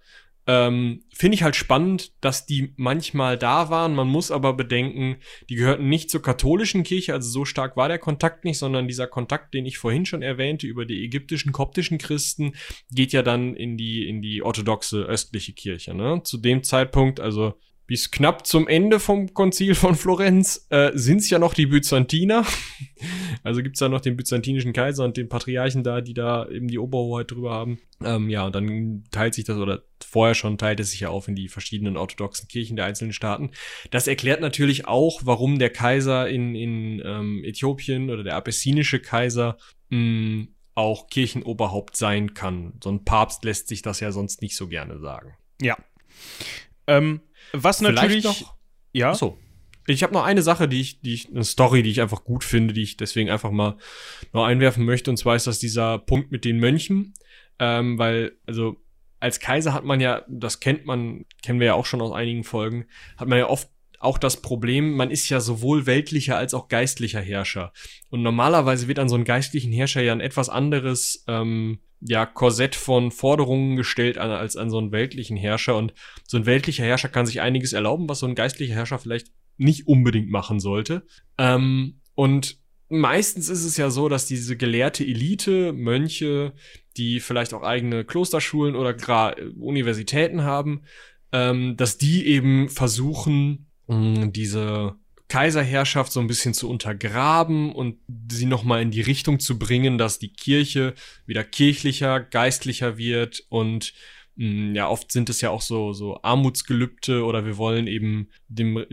Ähm, 0.47 1.05
Finde 1.13 1.35
ich 1.35 1.43
halt 1.43 1.55
spannend, 1.55 2.13
dass 2.21 2.47
die 2.47 2.73
manchmal 2.77 3.37
da 3.37 3.69
waren. 3.71 3.95
Man 3.95 4.09
muss 4.09 4.31
aber 4.31 4.55
bedenken, 4.55 5.17
die 5.49 5.55
gehörten 5.55 5.89
nicht 5.89 6.11
zur 6.11 6.23
katholischen 6.23 6.83
Kirche, 6.83 7.13
also 7.13 7.29
so 7.29 7.45
stark 7.45 7.77
war 7.77 7.89
der 7.89 7.99
Kontakt 7.99 8.45
nicht, 8.45 8.59
sondern 8.59 8.89
dieser 8.89 9.07
Kontakt, 9.07 9.55
den 9.55 9.67
ich 9.67 9.79
vorhin 9.79 10.07
schon 10.07 10.23
erwähnte, 10.23 10.67
über 10.67 10.87
die 10.87 11.05
ägyptischen, 11.05 11.53
koptischen 11.53 11.99
Christen, 11.99 12.55
geht 12.91 13.13
ja 13.13 13.23
dann 13.23 13.55
in 13.55 13.77
die, 13.77 14.09
in 14.09 14.23
die 14.23 14.43
orthodoxe 14.43 15.03
östliche 15.03 15.53
Kirche. 15.53 15.95
Ne? 15.95 16.23
Zu 16.25 16.39
dem 16.39 16.63
Zeitpunkt, 16.63 17.21
also 17.21 17.55
bis 17.91 18.13
knapp 18.13 18.47
zum 18.47 18.69
Ende 18.69 19.01
vom 19.01 19.35
Konzil 19.35 19.75
von 19.75 19.97
Florenz 19.97 20.65
äh, 20.71 20.93
sind 20.95 21.23
es 21.23 21.29
ja 21.29 21.41
noch 21.41 21.55
die 21.55 21.67
Byzantiner. 21.67 22.47
also 23.43 23.65
gibt's 23.65 23.81
da 23.81 23.89
noch 23.89 24.01
den 24.01 24.17
byzantinischen 24.17 24.73
Kaiser 24.73 25.05
und 25.05 25.17
den 25.17 25.29
Patriarchen 25.29 25.83
da, 25.83 26.01
die 26.01 26.15
da 26.15 26.49
eben 26.49 26.69
die 26.69 26.79
Oberhoheit 26.79 27.33
drüber 27.33 27.51
haben. 27.51 27.81
Ähm, 28.05 28.31
ja, 28.31 28.47
und 28.47 28.55
dann 28.55 29.03
teilt 29.11 29.35
sich 29.35 29.43
das, 29.45 29.57
oder 29.57 29.83
vorher 30.05 30.37
schon 30.37 30.57
teilt 30.57 30.79
es 30.79 30.93
sich 30.93 31.01
ja 31.01 31.09
auf 31.09 31.27
in 31.27 31.35
die 31.35 31.49
verschiedenen 31.49 31.97
orthodoxen 31.97 32.47
Kirchen 32.47 32.77
der 32.77 32.85
einzelnen 32.85 33.13
Staaten. 33.13 33.51
Das 33.91 34.07
erklärt 34.07 34.41
natürlich 34.41 34.87
auch, 34.87 35.23
warum 35.25 35.59
der 35.59 35.71
Kaiser 35.71 36.29
in, 36.29 36.55
in 36.55 37.03
ähm, 37.05 37.43
Äthiopien 37.43 38.09
oder 38.09 38.23
der 38.23 38.37
abessinische 38.37 39.01
Kaiser 39.01 39.59
mh, 39.89 40.47
auch 40.77 41.09
Kirchenoberhaupt 41.09 41.97
sein 41.97 42.35
kann. 42.35 42.75
So 42.85 42.93
ein 42.93 43.05
Papst 43.05 43.45
lässt 43.45 43.67
sich 43.67 43.83
das 43.83 43.99
ja 43.99 44.13
sonst 44.13 44.43
nicht 44.43 44.55
so 44.55 44.69
gerne 44.69 45.01
sagen. 45.01 45.35
Ja. 45.61 45.77
Ähm, 46.87 47.23
was 47.53 47.81
natürlich. 47.81 48.25
Noch, 48.25 48.55
ja. 48.93 49.15
So. 49.15 49.39
Ich 49.87 50.03
habe 50.03 50.13
noch 50.13 50.25
eine 50.25 50.43
Sache, 50.43 50.69
die 50.69 50.81
ich, 50.81 51.01
die 51.01 51.15
ich, 51.15 51.31
eine 51.31 51.45
Story, 51.45 51.83
die 51.83 51.91
ich 51.91 52.01
einfach 52.01 52.25
gut 52.25 52.45
finde, 52.45 52.75
die 52.75 52.83
ich 52.83 52.97
deswegen 52.97 53.31
einfach 53.31 53.51
mal 53.51 53.77
noch 54.33 54.45
einwerfen 54.45 54.85
möchte. 54.85 55.11
Und 55.11 55.17
zwar 55.17 55.37
ist 55.37 55.47
das 55.47 55.59
dieser 55.59 55.99
Punkt 55.99 56.31
mit 56.31 56.45
den 56.45 56.59
Mönchen. 56.59 57.15
Ähm, 57.59 57.99
weil, 57.99 58.33
also, 58.47 58.77
als 59.19 59.41
Kaiser 59.41 59.75
hat 59.75 59.85
man 59.85 60.01
ja, 60.01 60.25
das 60.29 60.61
kennt 60.61 60.87
man, 60.87 61.27
kennen 61.43 61.61
wir 61.61 61.69
ja 61.69 61.75
auch 61.75 61.87
schon 61.87 62.01
aus 62.01 62.13
einigen 62.13 62.45
Folgen, 62.45 62.87
hat 63.17 63.29
man 63.29 63.39
ja 63.39 63.49
oft 63.49 63.69
auch 64.01 64.19
das 64.19 64.41
Problem, 64.41 64.97
man 64.97 65.11
ist 65.11 65.29
ja 65.29 65.41
sowohl 65.41 65.87
weltlicher 65.87 66.37
als 66.37 66.55
auch 66.55 66.69
geistlicher 66.69 67.21
Herrscher. 67.21 67.73
Und 68.09 68.23
normalerweise 68.23 68.89
wird 68.89 68.99
an 68.99 69.11
so 69.11 69.15
einen 69.15 69.25
geistlichen 69.25 69.73
Herrscher 69.73 70.01
ja 70.01 70.13
ein 70.13 70.21
etwas 70.21 70.49
anderes 70.49 71.23
ähm, 71.29 71.81
ja, 72.01 72.25
Korsett 72.25 72.75
von 72.75 73.11
Forderungen 73.11 73.77
gestellt 73.77 74.17
an, 74.17 74.31
als 74.31 74.57
an 74.57 74.71
so 74.71 74.79
einen 74.79 74.91
weltlichen 74.91 75.37
Herrscher. 75.37 75.77
Und 75.77 75.93
so 76.27 76.39
ein 76.39 76.47
weltlicher 76.47 76.85
Herrscher 76.85 77.11
kann 77.11 77.27
sich 77.27 77.43
einiges 77.43 77.75
erlauben, 77.75 78.09
was 78.09 78.21
so 78.21 78.27
ein 78.27 78.35
geistlicher 78.35 78.75
Herrscher 78.75 78.99
vielleicht 78.99 79.29
nicht 79.59 79.87
unbedingt 79.87 80.31
machen 80.31 80.61
sollte. 80.61 81.07
Ähm, 81.37 82.01
und 82.15 82.59
meistens 82.89 83.51
ist 83.51 83.65
es 83.65 83.77
ja 83.77 83.91
so, 83.91 84.09
dass 84.09 84.25
diese 84.25 84.57
gelehrte 84.57 85.05
Elite, 85.05 85.75
Mönche, 85.75 86.55
die 86.97 87.21
vielleicht 87.21 87.53
auch 87.53 87.63
eigene 87.63 88.07
Klosterschulen 88.07 88.77
oder 88.77 88.95
gar 88.95 89.37
Universitäten 89.59 90.43
haben, 90.43 90.85
ähm, 91.33 91.77
dass 91.77 91.99
die 91.99 92.27
eben 92.27 92.71
versuchen, 92.71 93.70
mh, 93.91 94.27
diese 94.29 94.95
Kaiserherrschaft 95.29 96.11
so 96.11 96.21
ein 96.21 96.27
bisschen 96.27 96.55
zu 96.55 96.69
untergraben 96.69 97.73
und 97.73 97.99
sie 98.31 98.47
nochmal 98.47 98.83
in 98.83 98.91
die 98.91 99.01
Richtung 99.01 99.39
zu 99.39 99.59
bringen, 99.59 99.97
dass 99.99 100.19
die 100.19 100.33
Kirche 100.33 100.95
wieder 101.27 101.45
kirchlicher, 101.45 102.19
geistlicher 102.21 102.99
wird 102.99 103.45
und 103.49 103.93
mh, 104.37 104.75
ja, 104.75 104.89
oft 104.89 105.13
sind 105.13 105.29
es 105.31 105.41
ja 105.41 105.51
auch 105.51 105.63
so, 105.63 105.93
so 105.93 106.21
Armutsgelübde 106.23 107.25
oder 107.25 107.45
wir 107.47 107.59
wollen 107.59 107.87
eben 107.87 108.29
dem, 108.49 108.85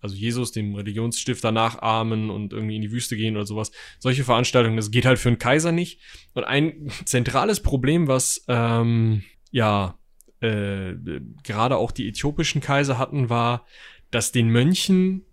also 0.00 0.14
Jesus, 0.14 0.52
dem 0.52 0.74
Religionsstifter 0.74 1.52
nachahmen 1.52 2.28
und 2.28 2.52
irgendwie 2.52 2.76
in 2.76 2.82
die 2.82 2.92
Wüste 2.92 3.16
gehen 3.16 3.36
oder 3.36 3.46
sowas. 3.46 3.70
Solche 3.98 4.24
Veranstaltungen, 4.24 4.76
das 4.76 4.90
geht 4.90 5.06
halt 5.06 5.18
für 5.18 5.28
einen 5.28 5.38
Kaiser 5.38 5.72
nicht. 5.72 6.00
Und 6.34 6.44
ein 6.44 6.90
zentrales 7.06 7.60
Problem, 7.60 8.08
was, 8.08 8.44
ähm, 8.48 9.22
ja, 9.50 9.98
äh, 10.40 10.94
gerade 11.42 11.76
auch 11.76 11.92
die 11.92 12.08
äthiopischen 12.08 12.60
Kaiser 12.60 12.98
hatten, 12.98 13.28
war, 13.28 13.66
dass 14.10 14.32
den 14.32 14.48
Mönchen 14.50 15.24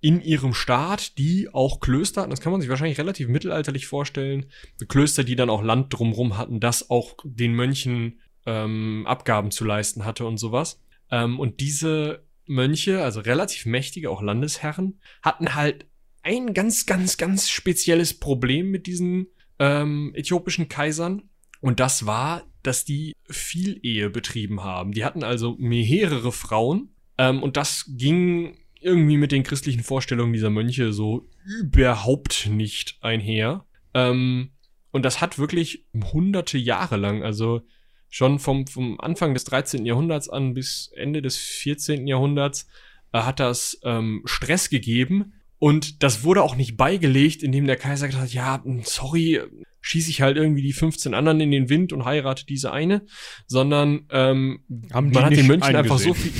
in 0.00 0.20
ihrem 0.20 0.52
Staat, 0.52 1.16
die 1.16 1.48
auch 1.52 1.80
Klöster 1.80 2.20
hatten, 2.20 2.30
das 2.30 2.40
kann 2.40 2.52
man 2.52 2.60
sich 2.60 2.68
wahrscheinlich 2.68 2.98
relativ 2.98 3.28
mittelalterlich 3.28 3.86
vorstellen, 3.86 4.46
Klöster, 4.88 5.24
die 5.24 5.36
dann 5.36 5.48
auch 5.48 5.62
Land 5.62 5.92
drumrum 5.94 6.36
hatten, 6.36 6.60
das 6.60 6.90
auch 6.90 7.16
den 7.24 7.54
Mönchen 7.54 8.20
ähm, 8.44 9.06
Abgaben 9.06 9.50
zu 9.50 9.64
leisten 9.64 10.04
hatte 10.04 10.26
und 10.26 10.36
sowas. 10.36 10.82
Ähm, 11.10 11.40
und 11.40 11.60
diese 11.60 12.24
Mönche, 12.46 13.02
also 13.02 13.20
relativ 13.20 13.66
mächtige, 13.66 14.10
auch 14.10 14.22
Landesherren, 14.22 15.00
hatten 15.22 15.54
halt 15.54 15.86
ein 16.22 16.54
ganz, 16.54 16.86
ganz, 16.86 17.16
ganz 17.16 17.48
spezielles 17.48 18.14
Problem 18.18 18.70
mit 18.70 18.86
diesen 18.86 19.28
ähm, 19.58 20.12
äthiopischen 20.14 20.68
Kaisern. 20.68 21.30
Und 21.60 21.80
das 21.80 22.06
war, 22.06 22.44
dass 22.62 22.84
die 22.84 23.14
viel 23.28 23.78
Ehe 23.82 24.10
betrieben 24.10 24.62
haben. 24.62 24.92
Die 24.92 25.04
hatten 25.04 25.22
also 25.22 25.56
mehrere 25.58 26.32
Frauen. 26.32 26.93
Ähm, 27.18 27.42
und 27.42 27.56
das 27.56 27.84
ging 27.88 28.56
irgendwie 28.80 29.16
mit 29.16 29.32
den 29.32 29.42
christlichen 29.42 29.82
Vorstellungen 29.82 30.32
dieser 30.32 30.50
Mönche 30.50 30.92
so 30.92 31.28
überhaupt 31.44 32.48
nicht 32.50 32.98
einher. 33.00 33.64
Ähm, 33.94 34.50
und 34.90 35.04
das 35.04 35.20
hat 35.20 35.38
wirklich 35.38 35.86
hunderte 36.12 36.58
Jahre 36.58 36.96
lang, 36.96 37.22
also 37.22 37.62
schon 38.08 38.38
vom, 38.38 38.66
vom 38.66 39.00
Anfang 39.00 39.34
des 39.34 39.44
13. 39.44 39.86
Jahrhunderts 39.86 40.28
an 40.28 40.54
bis 40.54 40.92
Ende 40.94 41.20
des 41.20 41.36
14. 41.36 42.06
Jahrhunderts, 42.06 42.68
äh, 43.12 43.18
hat 43.20 43.40
das 43.40 43.80
ähm, 43.82 44.22
Stress 44.24 44.70
gegeben. 44.70 45.32
Und 45.58 46.02
das 46.02 46.22
wurde 46.22 46.42
auch 46.42 46.56
nicht 46.56 46.76
beigelegt, 46.76 47.42
indem 47.42 47.66
der 47.66 47.76
Kaiser 47.76 48.06
gesagt 48.06 48.24
hat, 48.24 48.34
ja, 48.34 48.62
sorry, 48.82 49.40
schieße 49.84 50.10
ich 50.10 50.22
halt 50.22 50.36
irgendwie 50.36 50.62
die 50.62 50.72
15 50.72 51.12
anderen 51.14 51.40
in 51.40 51.50
den 51.50 51.68
Wind 51.68 51.92
und 51.92 52.04
heirate 52.04 52.46
diese 52.46 52.72
eine, 52.72 53.04
sondern 53.46 54.06
ähm, 54.10 54.60
Haben 54.92 55.10
die 55.10 55.14
man 55.14 55.24
hat 55.26 55.32
den 55.36 55.46
Mönchen 55.46 55.62
eingesehen. 55.62 55.76
einfach 55.76 55.98
so 55.98 56.14
viel. 56.14 56.32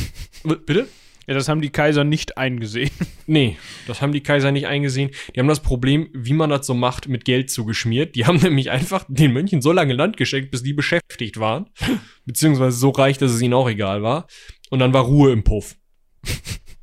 Bitte? 0.66 0.88
Ja, 1.26 1.32
das 1.32 1.48
haben 1.48 1.62
die 1.62 1.70
Kaiser 1.70 2.04
nicht 2.04 2.36
eingesehen. 2.38 2.90
Nee, 3.26 3.56
das 3.86 4.02
haben 4.02 4.12
die 4.12 4.20
Kaiser 4.22 4.52
nicht 4.52 4.66
eingesehen. 4.66 5.10
Die 5.34 5.40
haben 5.40 5.48
das 5.48 5.60
Problem, 5.62 6.10
wie 6.12 6.34
man 6.34 6.50
das 6.50 6.66
so 6.66 6.74
macht, 6.74 7.08
mit 7.08 7.24
Geld 7.24 7.50
zugeschmiert. 7.50 8.14
Die 8.16 8.26
haben 8.26 8.36
nämlich 8.36 8.70
einfach 8.70 9.06
den 9.08 9.32
Mönchen 9.32 9.62
so 9.62 9.72
lange 9.72 9.94
Land 9.94 10.18
geschenkt, 10.18 10.50
bis 10.50 10.62
die 10.62 10.74
beschäftigt 10.74 11.38
waren. 11.40 11.70
Beziehungsweise 12.26 12.76
so 12.76 12.90
reich, 12.90 13.16
dass 13.16 13.30
es 13.32 13.40
ihnen 13.40 13.54
auch 13.54 13.68
egal 13.70 14.02
war. 14.02 14.26
Und 14.68 14.80
dann 14.80 14.92
war 14.92 15.04
Ruhe 15.04 15.32
im 15.32 15.42
Puff. 15.44 15.76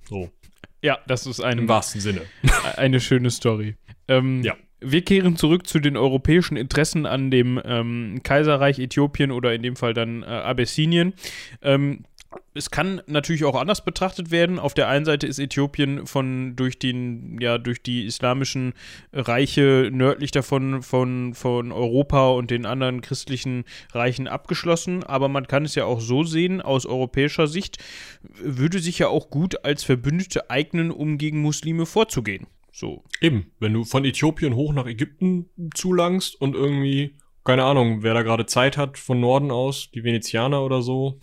So, 0.10 0.32
Ja, 0.82 0.98
das 1.08 1.28
ist 1.28 1.38
im 1.40 1.46
ein, 1.46 1.68
wahrsten 1.68 2.02
Sinne. 2.02 2.22
eine 2.76 3.00
schöne 3.00 3.30
Story. 3.30 3.76
Ähm, 4.08 4.42
Ja. 4.44 4.56
Wir 4.82 5.04
kehren 5.04 5.38
zurück 5.38 5.68
zu 5.68 5.80
den 5.80 5.96
europäischen 5.96 6.58
Interessen 6.58 7.06
an 7.06 7.30
dem 7.30 7.62
ähm, 7.64 8.22
Kaiserreich 8.24 8.80
Äthiopien 8.80 9.32
oder 9.32 9.54
in 9.54 9.62
dem 9.62 9.76
Fall 9.76 9.94
dann 9.94 10.24
äh, 10.24 10.26
Abessinien. 10.26 11.14
Ähm, 11.62 12.04
es 12.54 12.72
kann 12.72 13.02
natürlich 13.08 13.44
auch 13.46 13.60
anders 13.60 13.84
betrachtet 13.84 14.32
werden. 14.32 14.60
Auf 14.60 14.74
der 14.74 14.88
einen 14.88 15.06
Seite 15.06 15.28
ist 15.28 15.40
Äthiopien 15.40 16.06
von 16.06 16.56
durch 16.56 16.80
den 16.80 17.38
ja 17.40 17.58
durch 17.58 17.82
die 17.82 18.06
islamischen 18.06 18.74
Reiche 19.14 19.90
nördlich 19.92 20.32
davon 20.32 20.82
von 20.82 21.34
von 21.34 21.72
Europa 21.72 22.30
und 22.30 22.52
den 22.52 22.66
anderen 22.66 23.02
christlichen 23.02 23.66
Reichen 23.94 24.28
abgeschlossen, 24.28 25.04
aber 25.04 25.28
man 25.28 25.48
kann 25.48 25.66
es 25.66 25.76
ja 25.76 25.86
auch 25.86 26.02
so 26.02 26.24
sehen 26.24 26.62
aus 26.62 26.86
europäischer 26.86 27.48
Sicht 27.48 27.78
würde 28.22 28.80
sich 28.80 29.00
ja 29.00 29.08
auch 29.08 29.30
gut 29.30 29.64
als 29.66 29.84
Verbündete 29.84 30.50
eignen, 30.50 30.92
um 30.92 31.18
gegen 31.18 31.42
Muslime 31.42 31.86
vorzugehen. 31.86 32.48
So. 32.72 33.04
Eben, 33.20 33.52
wenn 33.60 33.74
du 33.74 33.84
von 33.84 34.06
Äthiopien 34.06 34.56
hoch 34.56 34.74
nach 34.74 34.86
Ägypten 34.86 35.50
zulangst 35.74 36.40
und 36.40 36.56
irgendwie, 36.56 37.16
keine 37.44 37.64
Ahnung, 37.64 38.04
wer 38.04 38.14
da 38.14 38.22
gerade 38.22 38.46
Zeit 38.46 38.78
hat, 38.78 38.98
von 38.98 39.20
Norden 39.20 39.52
aus, 39.52 39.92
die 39.92 40.04
Venezianer 40.04 40.64
oder 40.64 40.82
so, 40.82 41.20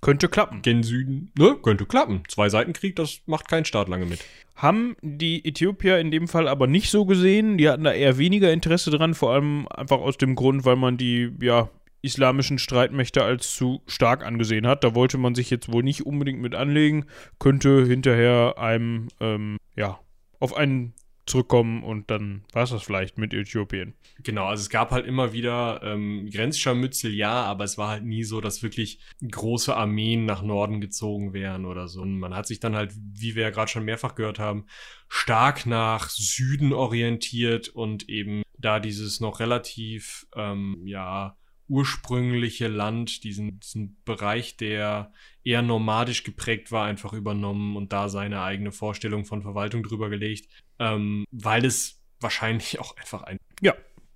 Könnte 0.00 0.28
klappen. 0.28 0.62
gen 0.62 0.82
Süden, 0.82 1.32
ne, 1.36 1.56
könnte 1.62 1.84
klappen. 1.84 2.22
Zwei 2.28 2.48
Seitenkrieg, 2.48 2.94
das 2.96 3.20
macht 3.26 3.48
kein 3.48 3.64
Staat 3.64 3.88
lange 3.88 4.06
mit. 4.06 4.24
Haben 4.54 4.96
die 5.02 5.44
Äthiopier 5.44 5.98
in 5.98 6.10
dem 6.10 6.28
Fall 6.28 6.48
aber 6.48 6.66
nicht 6.66 6.90
so 6.90 7.04
gesehen. 7.04 7.58
Die 7.58 7.68
hatten 7.68 7.84
da 7.84 7.92
eher 7.92 8.18
weniger 8.18 8.52
Interesse 8.52 8.90
dran, 8.90 9.14
vor 9.14 9.32
allem 9.32 9.66
einfach 9.68 9.98
aus 9.98 10.16
dem 10.16 10.34
Grund, 10.34 10.64
weil 10.64 10.76
man 10.76 10.96
die, 10.96 11.32
ja, 11.40 11.68
islamischen 12.00 12.58
Streitmächte 12.58 13.24
als 13.24 13.54
zu 13.54 13.82
stark 13.86 14.24
angesehen 14.24 14.66
hat. 14.68 14.84
Da 14.84 14.94
wollte 14.94 15.18
man 15.18 15.34
sich 15.34 15.50
jetzt 15.50 15.72
wohl 15.72 15.82
nicht 15.82 16.06
unbedingt 16.06 16.40
mit 16.40 16.54
anlegen, 16.54 17.06
könnte 17.40 17.84
hinterher 17.84 18.54
einem, 18.56 19.08
ähm, 19.20 19.56
ja, 19.76 19.98
auf 20.38 20.54
einen 20.54 20.94
zurückkommen 21.28 21.84
und 21.84 22.10
dann 22.10 22.42
war 22.52 22.64
es 22.64 22.70
das 22.70 22.82
vielleicht 22.82 23.18
mit 23.18 23.32
Äthiopien. 23.34 23.94
Genau, 24.22 24.46
also 24.46 24.62
es 24.62 24.70
gab 24.70 24.90
halt 24.90 25.06
immer 25.06 25.32
wieder 25.32 25.80
ähm, 25.82 26.28
Grenzscharmützel, 26.30 27.14
ja, 27.14 27.44
aber 27.44 27.64
es 27.64 27.78
war 27.78 27.88
halt 27.88 28.04
nie 28.04 28.24
so, 28.24 28.40
dass 28.40 28.62
wirklich 28.62 28.98
große 29.30 29.76
Armeen 29.76 30.24
nach 30.24 30.42
Norden 30.42 30.80
gezogen 30.80 31.32
wären 31.32 31.66
oder 31.66 31.86
so. 31.86 32.00
Und 32.00 32.18
man 32.18 32.34
hat 32.34 32.46
sich 32.46 32.60
dann 32.60 32.74
halt, 32.74 32.92
wie 32.96 33.34
wir 33.34 33.42
ja 33.42 33.50
gerade 33.50 33.70
schon 33.70 33.84
mehrfach 33.84 34.14
gehört 34.14 34.38
haben, 34.38 34.66
stark 35.08 35.66
nach 35.66 36.08
Süden 36.08 36.72
orientiert 36.72 37.68
und 37.68 38.08
eben 38.08 38.42
da 38.58 38.80
dieses 38.80 39.20
noch 39.20 39.38
relativ, 39.40 40.26
ähm, 40.34 40.82
ja, 40.84 41.36
ursprüngliche 41.68 42.66
Land, 42.66 43.24
diesen, 43.24 43.60
diesen 43.60 44.00
Bereich, 44.04 44.56
der 44.56 45.12
eher 45.48 45.62
nomadisch 45.62 46.24
geprägt 46.24 46.70
war, 46.72 46.84
einfach 46.86 47.12
übernommen 47.12 47.76
und 47.76 47.92
da 47.92 48.08
seine 48.08 48.42
eigene 48.42 48.72
Vorstellung 48.72 49.24
von 49.24 49.42
Verwaltung 49.42 49.82
drüber 49.82 50.10
gelegt, 50.10 50.48
ähm, 50.78 51.24
weil 51.30 51.64
es 51.64 52.00
wahrscheinlich 52.20 52.78
auch 52.80 52.96
einfach 52.96 53.22
ein 53.22 53.38
Ja, 53.62 53.74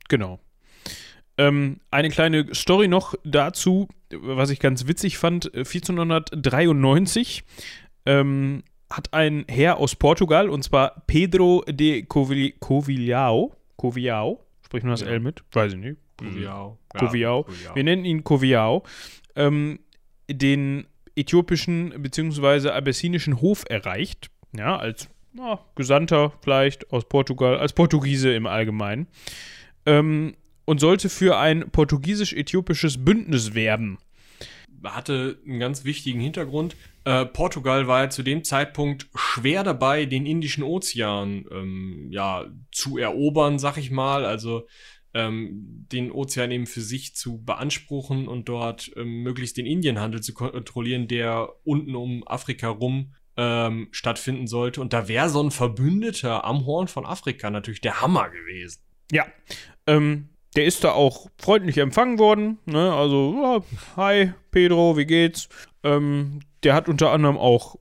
genau. 0.09 0.41
Ähm, 1.39 1.81
eine 1.91 2.11
kleine 2.11 2.55
Story 2.55 2.89
noch 2.89 3.15
dazu, 3.25 3.89
was 4.11 4.51
ich 4.51 4.61
ganz 4.61 4.87
witzig 4.87 5.17
fand. 5.17 5.47
äh, 5.55 5.65
1493 5.65 7.45
ähm, 8.05 8.63
hat 8.91 9.15
ein 9.15 9.45
Herr 9.49 9.79
aus 9.79 9.97
Portugal, 9.97 10.51
und 10.51 10.63
zwar 10.63 11.03
Pedro 11.07 11.65
de 11.67 12.05
Covi- 12.05 12.59
Covilhão, 12.59 13.53
Covilhão, 13.79 14.39
spricht 14.63 14.85
man 14.85 14.91
das 14.93 15.01
Ja. 15.01 15.07
L 15.09 15.21
mit? 15.21 15.43
Weiß 15.53 15.73
ich 15.73 15.79
nicht. 15.79 15.97
Coviao. 16.19 16.79
Coviao. 16.99 17.47
Wir 17.75 17.83
nennen 17.85 18.05
ihn 18.05 18.23
Coviao, 18.23 18.83
ähm, 19.35 19.81
den 20.31 20.87
äthiopischen 21.17 22.03
bzw. 22.03 22.71
abessinischen 22.71 23.41
Hof 23.41 23.65
erreicht, 23.69 24.31
ja, 24.57 24.77
als 24.77 25.09
ja, 25.35 25.61
Gesandter 25.75 26.33
vielleicht 26.43 26.93
aus 26.93 27.09
Portugal, 27.09 27.59
als 27.59 27.73
Portugiese 27.73 28.35
im 28.35 28.47
Allgemeinen, 28.47 29.07
ähm, 29.87 30.35
und 30.65 30.81
sollte 30.81 31.09
für 31.09 31.39
ein 31.39 31.71
portugiesisch-äthiopisches 31.71 33.05
Bündnis 33.05 33.55
werben. 33.55 33.99
hatte 34.85 35.39
einen 35.47 35.59
ganz 35.59 35.85
wichtigen 35.85 36.21
Hintergrund. 36.21 36.77
Äh, 37.05 37.27
Portugal 37.27 37.89
war 37.89 38.05
ja 38.05 38.11
zu 38.11 38.23
dem 38.23 38.45
Zeitpunkt 38.45 39.09
schwer 39.15 39.65
dabei, 39.65 40.07
den 40.07 40.27
Indischen 40.27 40.63
Ozean 40.63 41.47
ähm, 41.51 42.09
ja, 42.11 42.47
zu 42.71 42.99
erobern, 42.99 43.59
sag 43.59 43.77
ich 43.77 43.91
mal. 43.91 44.25
Also 44.25 44.67
ähm, 45.15 45.87
den 45.93 46.11
Ozean 46.11 46.51
eben 46.51 46.67
für 46.67 46.81
sich 46.81 47.15
zu 47.15 47.43
beanspruchen 47.45 48.29
und 48.29 48.49
dort 48.49 48.91
ähm, 48.97 49.23
möglichst 49.23 49.57
den 49.57 49.67
Indienhandel 49.67 50.21
zu 50.21 50.35
kontrollieren, 50.35 51.09
der 51.09 51.49
unten 51.65 51.95
um 51.95 52.27
Afrika 52.27 52.69
rum 52.69 53.13
ähm, 53.37 53.89
stattfinden 53.91 54.47
sollte. 54.47 54.81
Und 54.81 54.93
da 54.93 55.09
wäre 55.09 55.29
so 55.29 55.43
ein 55.43 55.51
Verbündeter 55.51 56.45
am 56.45 56.67
Horn 56.67 56.89
von 56.89 57.07
Afrika 57.07 57.51
natürlich 57.51 57.81
der 57.81 58.01
Hammer 58.01 58.31
gewesen. 58.31 58.81
Ja, 59.11 59.27
ähm, 59.87 60.29
der 60.57 60.67
ist 60.67 60.85
da 60.85 60.93
auch 60.93 61.29
freundlich 61.39 61.79
empfangen 61.79 62.19
worden. 62.19 62.59
Ne? 62.67 62.93
Also, 62.93 63.35
ja, 63.43 63.63
hi, 63.97 64.33
Pedro, 64.51 64.97
wie 64.97 65.07
geht's? 65.07 65.49
Ähm, 65.83 66.41
der 66.63 66.75
hat 66.75 66.89
unter 66.89 67.11
anderem 67.11 67.39
auch 67.39 67.77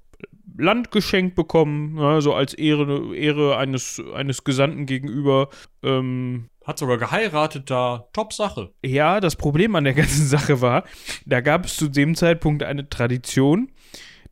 Land 0.57 0.91
geschenkt 0.91 1.35
bekommen, 1.35 1.95
ne? 1.95 2.21
so 2.21 2.33
als 2.33 2.53
Ehre, 2.53 3.15
Ehre 3.15 3.57
eines, 3.57 4.01
eines 4.13 4.43
Gesandten 4.43 4.85
gegenüber. 4.85 5.49
Ähm, 5.83 6.49
Hat 6.63 6.77
sogar 6.77 6.97
geheiratet 6.97 7.69
da. 7.69 8.07
Top 8.13 8.33
Sache. 8.33 8.71
ja, 8.83 9.19
das 9.19 9.35
Problem 9.35 9.75
an 9.75 9.83
der 9.83 9.93
ganzen 9.95 10.27
Sache 10.27 10.61
war, 10.61 10.83
da 11.25 11.41
gab 11.41 11.65
es 11.65 11.75
zu 11.75 11.87
dem 11.87 12.15
Zeitpunkt 12.15 12.63
eine 12.63 12.89
Tradition, 12.89 13.71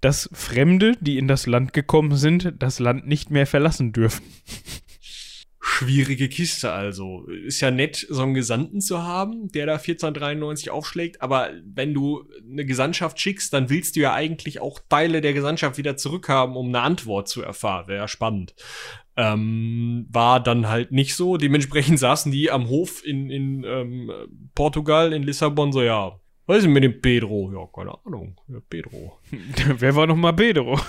dass 0.01 0.29
Fremde, 0.31 0.93
die 1.01 1.17
in 1.17 1.27
das 1.27 1.45
Land 1.45 1.73
gekommen 1.73 2.15
sind, 2.15 2.53
das 2.59 2.79
Land 2.79 3.07
nicht 3.07 3.31
mehr 3.31 3.47
verlassen 3.47 3.91
dürfen. 3.91 4.23
schwierige 5.79 6.27
Kiste 6.27 6.71
also. 6.71 7.25
Ist 7.25 7.61
ja 7.61 7.71
nett, 7.71 8.05
so 8.09 8.23
einen 8.23 8.33
Gesandten 8.33 8.81
zu 8.81 9.03
haben, 9.03 9.49
der 9.51 9.65
da 9.65 9.73
1493 9.73 10.71
aufschlägt, 10.71 11.21
aber 11.21 11.51
wenn 11.63 11.93
du 11.93 12.25
eine 12.49 12.65
Gesandtschaft 12.65 13.19
schickst, 13.19 13.53
dann 13.53 13.69
willst 13.69 13.95
du 13.95 14.01
ja 14.01 14.13
eigentlich 14.13 14.59
auch 14.59 14.79
Teile 14.89 15.21
der 15.21 15.33
Gesandtschaft 15.33 15.77
wieder 15.77 15.95
zurückhaben, 15.95 16.55
um 16.55 16.67
eine 16.67 16.81
Antwort 16.81 17.29
zu 17.29 17.41
erfahren. 17.41 17.87
Wäre 17.87 17.99
ja 17.99 18.07
spannend. 18.07 18.55
Ähm, 19.15 20.05
war 20.09 20.41
dann 20.41 20.67
halt 20.67 20.91
nicht 20.91 21.15
so. 21.15 21.37
Dementsprechend 21.37 21.99
saßen 21.99 22.31
die 22.31 22.51
am 22.51 22.67
Hof 22.67 23.05
in, 23.05 23.29
in 23.29 23.63
ähm, 23.65 24.11
Portugal, 24.55 25.13
in 25.13 25.23
Lissabon, 25.23 25.71
so, 25.71 25.81
ja, 25.81 26.19
was 26.45 26.57
ist 26.57 26.63
denn 26.63 26.73
mit 26.73 26.83
dem 26.83 26.99
Pedro? 26.99 27.51
Ja, 27.53 27.67
keine 27.73 27.93
Ahnung. 28.05 28.35
Ja, 28.47 28.57
Pedro. 28.69 29.19
Wer 29.77 29.95
war 29.95 30.07
nochmal 30.07 30.33
Pedro? 30.33 30.79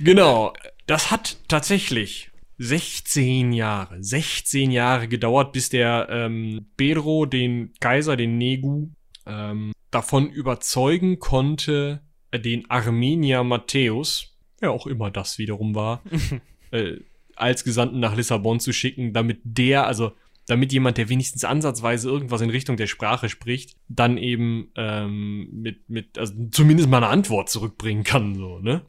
genau. 0.00 0.54
Das 0.86 1.10
hat 1.10 1.36
tatsächlich 1.48 2.30
16 2.58 3.52
Jahre, 3.52 4.02
16 4.02 4.70
Jahre 4.70 5.08
gedauert, 5.08 5.52
bis 5.52 5.68
der 5.68 6.08
ähm, 6.10 6.66
Pedro 6.76 7.26
den 7.26 7.72
Kaiser, 7.80 8.16
den 8.16 8.38
Negu, 8.38 8.88
ähm, 9.26 9.72
davon 9.90 10.30
überzeugen 10.30 11.18
konnte, 11.18 12.02
äh, 12.30 12.40
den 12.40 12.70
Armenier 12.70 13.44
Matthäus, 13.44 14.36
wer 14.60 14.72
auch 14.72 14.86
immer 14.86 15.10
das 15.10 15.38
wiederum 15.38 15.74
war, 15.74 16.02
äh, 16.70 16.96
als 17.34 17.64
Gesandten 17.64 18.00
nach 18.00 18.16
Lissabon 18.16 18.60
zu 18.60 18.72
schicken, 18.72 19.12
damit 19.12 19.40
der, 19.44 19.86
also 19.86 20.12
damit 20.46 20.72
jemand, 20.72 20.96
der 20.96 21.08
wenigstens 21.08 21.44
ansatzweise 21.44 22.08
irgendwas 22.08 22.40
in 22.40 22.50
Richtung 22.50 22.76
der 22.76 22.86
Sprache 22.86 23.28
spricht, 23.28 23.76
dann 23.88 24.16
eben 24.16 24.70
ähm, 24.76 25.48
mit, 25.52 25.90
mit, 25.90 26.18
also 26.18 26.34
zumindest 26.50 26.88
mal 26.88 26.98
eine 26.98 27.08
Antwort 27.08 27.50
zurückbringen 27.50 28.04
kann, 28.04 28.36
so, 28.36 28.60
ne? 28.60 28.82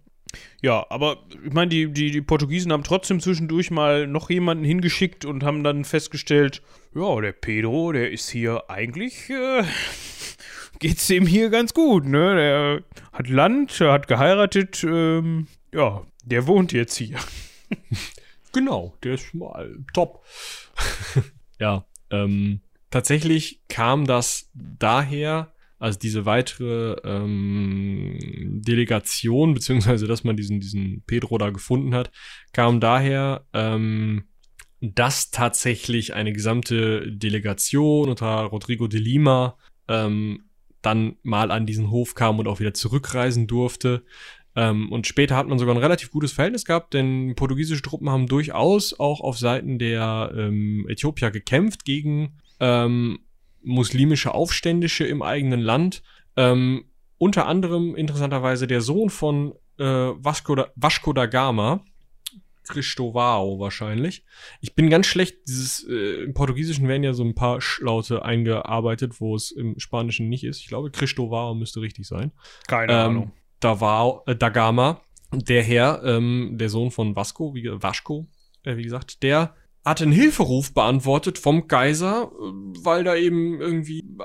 Ja, 0.62 0.86
aber 0.90 1.18
ich 1.46 1.54
meine, 1.54 1.70
die, 1.70 1.92
die, 1.92 2.12
die 2.12 2.22
Portugiesen 2.22 2.72
haben 2.72 2.84
trotzdem 2.84 3.20
zwischendurch 3.20 3.72
mal 3.72 4.08
noch 4.08 4.30
jemanden 4.30 4.64
hingeschickt 4.64 5.26
und 5.26 5.44
haben 5.44 5.64
dann 5.64 5.86
festgestellt, 5.86 6.62
ja, 6.96 7.22
der 7.22 7.32
Pedro, 7.32 7.92
der 7.92 8.12
ist 8.12 8.30
hier 8.30 8.70
eigentlich, 8.70 9.30
äh, 9.30 9.64
geht's 10.80 11.08
dem 11.08 11.28
hier 11.28 11.50
ganz 11.50 11.74
gut, 11.74 12.06
ne? 12.06 12.36
Der 12.36 12.84
hat 13.12 13.30
Land, 13.30 13.80
er 13.80 13.94
hat 13.94 14.08
geheiratet, 14.08 14.84
ähm, 14.84 15.48
ja, 15.74 16.06
der 16.24 16.48
wohnt 16.48 16.74
jetzt 16.74 16.96
hier. 16.96 17.18
genau, 18.54 18.96
der 19.04 19.14
ist 19.14 19.34
mal 19.34 19.78
top. 19.94 20.24
ja, 21.60 21.86
ähm, 22.10 22.62
tatsächlich 22.90 23.62
kam 23.68 24.06
das 24.06 24.50
daher, 24.54 25.54
also 25.80 26.00
diese 26.00 26.26
weitere 26.26 26.96
ähm, 27.04 28.18
Delegation, 28.66 29.54
beziehungsweise 29.54 30.08
dass 30.08 30.24
man 30.24 30.36
diesen, 30.36 30.60
diesen 30.60 31.04
Pedro 31.06 31.38
da 31.38 31.50
gefunden 31.50 31.94
hat, 31.94 32.12
kam 32.52 32.80
daher, 32.80 33.46
ähm, 33.54 34.26
dass 34.82 35.32
tatsächlich 35.32 36.14
eine 36.14 36.34
gesamte 36.34 37.12
Delegation 37.12 38.10
unter 38.10 38.42
Rodrigo 38.44 38.88
de 38.88 39.00
Lima 39.00 39.58
ähm, 39.88 40.44
dann 40.82 41.18
mal 41.24 41.52
an 41.52 41.66
diesen 41.66 41.90
Hof 41.90 42.16
kam 42.16 42.40
und 42.40 42.48
auch 42.48 42.60
wieder 42.60 42.74
zurückreisen 42.74 43.48
durfte. 43.48 44.04
Ähm, 44.56 44.92
und 44.92 45.06
später 45.06 45.36
hat 45.36 45.48
man 45.48 45.60
sogar 45.60 45.76
ein 45.76 45.82
relativ 45.82 46.12
gutes 46.12 46.32
Verhältnis 46.32 46.66
gehabt, 46.66 46.94
denn 46.94 47.36
portugiesische 47.36 47.82
Truppen 47.82 48.10
haben 48.10 48.28
durchaus 48.28 49.00
auch 49.00 49.22
auf 49.22 49.38
Seiten 49.38 49.80
der 49.80 50.32
ähm, 50.36 50.86
Äthiopier 50.90 51.32
gekämpft 51.32 51.86
gegen 51.86 52.38
ähm, 52.60 53.20
muslimische 53.62 54.34
Aufständische 54.34 55.06
im 55.06 55.22
eigenen 55.22 55.60
Land. 55.60 56.04
Ähm, 56.36 56.86
unter 57.18 57.48
anderem 57.48 57.96
interessanterweise 57.96 58.68
der 58.68 58.82
Sohn 58.82 59.10
von 59.10 59.54
äh, 59.80 59.84
Vasco, 59.84 60.56
da, 60.56 60.68
Vasco 60.76 61.14
da 61.14 61.26
Gama, 61.26 61.84
Cristovao 62.68 63.60
wahrscheinlich. 63.60 64.24
Ich 64.62 64.76
bin 64.76 64.90
ganz 64.90 65.08
schlecht, 65.08 65.38
dieses, 65.48 65.88
äh, 65.88 66.24
im 66.24 66.34
Portugiesischen 66.34 66.88
werden 66.88 67.04
ja 67.04 67.14
so 67.14 67.24
ein 67.24 67.36
paar 67.36 67.62
Schlaute 67.62 68.24
eingearbeitet, 68.24 69.20
wo 69.20 69.36
es 69.36 69.52
im 69.52 69.80
Spanischen 69.80 70.30
nicht 70.30 70.44
ist. 70.44 70.60
Ich 70.60 70.68
glaube, 70.68 70.92
Cristovao 70.92 71.56
müsste 71.56 71.82
richtig 71.82 72.08
sein. 72.08 72.32
Keine 72.68 72.94
ähm, 72.94 73.00
Ahnung. 73.00 73.32
Da 73.60 73.82
war 73.82 74.24
äh, 74.28 74.36
da 74.36 74.50
Gama, 74.50 75.02
der 75.32 75.64
Herr, 75.64 76.04
ähm, 76.04 76.56
der 76.58 76.70
Sohn 76.70 76.92
von 76.92 77.16
Vasco, 77.16 77.56
wie, 77.56 77.70
Vasco, 77.72 78.28
äh, 78.64 78.78
wie 78.78 78.84
gesagt, 78.84 79.24
der 79.24 79.56
hatte 79.88 80.04
einen 80.04 80.14
Hilferuf 80.14 80.74
beantwortet 80.74 81.38
vom 81.38 81.68
Kaiser, 81.68 82.32
äh, 82.34 82.44
weil 82.84 83.04
da 83.04 83.16
eben 83.16 83.60
irgendwie 83.60 84.00
äh, 84.00 84.24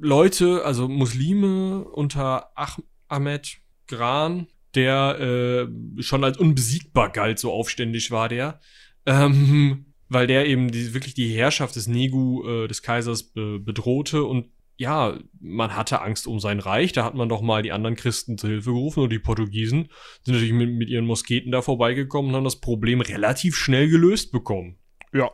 Leute, 0.00 0.64
also 0.64 0.88
Muslime 0.88 1.84
unter 1.84 2.50
Ach 2.54 2.78
Ahmed 3.08 3.58
Gran, 3.86 4.46
der 4.74 5.20
äh, 5.20 6.02
schon 6.02 6.24
als 6.24 6.38
unbesiegbar 6.38 7.10
galt, 7.10 7.38
so 7.38 7.52
aufständig 7.52 8.10
war 8.10 8.28
der, 8.28 8.60
ähm, 9.06 9.86
weil 10.08 10.26
der 10.26 10.46
eben 10.46 10.70
die, 10.70 10.94
wirklich 10.94 11.14
die 11.14 11.28
Herrschaft 11.28 11.76
des 11.76 11.86
Negu, 11.86 12.46
äh, 12.46 12.68
des 12.68 12.82
Kaisers, 12.82 13.22
be 13.22 13.60
bedrohte. 13.60 14.24
Und 14.24 14.46
ja, 14.76 15.18
man 15.40 15.76
hatte 15.76 16.02
Angst 16.02 16.26
um 16.26 16.40
sein 16.40 16.58
Reich, 16.58 16.92
da 16.92 17.04
hat 17.04 17.14
man 17.14 17.28
doch 17.28 17.40
mal 17.40 17.62
die 17.62 17.72
anderen 17.72 17.94
Christen 17.94 18.36
zu 18.38 18.48
Hilfe 18.48 18.72
gerufen. 18.72 19.04
Und 19.04 19.10
die 19.10 19.18
Portugiesen 19.18 19.88
sind 20.22 20.34
natürlich 20.34 20.52
mit, 20.52 20.70
mit 20.70 20.88
ihren 20.88 21.06
Mosketen 21.06 21.52
da 21.52 21.62
vorbeigekommen 21.62 22.30
und 22.30 22.36
haben 22.36 22.44
das 22.44 22.60
Problem 22.60 23.00
relativ 23.00 23.56
schnell 23.56 23.88
gelöst 23.88 24.32
bekommen. 24.32 24.78
Ja. 25.14 25.30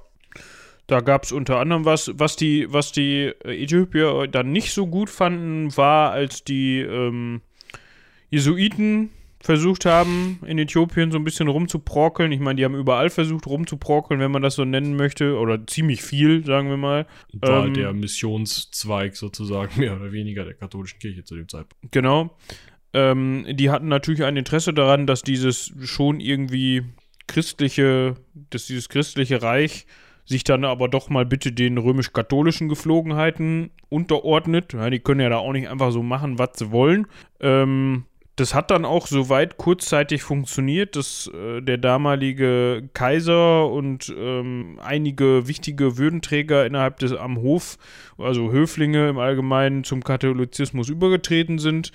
Da 0.87 1.01
gab 1.01 1.22
es 1.22 1.33
unter 1.33 1.59
anderem 1.59 1.85
was, 1.85 2.11
was 2.14 2.35
die, 2.37 2.66
was 2.68 2.91
die 2.91 3.33
Äthiopier 3.45 4.26
dann 4.26 4.51
nicht 4.51 4.72
so 4.72 4.87
gut 4.89 5.09
fanden, 5.09 5.76
war, 5.76 6.11
als 6.11 6.43
die 6.43 6.81
ähm, 6.81 7.43
Jesuiten 8.28 9.11
versucht 9.43 9.87
haben, 9.87 10.39
in 10.47 10.59
Äthiopien 10.59 11.11
so 11.11 11.18
ein 11.18 11.24
bisschen 11.24 11.49
rumzuprokeln. 11.49 12.31
Ich 12.31 12.41
meine, 12.41 12.57
die 12.57 12.64
haben 12.64 12.74
überall 12.74 13.09
versucht 13.09 13.47
rumzuprokeln, 13.47 14.20
wenn 14.20 14.31
man 14.31 14.43
das 14.43 14.57
so 14.57 14.64
nennen 14.64 14.97
möchte, 14.97 15.39
oder 15.39 15.66
ziemlich 15.66 16.03
viel, 16.03 16.45
sagen 16.45 16.68
wir 16.68 16.76
mal. 16.76 17.07
War 17.33 17.66
ähm, 17.66 17.74
der 17.74 17.93
Missionszweig 17.93 19.16
sozusagen 19.16 19.78
mehr 19.81 19.97
oder 19.97 20.12
weniger 20.12 20.45
der 20.45 20.55
katholischen 20.55 20.99
Kirche 20.99 21.24
zu 21.24 21.37
dem 21.37 21.49
Zeitpunkt. 21.49 21.91
Genau. 21.91 22.37
Ähm, 22.93 23.47
die 23.49 23.70
hatten 23.70 23.89
natürlich 23.89 24.24
ein 24.24 24.37
Interesse 24.37 24.74
daran, 24.74 25.07
dass 25.07 25.22
dieses 25.22 25.72
schon 25.85 26.20
irgendwie 26.20 26.83
christliche, 27.31 28.16
dass 28.51 28.66
dieses 28.66 28.89
christliche 28.89 29.41
Reich 29.41 29.87
sich 30.24 30.45
dann 30.45 30.64
aber 30.64 30.89
doch 30.89 31.11
mal 31.11 31.24
bitte 31.24 31.53
den 31.53 31.78
römisch-katholischen 31.78 32.68
Geflogenheiten 32.68 33.70
unterordnet. 33.89 34.72
Ja, 34.72 34.91
die 34.91 34.99
können 34.99 35.20
ja 35.20 35.28
da 35.28 35.39
auch 35.39 35.53
nicht 35.53 35.68
einfach 35.68 35.93
so 35.93 36.03
machen, 36.03 36.39
was 36.39 36.51
sie 36.57 36.70
wollen. 36.72 37.07
Ähm, 37.41 38.05
das 38.37 38.55
hat 38.55 38.70
dann 38.70 38.85
auch 38.85 39.07
soweit 39.07 39.59
kurzzeitig 39.59 40.22
funktioniert, 40.22 40.97
dass 40.97 41.31
äh, 41.35 41.61
der 41.61 41.76
damalige 41.76 42.89
Kaiser 42.95 43.70
und 43.70 44.14
ähm, 44.16 44.78
einige 44.83 45.47
wichtige 45.47 45.99
Würdenträger 45.99 46.64
innerhalb 46.64 46.99
des 47.01 47.12
am 47.12 47.39
Hof, 47.39 47.76
also 48.16 48.51
Höflinge 48.51 49.11
im 49.11 49.18
Allgemeinen, 49.18 49.85
zum 49.85 50.03
Katholizismus 50.03 50.89
übergetreten 50.89 51.59
sind. 51.59 51.93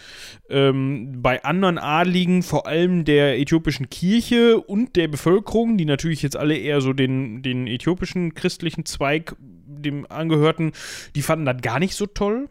Ähm, 0.50 1.22
bei 1.22 1.44
anderen 1.44 1.78
Adligen, 1.80 2.44
vor 2.44 2.68
allem 2.68 3.06
der 3.06 3.40
äthiopischen 3.40 3.90
Kirche 3.90 4.60
und 4.60 4.96
der 4.96 5.08
Bevölkerung, 5.08 5.78
die 5.78 5.86
natürlich 5.86 6.22
jetzt 6.22 6.38
alle 6.38 6.58
eher 6.58 6.82
so 6.82 6.94
den, 6.94 7.42
den 7.42 7.66
äthiopischen 7.66 8.36
christlichen 8.36 8.86
Zweig 8.86 9.36
dem 9.40 10.06
angehörten, 10.10 10.74
die 11.16 11.22
fanden 11.22 11.46
das 11.46 11.62
gar 11.62 11.80
nicht 11.80 11.96
so 11.96 12.06
toll. 12.06 12.50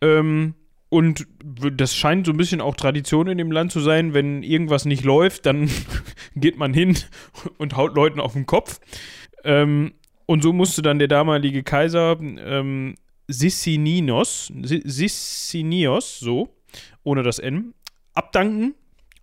Ähm, 0.00 0.54
und 0.92 1.26
das 1.48 1.96
scheint 1.96 2.26
so 2.26 2.32
ein 2.32 2.36
bisschen 2.36 2.60
auch 2.60 2.76
Tradition 2.76 3.26
in 3.26 3.38
dem 3.38 3.50
Land 3.50 3.72
zu 3.72 3.80
sein, 3.80 4.12
wenn 4.12 4.42
irgendwas 4.42 4.84
nicht 4.84 5.04
läuft, 5.04 5.46
dann 5.46 5.70
geht 6.36 6.58
man 6.58 6.74
hin 6.74 6.98
und 7.56 7.78
haut 7.78 7.96
Leuten 7.96 8.20
auf 8.20 8.34
den 8.34 8.44
Kopf. 8.44 8.78
Ähm, 9.42 9.94
und 10.26 10.42
so 10.42 10.52
musste 10.52 10.82
dann 10.82 10.98
der 10.98 11.08
damalige 11.08 11.62
Kaiser 11.62 12.18
ähm, 12.20 12.96
Sissinios, 13.26 14.52
Sissinios, 14.62 16.20
so, 16.20 16.54
ohne 17.04 17.22
das 17.22 17.38
N, 17.38 17.72
abdanken. 18.12 18.74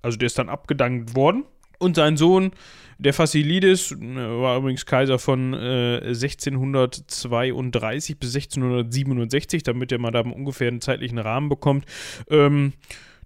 Also 0.02 0.18
der 0.18 0.26
ist 0.26 0.40
dann 0.40 0.50
abgedankt 0.50 1.16
worden. 1.16 1.44
Und 1.80 1.96
sein 1.96 2.18
Sohn, 2.18 2.52
der 3.00 3.14
Fassilides, 3.14 3.94
äh, 3.94 3.98
war 3.98 4.58
übrigens 4.58 4.86
Kaiser 4.86 5.18
von 5.18 5.54
äh, 5.54 6.02
1632 6.04 8.20
bis 8.20 8.36
1667, 8.36 9.64
damit 9.64 9.92
er 9.92 9.98
mal 9.98 10.12
da 10.12 10.20
ungefähr 10.22 10.68
einen 10.68 10.82
zeitlichen 10.82 11.18
Rahmen 11.18 11.50
bekommt. 11.50 11.86
Ähm, 12.30 12.74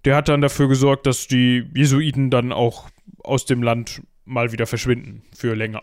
der 0.06 0.16
hat 0.16 0.30
dann 0.30 0.42
dafür 0.42 0.68
gesorgt, 0.68 1.08
dass 1.08 1.28
die 1.28 1.66
Jesuiten 1.74 2.30
dann 2.30 2.52
auch 2.52 2.90
aus 3.24 3.46
dem 3.46 3.64
Land 3.64 4.04
mal 4.26 4.52
wieder 4.52 4.68
verschwinden 4.68 5.24
für 5.36 5.56
länger. 5.56 5.82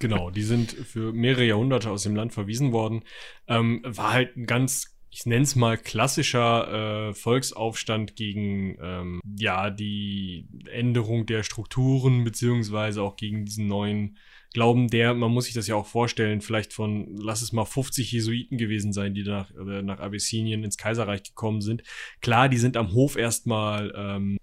Genau, 0.00 0.30
die 0.30 0.42
sind 0.42 0.72
für 0.72 1.12
mehrere 1.12 1.44
Jahrhunderte 1.44 1.90
aus 1.90 2.04
dem 2.04 2.16
Land 2.16 2.32
verwiesen 2.32 2.72
worden. 2.72 3.02
Ähm, 3.48 3.82
war 3.84 4.14
halt 4.14 4.34
ein 4.34 4.46
ganz 4.46 4.89
ich 5.10 5.26
nenne 5.26 5.42
es 5.42 5.56
mal 5.56 5.76
klassischer 5.76 7.08
äh, 7.08 7.14
Volksaufstand 7.14 8.14
gegen 8.14 8.76
ähm, 8.80 9.20
ja 9.38 9.70
die 9.70 10.46
Änderung 10.70 11.26
der 11.26 11.42
Strukturen 11.42 12.24
beziehungsweise 12.24 13.02
auch 13.02 13.16
gegen 13.16 13.44
diesen 13.44 13.66
neuen 13.66 14.16
glauben, 14.52 14.88
der, 14.88 15.14
man 15.14 15.30
muss 15.30 15.44
sich 15.44 15.54
das 15.54 15.68
ja 15.68 15.76
auch 15.76 15.86
vorstellen, 15.86 16.40
vielleicht 16.40 16.72
von, 16.72 17.16
lass 17.16 17.40
es 17.42 17.52
mal 17.52 17.64
50 17.64 18.10
Jesuiten 18.10 18.58
gewesen 18.58 18.92
sein, 18.92 19.14
die 19.14 19.22
nach, 19.22 19.50
äh, 19.52 19.82
nach 19.82 20.00
Abyssinien 20.00 20.64
ins 20.64 20.76
Kaiserreich 20.76 21.22
gekommen 21.22 21.60
sind. 21.60 21.82
Klar, 22.20 22.48
die 22.48 22.58
sind 22.58 22.76
am 22.76 22.92
Hof 22.92 23.16
erstmal 23.16 23.92
ähm, 23.96 24.38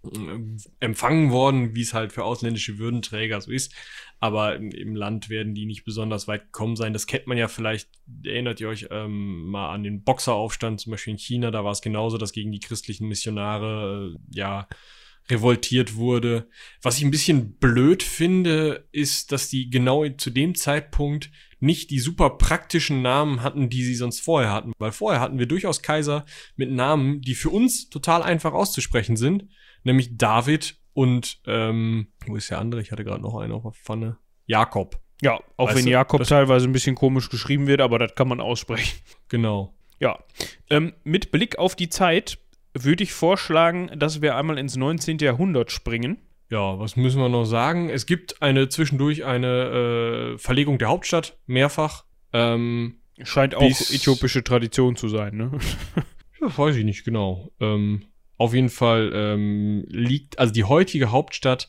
empfangen 0.80 1.32
worden, 1.32 1.76
wie 1.76 1.82
es 1.82 1.94
halt 1.94 2.14
für 2.14 2.24
ausländische 2.24 2.78
Würdenträger 2.78 3.42
so 3.42 3.52
ist. 3.52 3.74
Aber 4.20 4.56
im, 4.56 4.96
Land 4.96 5.30
werden 5.30 5.54
die 5.54 5.66
nicht 5.66 5.84
besonders 5.84 6.28
weit 6.28 6.46
gekommen 6.46 6.76
sein. 6.76 6.94
Das 6.94 7.06
kennt 7.06 7.28
man 7.28 7.38
ja 7.38 7.48
vielleicht, 7.48 7.90
erinnert 8.24 8.60
ihr 8.60 8.70
euch 8.70 8.88
ähm, 8.90 9.46
mal 9.50 9.72
an 9.74 9.84
den 9.84 10.04
Boxeraufstand, 10.04 10.80
zum 10.80 10.92
Beispiel 10.92 11.14
in 11.14 11.20
China, 11.20 11.52
da 11.52 11.64
war 11.64 11.72
es 11.72 11.82
genauso, 11.82 12.18
dass 12.18 12.32
gegen 12.32 12.52
die 12.52 12.60
christlichen 12.60 13.08
Missionare, 13.08 14.16
äh, 14.16 14.36
ja, 14.36 14.68
revoltiert 15.30 15.96
wurde. 15.96 16.50
Was 16.82 16.98
ich 16.98 17.04
ein 17.04 17.12
bisschen 17.12 17.58
blöd 17.58 18.04
finde, 18.04 18.88
ist, 18.92 19.32
dass 19.32 19.50
die 19.50 19.70
genau 19.70 20.08
zu 20.10 20.30
dem 20.30 20.56
Zeitpunkt 20.56 21.32
nicht 21.60 21.90
die 21.90 22.00
super 22.00 22.32
praktischen 22.32 23.02
Namen 23.02 23.42
hatten, 23.42 23.70
die 23.70 23.84
sie 23.84 23.96
sonst 23.96 24.22
vorher 24.22 24.52
hatten. 24.52 24.74
Weil 24.78 24.92
vorher 24.92 25.20
hatten 25.20 25.40
wir 25.40 25.48
durchaus 25.48 25.82
Kaiser 25.82 26.26
mit 26.56 26.72
Namen, 26.72 27.22
die 27.22 27.36
für 27.36 27.50
uns 27.50 27.90
total 27.90 28.22
einfach 28.24 28.54
auszusprechen 28.54 29.18
sind. 29.18 29.48
Nämlich 29.84 30.18
David 30.18 30.78
und, 30.94 31.40
ähm, 31.46 32.08
wo 32.26 32.36
ist 32.36 32.50
der 32.50 32.60
andere? 32.60 32.82
Ich 32.82 32.92
hatte 32.92 33.04
gerade 33.04 33.22
noch 33.22 33.36
einen 33.36 33.54
auf 33.54 33.64
der 33.64 33.72
Pfanne. 33.72 34.18
Jakob. 34.46 35.00
Ja, 35.22 35.40
auch 35.58 35.68
weißt 35.68 35.78
wenn 35.78 35.86
du, 35.86 35.92
Jakob 35.92 36.24
teilweise 36.24 36.68
ein 36.68 36.74
bisschen 36.74 36.96
komisch 36.96 37.30
geschrieben 37.30 37.66
wird, 37.68 37.82
aber 37.82 37.98
das 37.98 38.14
kann 38.16 38.28
man 38.28 38.40
aussprechen. 38.40 39.00
Genau. 39.30 39.74
Ja. 40.00 40.24
Ähm, 40.70 40.94
mit 41.04 41.32
Blick 41.32 41.58
auf 41.58 41.76
die 41.76 41.90
Zeit 41.90 42.38
würde 42.84 43.04
ich 43.04 43.14
vorschlagen, 43.14 43.92
dass 43.98 44.22
wir 44.22 44.36
einmal 44.36 44.58
ins 44.58 44.76
19. 44.76 45.20
Jahrhundert 45.20 45.72
springen. 45.72 46.18
Ja, 46.50 46.80
was 46.80 46.96
müssen 46.96 47.20
wir 47.20 47.30
noch 47.30 47.46
sagen? 47.46 47.90
Es 47.90 48.06
gibt 48.06 48.42
eine 48.42 48.70
zwischendurch 48.70 49.26
eine 49.26 50.34
äh, 50.34 50.38
Verlegung 50.38 50.78
der 50.78 50.88
Hauptstadt, 50.88 51.38
mehrfach. 51.46 52.06
Ähm, 52.32 53.02
Scheint 53.24 53.56
auch 53.56 53.64
äthiopische 53.64 54.44
Tradition 54.44 54.96
zu 54.96 55.10
sein, 55.10 55.36
ne? 55.36 55.52
ja, 56.42 56.58
weiß 56.58 56.76
ich 56.76 56.86
nicht 56.86 57.04
genau. 57.04 57.52
Ähm, 57.60 58.06
auf 58.38 58.54
jeden 58.54 58.70
Fall 58.70 59.12
ähm, 59.14 59.86
liegt, 59.90 60.40
also 60.40 60.54
die 60.54 60.64
heutige 60.64 61.12
Hauptstadt 61.12 61.68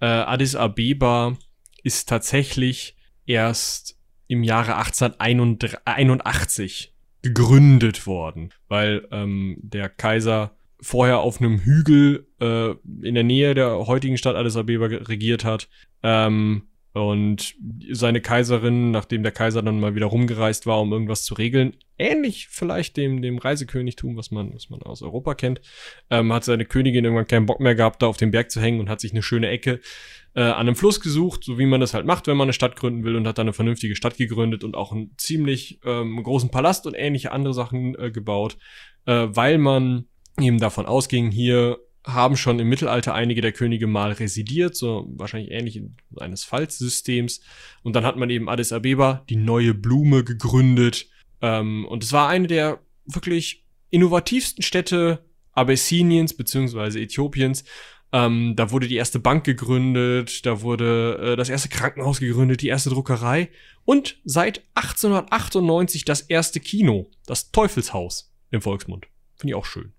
äh, 0.00 0.06
Addis 0.06 0.54
Abeba 0.54 1.36
ist 1.82 2.08
tatsächlich 2.08 2.96
erst 3.26 3.98
im 4.26 4.44
Jahre 4.44 4.76
1881 4.76 6.94
gegründet 7.22 8.06
worden, 8.06 8.50
weil 8.68 9.06
ähm, 9.10 9.58
der 9.62 9.88
Kaiser 9.88 10.56
vorher 10.80 11.20
auf 11.20 11.40
einem 11.40 11.58
Hügel 11.58 12.26
äh, 12.40 12.70
in 13.02 13.14
der 13.14 13.24
Nähe 13.24 13.54
der 13.54 13.86
heutigen 13.86 14.16
Stadt 14.16 14.36
Addis 14.36 14.56
Abeba 14.56 14.86
regiert 14.86 15.44
hat. 15.44 15.68
Ähm, 16.02 16.62
und 16.92 17.54
seine 17.92 18.20
Kaiserin, 18.20 18.90
nachdem 18.90 19.22
der 19.22 19.32
Kaiser 19.32 19.62
dann 19.62 19.78
mal 19.78 19.94
wieder 19.94 20.06
rumgereist 20.06 20.66
war, 20.66 20.80
um 20.80 20.92
irgendwas 20.92 21.24
zu 21.24 21.34
regeln, 21.34 21.76
ähnlich 21.98 22.48
vielleicht 22.50 22.96
dem, 22.96 23.22
dem 23.22 23.38
Reisekönigtum, 23.38 24.16
was 24.16 24.30
man, 24.32 24.52
was 24.54 24.70
man 24.70 24.82
aus 24.82 25.02
Europa 25.02 25.34
kennt, 25.34 25.60
ähm, 26.10 26.32
hat 26.32 26.44
seine 26.44 26.64
Königin 26.64 27.04
irgendwann 27.04 27.28
keinen 27.28 27.46
Bock 27.46 27.60
mehr 27.60 27.76
gehabt, 27.76 28.02
da 28.02 28.08
auf 28.08 28.16
dem 28.16 28.32
Berg 28.32 28.50
zu 28.50 28.60
hängen 28.60 28.80
und 28.80 28.88
hat 28.88 29.00
sich 29.00 29.12
eine 29.12 29.22
schöne 29.22 29.48
Ecke 29.48 29.80
äh, 30.34 30.42
an 30.42 30.66
einem 30.66 30.76
Fluss 30.76 31.00
gesucht, 31.00 31.44
so 31.44 31.58
wie 31.58 31.66
man 31.66 31.80
das 31.80 31.94
halt 31.94 32.06
macht, 32.06 32.26
wenn 32.26 32.36
man 32.36 32.46
eine 32.46 32.52
Stadt 32.52 32.74
gründen 32.74 33.04
will 33.04 33.14
und 33.14 33.26
hat 33.28 33.38
dann 33.38 33.46
eine 33.46 33.52
vernünftige 33.52 33.94
Stadt 33.94 34.16
gegründet 34.16 34.64
und 34.64 34.74
auch 34.74 34.90
einen 34.90 35.12
ziemlich 35.16 35.80
ähm, 35.84 36.20
großen 36.20 36.50
Palast 36.50 36.86
und 36.86 36.94
ähnliche 36.94 37.30
andere 37.30 37.54
Sachen 37.54 37.96
äh, 37.98 38.10
gebaut, 38.10 38.56
äh, 39.06 39.28
weil 39.30 39.58
man 39.58 40.06
eben 40.40 40.58
davon 40.58 40.86
ausging, 40.86 41.30
hier 41.30 41.78
haben 42.04 42.36
schon 42.36 42.58
im 42.58 42.68
Mittelalter 42.68 43.14
einige 43.14 43.40
der 43.40 43.52
Könige 43.52 43.86
mal 43.86 44.12
residiert, 44.12 44.74
so 44.74 45.06
wahrscheinlich 45.16 45.50
ähnlich 45.50 45.76
in 45.76 45.96
eines 46.16 46.44
Falzsystems. 46.44 47.40
Und 47.82 47.94
dann 47.94 48.04
hat 48.04 48.16
man 48.16 48.30
eben 48.30 48.48
Addis 48.48 48.72
Abeba, 48.72 49.24
die 49.28 49.36
neue 49.36 49.74
Blume, 49.74 50.24
gegründet. 50.24 51.08
Ähm, 51.42 51.86
und 51.86 52.02
es 52.02 52.12
war 52.12 52.28
eine 52.28 52.46
der 52.46 52.80
wirklich 53.04 53.64
innovativsten 53.90 54.62
Städte 54.62 55.24
Abessiniens 55.52 56.34
beziehungsweise 56.34 57.00
Äthiopiens. 57.00 57.64
Ähm, 58.12 58.54
da 58.56 58.70
wurde 58.70 58.88
die 58.88 58.96
erste 58.96 59.20
Bank 59.20 59.44
gegründet, 59.44 60.44
da 60.44 60.62
wurde 60.62 61.32
äh, 61.32 61.36
das 61.36 61.48
erste 61.48 61.68
Krankenhaus 61.68 62.18
gegründet, 62.18 62.60
die 62.60 62.68
erste 62.68 62.90
Druckerei 62.90 63.50
und 63.84 64.18
seit 64.24 64.62
1898 64.74 66.04
das 66.04 66.22
erste 66.22 66.58
Kino, 66.58 67.10
das 67.26 67.52
Teufelshaus 67.52 68.34
im 68.50 68.62
Volksmund. 68.62 69.06
Finde 69.36 69.52
ich 69.52 69.54
auch 69.54 69.66
schön. 69.66 69.92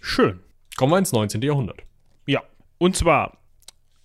Schön. 0.00 0.40
Kommen 0.78 0.92
wir 0.92 0.98
ins 0.98 1.10
19. 1.10 1.42
Jahrhundert. 1.42 1.82
Ja. 2.26 2.40
Und 2.78 2.94
zwar 2.94 3.38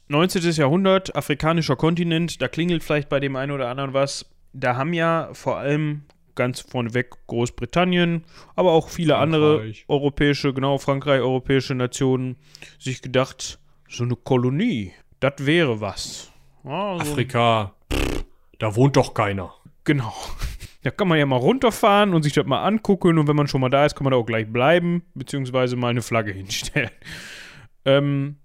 19. 0.07 0.41
Jahrhundert, 0.53 1.15
afrikanischer 1.15 1.75
Kontinent, 1.75 2.41
da 2.41 2.47
klingelt 2.47 2.83
vielleicht 2.83 3.09
bei 3.09 3.19
dem 3.19 3.35
einen 3.35 3.51
oder 3.51 3.69
anderen 3.69 3.93
was. 3.93 4.25
Da 4.53 4.75
haben 4.75 4.91
ja 4.93 5.29
vor 5.33 5.57
allem 5.57 6.01
ganz 6.33 6.61
vorneweg 6.61 7.11
Großbritannien, 7.27 8.23
aber 8.55 8.71
auch 8.71 8.89
viele 8.89 9.13
Frankreich. 9.13 9.23
andere 9.23 9.73
europäische, 9.87 10.51
genau, 10.51 10.79
Frankreich, 10.79 11.21
europäische 11.21 11.75
Nationen 11.75 12.37
sich 12.79 13.03
gedacht, 13.03 13.59
so 13.87 14.03
eine 14.03 14.15
Kolonie, 14.15 14.93
das 15.19 15.33
wäre 15.45 15.79
was. 15.79 16.31
Ja, 16.63 16.95
so 16.95 17.11
Afrika, 17.11 17.75
pff, 17.93 18.25
da 18.57 18.75
wohnt 18.75 18.95
doch 18.95 19.13
keiner. 19.13 19.53
Genau. 19.83 20.11
Da 20.83 20.91
kann 20.91 21.07
man 21.07 21.17
ja 21.17 21.25
mal 21.25 21.37
runterfahren 21.37 22.13
und 22.13 22.23
sich 22.23 22.33
das 22.33 22.45
mal 22.45 22.63
angucken 22.63 23.17
und 23.17 23.27
wenn 23.27 23.35
man 23.35 23.47
schon 23.47 23.61
mal 23.61 23.69
da 23.69 23.85
ist, 23.85 23.95
kann 23.95 24.03
man 24.03 24.11
da 24.11 24.17
auch 24.17 24.25
gleich 24.25 24.51
bleiben, 24.51 25.03
beziehungsweise 25.15 25.75
mal 25.75 25.89
eine 25.89 26.01
Flagge 26.01 26.31
hinstellen. 26.33 26.91
Ähm, 27.85 28.37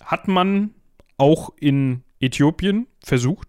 hat 0.00 0.28
man 0.28 0.74
auch 1.18 1.50
in 1.58 2.02
Äthiopien 2.20 2.86
versucht. 3.02 3.48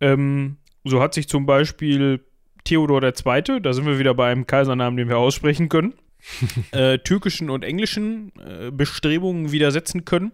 Ähm, 0.00 0.58
so 0.84 1.00
hat 1.00 1.14
sich 1.14 1.28
zum 1.28 1.46
Beispiel 1.46 2.24
Theodor 2.64 3.02
II., 3.02 3.60
da 3.60 3.72
sind 3.72 3.86
wir 3.86 3.98
wieder 3.98 4.14
bei 4.14 4.30
einem 4.30 4.46
Kaisernamen, 4.46 4.96
den 4.96 5.08
wir 5.08 5.18
aussprechen 5.18 5.68
können, 5.68 5.94
äh, 6.72 6.98
türkischen 6.98 7.50
und 7.50 7.64
englischen 7.64 8.32
äh, 8.38 8.70
Bestrebungen 8.70 9.52
widersetzen 9.52 10.04
können. 10.04 10.32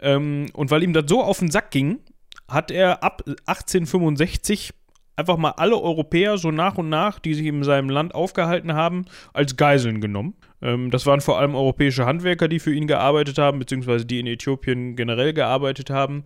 Ähm, 0.00 0.46
und 0.52 0.70
weil 0.70 0.82
ihm 0.82 0.92
das 0.92 1.04
so 1.08 1.22
auf 1.22 1.38
den 1.38 1.50
Sack 1.50 1.70
ging, 1.70 2.00
hat 2.48 2.70
er 2.70 3.02
ab 3.02 3.22
1865 3.46 4.72
einfach 5.16 5.36
mal 5.36 5.50
alle 5.50 5.80
Europäer 5.80 6.38
so 6.38 6.50
nach 6.50 6.76
und 6.76 6.88
nach, 6.88 7.18
die 7.18 7.34
sich 7.34 7.46
in 7.46 7.62
seinem 7.62 7.88
Land 7.88 8.14
aufgehalten 8.14 8.74
haben, 8.74 9.04
als 9.32 9.56
Geiseln 9.56 10.00
genommen. 10.00 10.34
Ähm, 10.60 10.90
das 10.90 11.06
waren 11.06 11.20
vor 11.20 11.38
allem 11.38 11.54
europäische 11.54 12.06
Handwerker, 12.06 12.48
die 12.48 12.58
für 12.58 12.74
ihn 12.74 12.86
gearbeitet 12.86 13.38
haben, 13.38 13.58
beziehungsweise 13.58 14.06
die 14.06 14.20
in 14.20 14.26
Äthiopien 14.26 14.96
generell 14.96 15.32
gearbeitet 15.32 15.90
haben. 15.90 16.24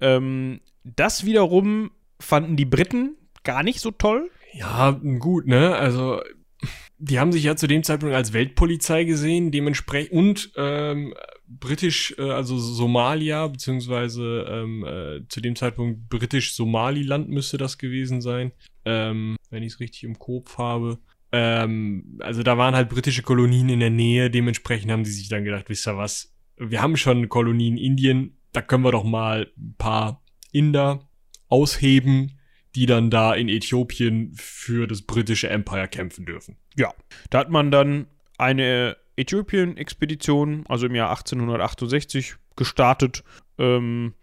Ähm, 0.00 0.60
das 0.84 1.24
wiederum 1.24 1.90
fanden 2.20 2.56
die 2.56 2.64
Briten 2.64 3.16
gar 3.44 3.62
nicht 3.62 3.80
so 3.80 3.90
toll. 3.90 4.30
Ja, 4.52 4.90
gut, 5.18 5.46
ne? 5.46 5.74
Also 5.74 6.20
die 6.98 7.18
haben 7.18 7.32
sich 7.32 7.42
ja 7.42 7.56
zu 7.56 7.66
dem 7.66 7.82
Zeitpunkt 7.82 8.14
als 8.14 8.32
Weltpolizei 8.32 9.04
gesehen, 9.04 9.50
dementsprechend 9.50 10.12
und 10.12 10.52
ähm, 10.56 11.14
britisch, 11.60 12.14
äh, 12.18 12.30
also 12.30 12.58
Somalia, 12.58 13.46
beziehungsweise 13.48 14.46
ähm, 14.48 14.84
äh, 14.84 15.28
zu 15.28 15.40
dem 15.40 15.56
Zeitpunkt 15.56 16.08
britisch-Somaliland 16.08 17.28
müsste 17.28 17.58
das 17.58 17.78
gewesen 17.78 18.20
sein, 18.20 18.52
ähm, 18.84 19.36
wenn 19.50 19.62
ich 19.62 19.74
es 19.74 19.80
richtig 19.80 20.04
im 20.04 20.18
Kopf 20.18 20.58
habe. 20.58 20.98
Ähm, 21.32 22.18
also 22.20 22.42
da 22.42 22.58
waren 22.58 22.74
halt 22.74 22.88
britische 22.88 23.22
Kolonien 23.22 23.68
in 23.68 23.80
der 23.80 23.90
Nähe, 23.90 24.30
dementsprechend 24.30 24.90
haben 24.90 25.04
die 25.04 25.10
sich 25.10 25.28
dann 25.28 25.44
gedacht, 25.44 25.68
wisst 25.68 25.86
ihr 25.86 25.96
was, 25.96 26.34
wir 26.56 26.82
haben 26.82 26.96
schon 26.96 27.28
Kolonien 27.28 27.76
in 27.76 27.84
Indien, 27.84 28.36
da 28.52 28.60
können 28.62 28.84
wir 28.84 28.92
doch 28.92 29.04
mal 29.04 29.50
ein 29.56 29.74
paar 29.78 30.22
Inder 30.52 31.08
ausheben, 31.48 32.38
die 32.74 32.86
dann 32.86 33.10
da 33.10 33.34
in 33.34 33.48
Äthiopien 33.48 34.32
für 34.34 34.86
das 34.86 35.02
britische 35.02 35.48
Empire 35.48 35.88
kämpfen 35.88 36.24
dürfen. 36.24 36.56
Ja, 36.76 36.92
da 37.30 37.40
hat 37.40 37.50
man 37.50 37.70
dann 37.70 38.06
eine 38.38 38.96
Äthiopien-Expedition, 39.16 40.64
also 40.68 40.86
im 40.86 40.94
Jahr 40.94 41.10
1868, 41.10 42.36
gestartet. 42.56 43.24
Ähm, 43.58 44.14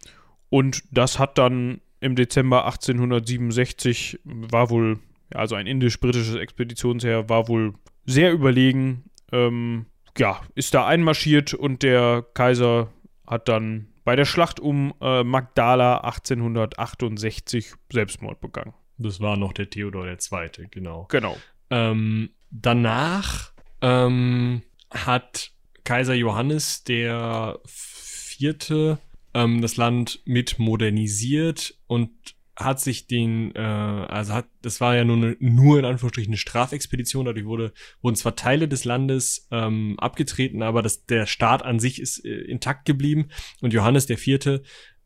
und 0.48 0.82
das 0.90 1.18
hat 1.18 1.38
dann 1.38 1.80
im 2.00 2.16
Dezember 2.16 2.64
1867, 2.64 4.20
war 4.24 4.70
wohl, 4.70 4.98
also 5.32 5.54
ein 5.54 5.66
indisch-britisches 5.66 6.34
Expeditionsheer, 6.34 7.28
war 7.28 7.48
wohl 7.48 7.74
sehr 8.06 8.32
überlegen. 8.32 9.04
Ähm, 9.32 9.86
ja, 10.18 10.40
ist 10.54 10.74
da 10.74 10.86
einmarschiert 10.86 11.54
und 11.54 11.82
der 11.82 12.26
Kaiser 12.34 12.88
hat 13.26 13.48
dann 13.48 13.88
bei 14.04 14.16
der 14.16 14.24
Schlacht 14.24 14.58
um 14.58 14.94
äh, 15.00 15.22
Magdala 15.22 15.98
1868 15.98 17.74
Selbstmord 17.92 18.40
begangen. 18.40 18.74
Das 18.98 19.20
war 19.20 19.36
noch 19.36 19.52
der 19.52 19.70
Theodor 19.70 20.06
II., 20.06 20.66
genau. 20.70 21.06
Genau. 21.10 21.36
Ähm, 21.70 22.30
danach 22.50 23.52
ähm, 23.80 24.62
hat 24.90 25.52
Kaiser 25.84 26.14
Johannes 26.14 26.84
der 26.84 27.58
Vierte 27.66 28.98
ähm, 29.34 29.60
das 29.60 29.76
Land 29.76 30.20
mit 30.24 30.58
modernisiert 30.58 31.74
und 31.86 32.10
hat 32.56 32.78
sich 32.80 33.06
den, 33.06 33.54
äh, 33.54 33.58
also 33.58 34.34
hat, 34.34 34.46
das 34.60 34.80
war 34.80 34.94
ja 34.94 35.04
nur, 35.04 35.34
nur 35.38 35.78
in 35.78 35.84
Anführungsstrichen 35.84 36.30
eine 36.30 36.36
Strafexpedition, 36.36 37.24
dadurch 37.24 37.46
wurde, 37.46 37.72
wurden 38.02 38.16
zwar 38.16 38.36
Teile 38.36 38.68
des 38.68 38.84
Landes 38.84 39.48
ähm, 39.50 39.98
abgetreten, 39.98 40.62
aber 40.62 40.82
das, 40.82 41.06
der 41.06 41.26
Staat 41.26 41.64
an 41.64 41.80
sich 41.80 42.00
ist 42.00 42.24
äh, 42.24 42.42
intakt 42.42 42.84
geblieben. 42.84 43.28
Und 43.62 43.72
Johannes 43.72 44.06
der 44.06 44.18
Vierte 44.18 44.62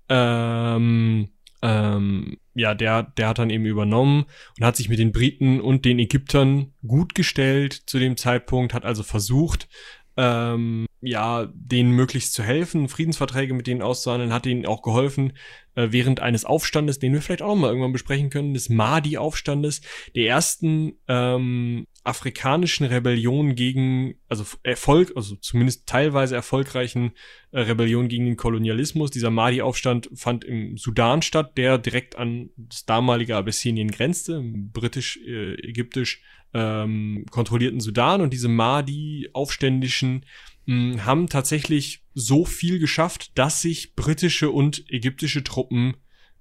ähm, 0.09 1.29
ähm, 1.63 2.39
ja, 2.55 2.75
der, 2.75 3.03
der 3.03 3.29
hat 3.29 3.39
dann 3.39 3.51
eben 3.51 3.67
übernommen 3.67 4.27
und 4.59 4.65
hat 4.65 4.77
sich 4.77 4.89
mit 4.89 4.99
den 4.99 5.13
Briten 5.13 5.61
und 5.61 5.85
den 5.85 5.99
Ägyptern 5.99 6.73
gut 6.87 7.15
gestellt 7.15 7.73
zu 7.87 7.99
dem 7.99 8.17
Zeitpunkt, 8.17 8.75
hat 8.75 8.85
also 8.85 9.03
versucht, 9.03 9.69
ähm, 10.17 10.87
ja, 11.01 11.49
denen 11.53 11.91
möglichst 11.91 12.35
zu 12.35 12.43
helfen, 12.43 12.89
Friedensverträge 12.89 13.53
mit 13.53 13.67
denen 13.67 13.83
auszuhandeln, 13.83 14.33
hat 14.33 14.47
ihnen 14.47 14.67
auch 14.67 14.83
geholfen, 14.83 15.33
äh, 15.75 15.89
während 15.91 16.21
eines 16.21 16.45
Aufstandes, 16.45 16.99
den 16.99 17.13
wir 17.13 17.21
vielleicht 17.21 17.43
auch 17.43 17.49
noch 17.49 17.57
mal 17.57 17.69
irgendwann 17.69 17.93
besprechen 17.93 18.31
können, 18.31 18.55
des 18.55 18.69
Mahdi-Aufstandes, 18.69 19.83
der 20.15 20.29
ersten 20.29 20.95
ähm, 21.09 21.87
afrikanischen 22.05 22.87
Rebellion 22.87 23.55
gegen, 23.55 24.17
also 24.29 24.45
Erfolg, 24.63 25.13
also 25.17 25.37
zumindest 25.37 25.87
teilweise 25.87 26.35
erfolgreichen 26.35 27.13
äh, 27.51 27.61
Rebellion 27.61 28.09
gegen 28.09 28.27
den 28.27 28.37
Kolonialismus. 28.37 29.11
Dieser 29.11 29.31
Mahdi-Aufstand 29.31 30.11
fand 30.15 30.45
im 30.45 30.77
Sudan 30.77 31.23
statt, 31.23 31.57
der 31.57 31.79
direkt 31.79 32.17
an 32.17 32.51
das 32.57 32.85
damalige 32.85 33.37
Abessinien 33.37 33.91
grenzte, 33.91 34.43
britisch-ägyptisch 34.45 36.23
äh, 36.53 36.83
ähm, 36.83 37.25
kontrollierten 37.31 37.81
Sudan. 37.81 38.21
Und 38.21 38.35
diese 38.35 38.49
Mahdi-Aufständischen 38.49 40.27
hm, 40.67 41.07
haben 41.07 41.29
tatsächlich 41.29 42.05
so 42.13 42.45
viel 42.45 42.79
geschafft, 42.79 43.33
dass 43.39 43.63
sich 43.63 43.95
britische 43.97 44.51
und 44.51 44.85
ägyptische 44.91 45.43
Truppen 45.43 45.97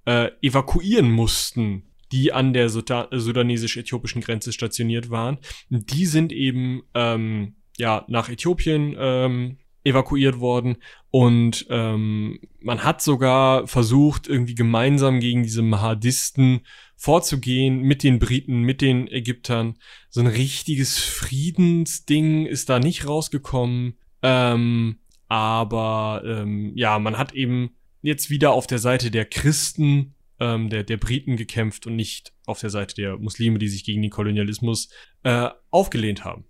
äh, 0.05 0.29
evakuieren 0.41 1.09
mussten 1.09 1.83
die 2.13 2.31
an 2.31 2.53
der 2.53 2.69
sudanesisch-äthiopischen 2.69 4.21
Grenze 4.21 4.53
stationiert 4.53 5.09
waren. 5.09 5.39
Die 5.69 6.05
sind 6.05 6.31
eben 6.31 6.83
ähm, 6.93 7.55
ja 7.77 8.05
nach 8.07 8.29
Äthiopien 8.29 8.95
ähm, 8.97 9.57
evakuiert 9.83 10.39
worden 10.39 10.77
und 11.09 11.65
ähm, 11.69 12.39
man 12.61 12.83
hat 12.83 13.01
sogar 13.01 13.67
versucht, 13.67 14.27
irgendwie 14.27 14.53
gemeinsam 14.53 15.19
gegen 15.19 15.41
diese 15.41 15.63
Mahadisten 15.63 16.61
vorzugehen 16.95 17.81
mit 17.81 18.03
den 18.03 18.19
Briten, 18.19 18.61
mit 18.61 18.81
den 18.81 19.07
Ägyptern. 19.07 19.73
So 20.09 20.21
ein 20.21 20.27
richtiges 20.27 20.99
Friedensding 20.99 22.45
ist 22.45 22.69
da 22.69 22.79
nicht 22.79 23.07
rausgekommen. 23.07 23.97
Ähm, 24.21 24.99
aber 25.27 26.21
ähm, 26.25 26.73
ja, 26.75 26.99
man 26.99 27.17
hat 27.17 27.33
eben 27.33 27.71
jetzt 28.01 28.29
wieder 28.29 28.51
auf 28.51 28.67
der 28.67 28.79
Seite 28.79 29.09
der 29.09 29.25
Christen 29.25 30.13
ähm, 30.43 30.69
der, 30.69 30.83
der 30.83 30.97
Briten 30.97 31.37
gekämpft 31.37 31.87
und 31.87 31.95
nicht 31.95 32.33
auf 32.45 32.59
der 32.59 32.69
Seite 32.69 32.95
der 32.95 33.17
Muslime, 33.17 33.59
die 33.59 33.69
sich 33.69 33.85
gegen 33.85 34.01
den 34.01 34.11
Kolonialismus 34.11 34.89
äh, 35.23 35.49
aufgelehnt 35.71 36.25
haben. 36.25 36.43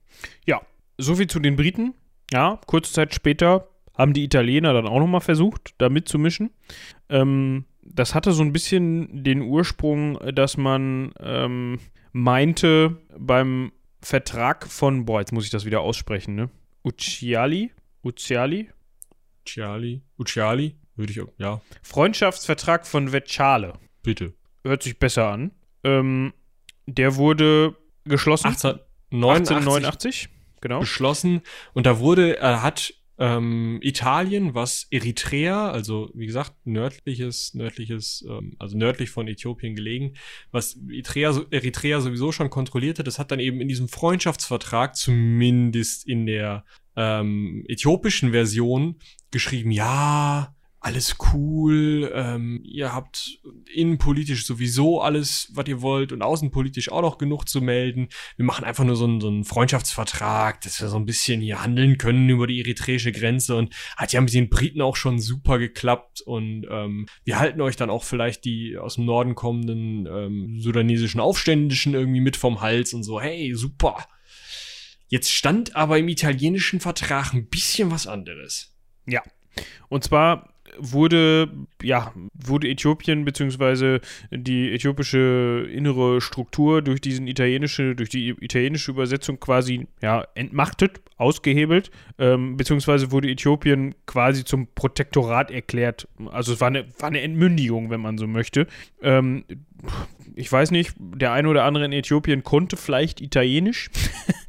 Ja, 0.45 0.61
soviel 0.97 1.27
zu 1.27 1.39
den 1.39 1.55
Briten. 1.55 1.93
Ja, 2.31 2.59
kurze 2.65 2.91
Zeit 2.91 3.13
später 3.13 3.69
haben 3.95 4.13
die 4.13 4.23
Italiener 4.23 4.73
dann 4.73 4.87
auch 4.87 4.99
nochmal 4.99 5.21
versucht, 5.21 5.75
da 5.77 5.89
mitzumischen. 5.89 6.49
Ähm, 7.09 7.65
das 7.83 8.15
hatte 8.15 8.31
so 8.31 8.41
ein 8.41 8.53
bisschen 8.53 9.23
den 9.23 9.41
Ursprung, 9.41 10.17
dass 10.33 10.57
man 10.57 11.13
ähm, 11.19 11.79
meinte 12.11 12.97
beim 13.15 13.71
Vertrag 14.01 14.67
von, 14.67 15.05
boah, 15.05 15.19
jetzt 15.19 15.31
muss 15.31 15.45
ich 15.45 15.51
das 15.51 15.65
wieder 15.65 15.81
aussprechen, 15.81 16.33
ne? 16.33 16.49
Ucciali? 16.83 17.71
Ucciali? 18.01 18.69
Ucciali? 19.41 20.01
Ucciali? 20.17 20.75
Würde 20.95 21.11
ich, 21.11 21.21
ja. 21.37 21.61
Freundschaftsvertrag 21.81 22.85
von 22.85 23.11
Vetschale. 23.11 23.73
Bitte. 24.03 24.33
Hört 24.63 24.83
sich 24.83 24.99
besser 24.99 25.29
an. 25.29 25.51
Ähm, 25.83 26.33
der 26.85 27.15
wurde 27.15 27.75
geschlossen. 28.05 28.47
1889, 28.47 29.55
1889 29.55 30.29
genau. 30.63 30.79
Geschlossen. 30.79 31.41
Und 31.73 31.85
da 31.85 31.99
wurde, 31.99 32.37
er 32.37 32.63
hat 32.63 32.93
ähm, 33.19 33.79
Italien, 33.83 34.55
was 34.55 34.87
Eritrea, 34.89 35.69
also 35.69 36.09
wie 36.15 36.25
gesagt, 36.25 36.53
nördliches, 36.65 37.53
nördliches, 37.53 38.25
ähm, 38.27 38.55
also 38.57 38.75
nördlich 38.75 39.11
von 39.11 39.27
Äthiopien 39.27 39.75
gelegen, 39.75 40.15
was 40.51 40.79
Eritrea, 40.89 41.39
Eritrea 41.51 42.01
sowieso 42.01 42.31
schon 42.31 42.49
kontrollierte, 42.49 43.03
das 43.03 43.19
hat 43.19 43.31
dann 43.31 43.39
eben 43.39 43.61
in 43.61 43.67
diesem 43.67 43.87
Freundschaftsvertrag, 43.87 44.95
zumindest 44.95 46.07
in 46.07 46.25
der 46.25 46.65
ähm, 46.95 47.63
äthiopischen 47.67 48.31
Version, 48.31 48.95
geschrieben, 49.29 49.71
ja, 49.71 50.55
alles 50.83 51.15
cool, 51.31 52.11
ähm, 52.13 52.61
ihr 52.65 52.93
habt 52.93 53.39
innenpolitisch 53.73 54.45
sowieso 54.45 54.99
alles, 54.99 55.49
was 55.53 55.65
ihr 55.69 55.81
wollt 55.81 56.11
und 56.11 56.21
außenpolitisch 56.21 56.91
auch 56.91 57.01
noch 57.01 57.17
genug 57.17 57.47
zu 57.47 57.61
melden. 57.61 58.09
Wir 58.35 58.43
machen 58.43 58.65
einfach 58.65 58.83
nur 58.83 58.97
so 58.97 59.05
einen, 59.05 59.21
so 59.21 59.29
einen 59.29 59.45
Freundschaftsvertrag, 59.45 60.59
dass 60.59 60.81
wir 60.81 60.89
so 60.89 60.97
ein 60.97 61.05
bisschen 61.05 61.39
hier 61.39 61.63
handeln 61.63 61.97
können 61.97 62.29
über 62.29 62.47
die 62.47 62.59
eritreische 62.59 63.13
Grenze 63.13 63.55
und 63.55 63.73
hat 63.95 64.11
ja 64.11 64.19
mit 64.19 64.33
den 64.33 64.49
Briten 64.49 64.81
auch 64.81 64.97
schon 64.97 65.19
super 65.19 65.57
geklappt 65.57 66.19
und 66.19 66.67
ähm, 66.69 67.07
wir 67.23 67.39
halten 67.39 67.61
euch 67.61 67.77
dann 67.77 67.89
auch 67.89 68.03
vielleicht 68.03 68.43
die 68.43 68.77
aus 68.77 68.95
dem 68.95 69.05
Norden 69.05 69.35
kommenden 69.35 70.05
ähm, 70.05 70.59
sudanesischen 70.59 71.21
Aufständischen 71.21 71.93
irgendwie 71.93 72.19
mit 72.19 72.35
vom 72.35 72.59
Hals 72.59 72.93
und 72.93 73.03
so, 73.03 73.21
hey, 73.21 73.55
super. 73.55 74.05
Jetzt 75.07 75.31
stand 75.31 75.77
aber 75.77 75.97
im 75.97 76.09
italienischen 76.09 76.81
Vertrag 76.81 77.33
ein 77.33 77.47
bisschen 77.47 77.89
was 77.89 78.05
anderes. 78.05 78.75
Ja. 79.05 79.21
Und 79.87 80.03
zwar 80.03 80.52
wurde, 80.77 81.49
ja, 81.81 82.13
wurde 82.33 82.69
Äthiopien 82.69 83.25
bzw. 83.25 83.99
die 84.31 84.71
äthiopische 84.71 85.67
innere 85.71 86.21
Struktur 86.21 86.81
durch 86.81 87.01
diesen 87.01 87.27
italienische, 87.27 87.95
durch 87.95 88.09
die 88.09 88.29
italienische 88.29 88.91
Übersetzung 88.91 89.39
quasi 89.39 89.87
ja, 90.01 90.25
entmachtet, 90.35 91.01
ausgehebelt, 91.17 91.91
ähm, 92.17 92.57
beziehungsweise 92.57 93.11
wurde 93.11 93.29
Äthiopien 93.29 93.95
quasi 94.05 94.43
zum 94.43 94.67
Protektorat 94.75 95.51
erklärt. 95.51 96.07
Also 96.31 96.53
es 96.53 96.61
war 96.61 96.67
eine, 96.67 96.85
war 96.99 97.09
eine 97.09 97.21
Entmündigung, 97.21 97.89
wenn 97.89 98.01
man 98.01 98.17
so 98.17 98.27
möchte. 98.27 98.67
Ähm, 99.01 99.45
ich 100.35 100.51
weiß 100.51 100.71
nicht, 100.71 100.95
der 100.97 101.31
eine 101.31 101.47
oder 101.47 101.63
andere 101.63 101.85
in 101.85 101.93
Äthiopien 101.93 102.43
konnte 102.43 102.77
vielleicht 102.77 103.21
Italienisch. 103.21 103.89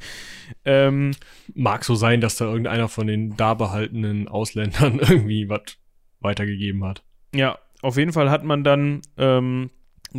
ähm, 0.65 1.11
Mag 1.53 1.85
so 1.85 1.95
sein, 1.95 2.21
dass 2.21 2.37
da 2.37 2.45
irgendeiner 2.45 2.87
von 2.87 3.07
den 3.07 3.35
da 3.37 3.53
behaltenen 3.53 4.27
Ausländern 4.27 4.99
irgendwie 4.99 5.49
was 5.49 5.77
weitergegeben 6.25 6.83
hat. 6.83 7.03
Ja, 7.33 7.57
auf 7.81 7.97
jeden 7.97 8.13
Fall 8.13 8.29
hat 8.29 8.43
man 8.43 8.63
dann, 8.63 9.01
ähm, 9.17 9.69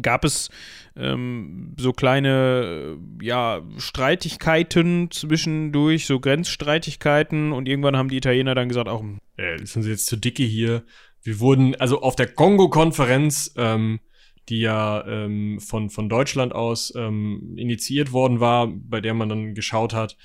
gab 0.00 0.24
es 0.24 0.50
ähm, 0.96 1.74
so 1.78 1.92
kleine, 1.92 2.98
ja, 3.20 3.62
Streitigkeiten 3.76 5.10
zwischendurch, 5.10 6.06
so 6.06 6.20
Grenzstreitigkeiten 6.20 7.52
und 7.52 7.68
irgendwann 7.68 7.96
haben 7.96 8.08
die 8.08 8.18
Italiener 8.18 8.54
dann 8.54 8.68
gesagt, 8.68 8.88
auch, 8.88 9.04
äh, 9.36 9.58
sind 9.64 9.82
sie 9.82 9.90
jetzt 9.90 10.06
zu 10.06 10.16
dicke 10.16 10.42
hier. 10.42 10.84
Wir 11.22 11.40
wurden, 11.40 11.74
also 11.76 12.02
auf 12.02 12.14
der 12.14 12.28
Kongo-Konferenz, 12.28 13.52
ähm, 13.56 14.00
die 14.48 14.60
ja 14.60 15.04
ähm, 15.06 15.58
von, 15.60 15.90
von 15.90 16.08
Deutschland 16.08 16.54
aus 16.54 16.94
ähm, 16.96 17.54
initiiert 17.56 18.12
worden 18.12 18.38
war, 18.38 18.68
bei 18.68 19.00
der 19.00 19.14
man 19.14 19.28
dann 19.28 19.54
geschaut 19.54 19.92
hat, 19.92 20.16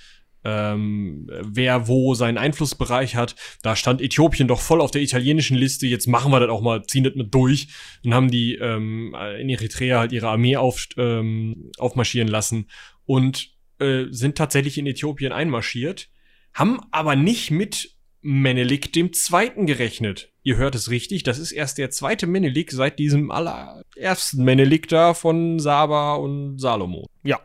ähm, 0.43 1.29
wer 1.43 1.87
wo 1.87 2.13
seinen 2.13 2.37
Einflussbereich 2.37 3.15
hat. 3.15 3.35
Da 3.61 3.75
stand 3.75 4.01
Äthiopien 4.01 4.47
doch 4.47 4.61
voll 4.61 4.81
auf 4.81 4.91
der 4.91 5.01
italienischen 5.01 5.57
Liste. 5.57 5.87
Jetzt 5.87 6.07
machen 6.07 6.31
wir 6.31 6.39
das 6.39 6.49
auch 6.49 6.61
mal, 6.61 6.83
ziehen 6.83 7.03
das 7.03 7.15
mit 7.15 7.33
durch 7.33 7.67
und 8.03 8.13
haben 8.13 8.31
die 8.31 8.55
ähm, 8.55 9.15
in 9.39 9.49
Eritrea 9.49 9.99
halt 9.99 10.11
ihre 10.11 10.29
Armee 10.29 10.57
auf, 10.57 10.85
ähm, 10.97 11.71
aufmarschieren 11.77 12.27
lassen 12.27 12.67
und 13.05 13.49
äh, 13.79 14.05
sind 14.09 14.37
tatsächlich 14.37 14.77
in 14.77 14.87
Äthiopien 14.87 15.31
einmarschiert, 15.31 16.09
haben 16.53 16.79
aber 16.91 17.15
nicht 17.15 17.51
mit 17.51 17.95
Menelik 18.21 18.93
dem 18.93 19.13
Zweiten 19.13 19.65
gerechnet. 19.65 20.31
Ihr 20.43 20.57
hört 20.57 20.75
es 20.75 20.89
richtig, 20.89 21.23
das 21.23 21.39
ist 21.39 21.51
erst 21.51 21.77
der 21.77 21.89
zweite 21.89 22.27
Menelik 22.27 22.71
seit 22.71 22.99
diesem 22.99 23.31
allerersten 23.31 24.43
Menelik 24.43 24.87
da 24.87 25.13
von 25.13 25.59
Saba 25.59 26.15
und 26.15 26.59
Salomo. 26.59 27.07
Ja, 27.23 27.39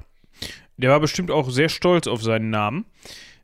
der 0.76 0.90
war 0.90 1.00
bestimmt 1.00 1.30
auch 1.30 1.50
sehr 1.50 1.68
stolz 1.68 2.06
auf 2.06 2.22
seinen 2.22 2.50
Namen. 2.50 2.86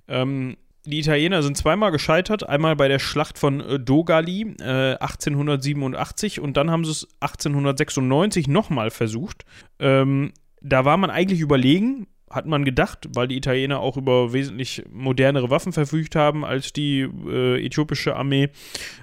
Ähm, 0.09 0.57
die 0.85 0.99
Italiener 0.99 1.43
sind 1.43 1.57
zweimal 1.57 1.93
gescheitert. 1.93 2.49
Einmal 2.49 2.75
bei 2.75 2.89
der 2.89 2.99
Schlacht 2.99 3.39
von 3.39 3.61
äh, 3.61 3.79
Dogali 3.79 4.57
äh, 4.61 4.97
1887 4.97 6.41
und 6.41 6.57
dann 6.57 6.71
haben 6.71 6.85
sie 6.85 6.91
es 6.91 7.09
1896 7.21 8.49
nochmal 8.49 8.91
versucht. 8.91 9.45
Ähm, 9.79 10.33
da 10.61 10.85
war 10.85 10.97
man 10.97 11.11
eigentlich 11.11 11.41
überlegen, 11.41 12.09
hat 12.31 12.47
man 12.47 12.65
gedacht, 12.65 13.09
weil 13.15 13.29
die 13.29 13.37
Italiener 13.37 13.81
auch 13.81 13.97
über 13.97 14.33
wesentlich 14.33 14.85
modernere 14.91 15.51
Waffen 15.51 15.73
verfügt 15.73 16.17
haben 16.17 16.45
als 16.45 16.73
die 16.73 17.01
äh, 17.01 17.65
äthiopische 17.65 18.17
Armee. 18.17 18.49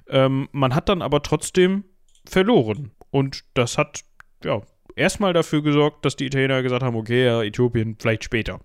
Ähm, 0.09 0.49
man 0.51 0.75
hat 0.75 0.89
dann 0.89 1.01
aber 1.01 1.21
trotzdem 1.21 1.85
verloren. 2.27 2.91
Und 3.11 3.43
das 3.53 3.77
hat 3.77 4.01
ja, 4.43 4.61
erstmal 4.99 5.33
dafür 5.33 5.63
gesorgt, 5.63 6.05
dass 6.05 6.15
die 6.15 6.25
Italiener 6.25 6.61
gesagt 6.61 6.83
haben, 6.83 6.95
okay, 6.95 7.25
ja, 7.25 7.41
Äthiopien 7.41 7.95
vielleicht 7.97 8.23
später. 8.23 8.59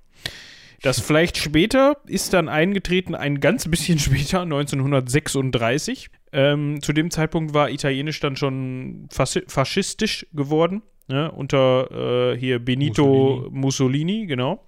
Das 0.82 1.01
vielleicht 1.01 1.39
später 1.39 1.97
ist 2.07 2.35
dann 2.35 2.49
eingetreten, 2.51 3.14
ein 3.14 3.41
ganz 3.41 3.66
bisschen 3.68 3.99
später, 4.01 4.43
1936. 4.43 6.11
Ähm, 6.32 6.82
zu 6.82 6.93
dem 6.93 7.11
Zeitpunkt 7.11 7.55
war 7.55 7.70
Italienisch 7.70 8.20
dann 8.20 8.37
schon 8.37 9.09
fas 9.11 9.41
faschistisch 9.47 10.26
geworden, 10.32 10.82
ne, 11.09 11.30
unter 11.30 12.32
äh, 12.32 12.39
hier 12.39 12.59
Benito 12.59 13.49
Mussolini. 13.51 13.61
Mussolini, 13.61 14.26
genau. 14.26 14.66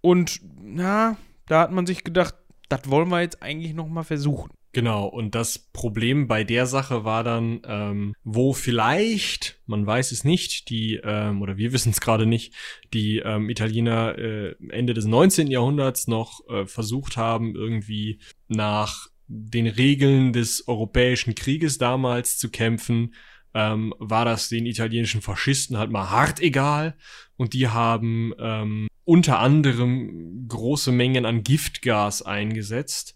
Und 0.00 0.40
na, 0.62 1.16
da 1.46 1.62
hat 1.62 1.72
man 1.72 1.86
sich 1.86 2.04
gedacht, 2.04 2.34
das 2.68 2.88
wollen 2.90 3.08
wir 3.08 3.22
jetzt 3.22 3.42
eigentlich 3.42 3.74
noch 3.74 3.88
mal 3.88 4.04
versuchen. 4.04 4.50
Genau, 4.76 5.06
und 5.06 5.34
das 5.34 5.58
Problem 5.58 6.28
bei 6.28 6.44
der 6.44 6.66
Sache 6.66 7.02
war 7.02 7.24
dann, 7.24 7.62
ähm, 7.66 8.14
wo 8.24 8.52
vielleicht, 8.52 9.58
man 9.64 9.86
weiß 9.86 10.12
es 10.12 10.22
nicht, 10.22 10.68
die, 10.68 11.00
ähm, 11.02 11.40
oder 11.40 11.56
wir 11.56 11.72
wissen 11.72 11.92
es 11.92 12.00
gerade 12.02 12.26
nicht, 12.26 12.52
die 12.92 13.20
ähm, 13.20 13.48
Italiener 13.48 14.18
äh, 14.18 14.54
Ende 14.68 14.92
des 14.92 15.06
19. 15.06 15.46
Jahrhunderts 15.46 16.08
noch 16.08 16.46
äh, 16.50 16.66
versucht 16.66 17.16
haben, 17.16 17.54
irgendwie 17.54 18.20
nach 18.48 19.06
den 19.28 19.66
Regeln 19.66 20.34
des 20.34 20.68
Europäischen 20.68 21.34
Krieges 21.34 21.78
damals 21.78 22.36
zu 22.36 22.50
kämpfen, 22.50 23.14
ähm, 23.54 23.94
war 23.98 24.26
das 24.26 24.50
den 24.50 24.66
italienischen 24.66 25.22
Faschisten 25.22 25.78
halt 25.78 25.90
mal 25.90 26.10
hart 26.10 26.38
egal. 26.38 26.98
Und 27.38 27.54
die 27.54 27.68
haben 27.68 28.34
ähm, 28.38 28.88
unter 29.04 29.38
anderem 29.38 30.46
große 30.48 30.92
Mengen 30.92 31.24
an 31.24 31.44
Giftgas 31.44 32.20
eingesetzt 32.20 33.15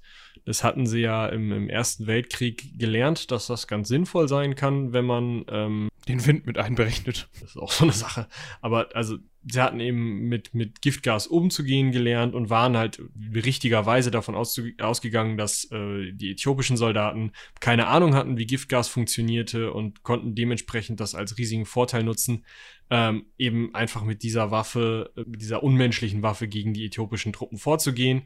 das 0.51 0.64
hatten 0.64 0.84
sie 0.84 0.98
ja 0.98 1.26
im, 1.26 1.53
im, 1.53 1.68
Ersten 1.68 2.09
Weltkrieg 2.09 2.76
gelernt, 2.76 3.30
dass 3.30 3.46
das 3.46 3.68
ganz 3.68 3.86
sinnvoll 3.86 4.26
sein 4.26 4.57
kann, 4.57 4.92
wenn 4.92 5.05
man 5.05 5.44
ähm, 5.48 5.88
den 6.09 6.26
Wind 6.26 6.44
mit 6.44 6.59
einberechnet. 6.59 7.28
Das 7.34 7.51
ist 7.51 7.57
auch 7.57 7.70
so 7.70 7.84
eine 7.84 7.92
Sache. 7.92 8.26
Aber 8.61 8.88
also 8.94 9.18
sie 9.48 9.61
hatten 9.61 9.78
eben 9.78 10.28
mit, 10.28 10.53
mit 10.53 10.82
Giftgas 10.82 11.28
umzugehen 11.28 11.92
gelernt 11.92 12.34
und 12.34 12.51
waren 12.51 12.76
halt 12.76 13.01
richtigerweise 13.32 14.11
davon 14.11 14.34
ausgegangen, 14.34 15.36
dass 15.36 15.70
äh, 15.70 16.11
die 16.11 16.32
äthiopischen 16.32 16.76
Soldaten 16.76 17.30
keine 17.61 17.86
Ahnung 17.86 18.16
hatten, 18.16 18.36
wie 18.36 18.46
Giftgas 18.46 18.88
funktionierte 18.88 19.72
und 19.72 20.03
konnten 20.03 20.34
dementsprechend 20.34 20.98
das 20.98 21.14
als 21.14 21.38
riesigen 21.38 21.64
Vorteil 21.64 22.03
nutzen, 22.03 22.44
ähm, 22.90 23.26
eben 23.38 23.72
einfach 23.72 24.03
mit 24.03 24.24
dieser 24.24 24.51
Waffe, 24.51 25.12
mit 25.14 25.36
äh, 25.36 25.38
dieser 25.38 25.62
unmenschlichen 25.62 26.24
Waffe 26.24 26.48
gegen 26.48 26.74
die 26.74 26.86
äthiopischen 26.86 27.32
Truppen 27.32 27.57
vorzugehen. 27.57 28.22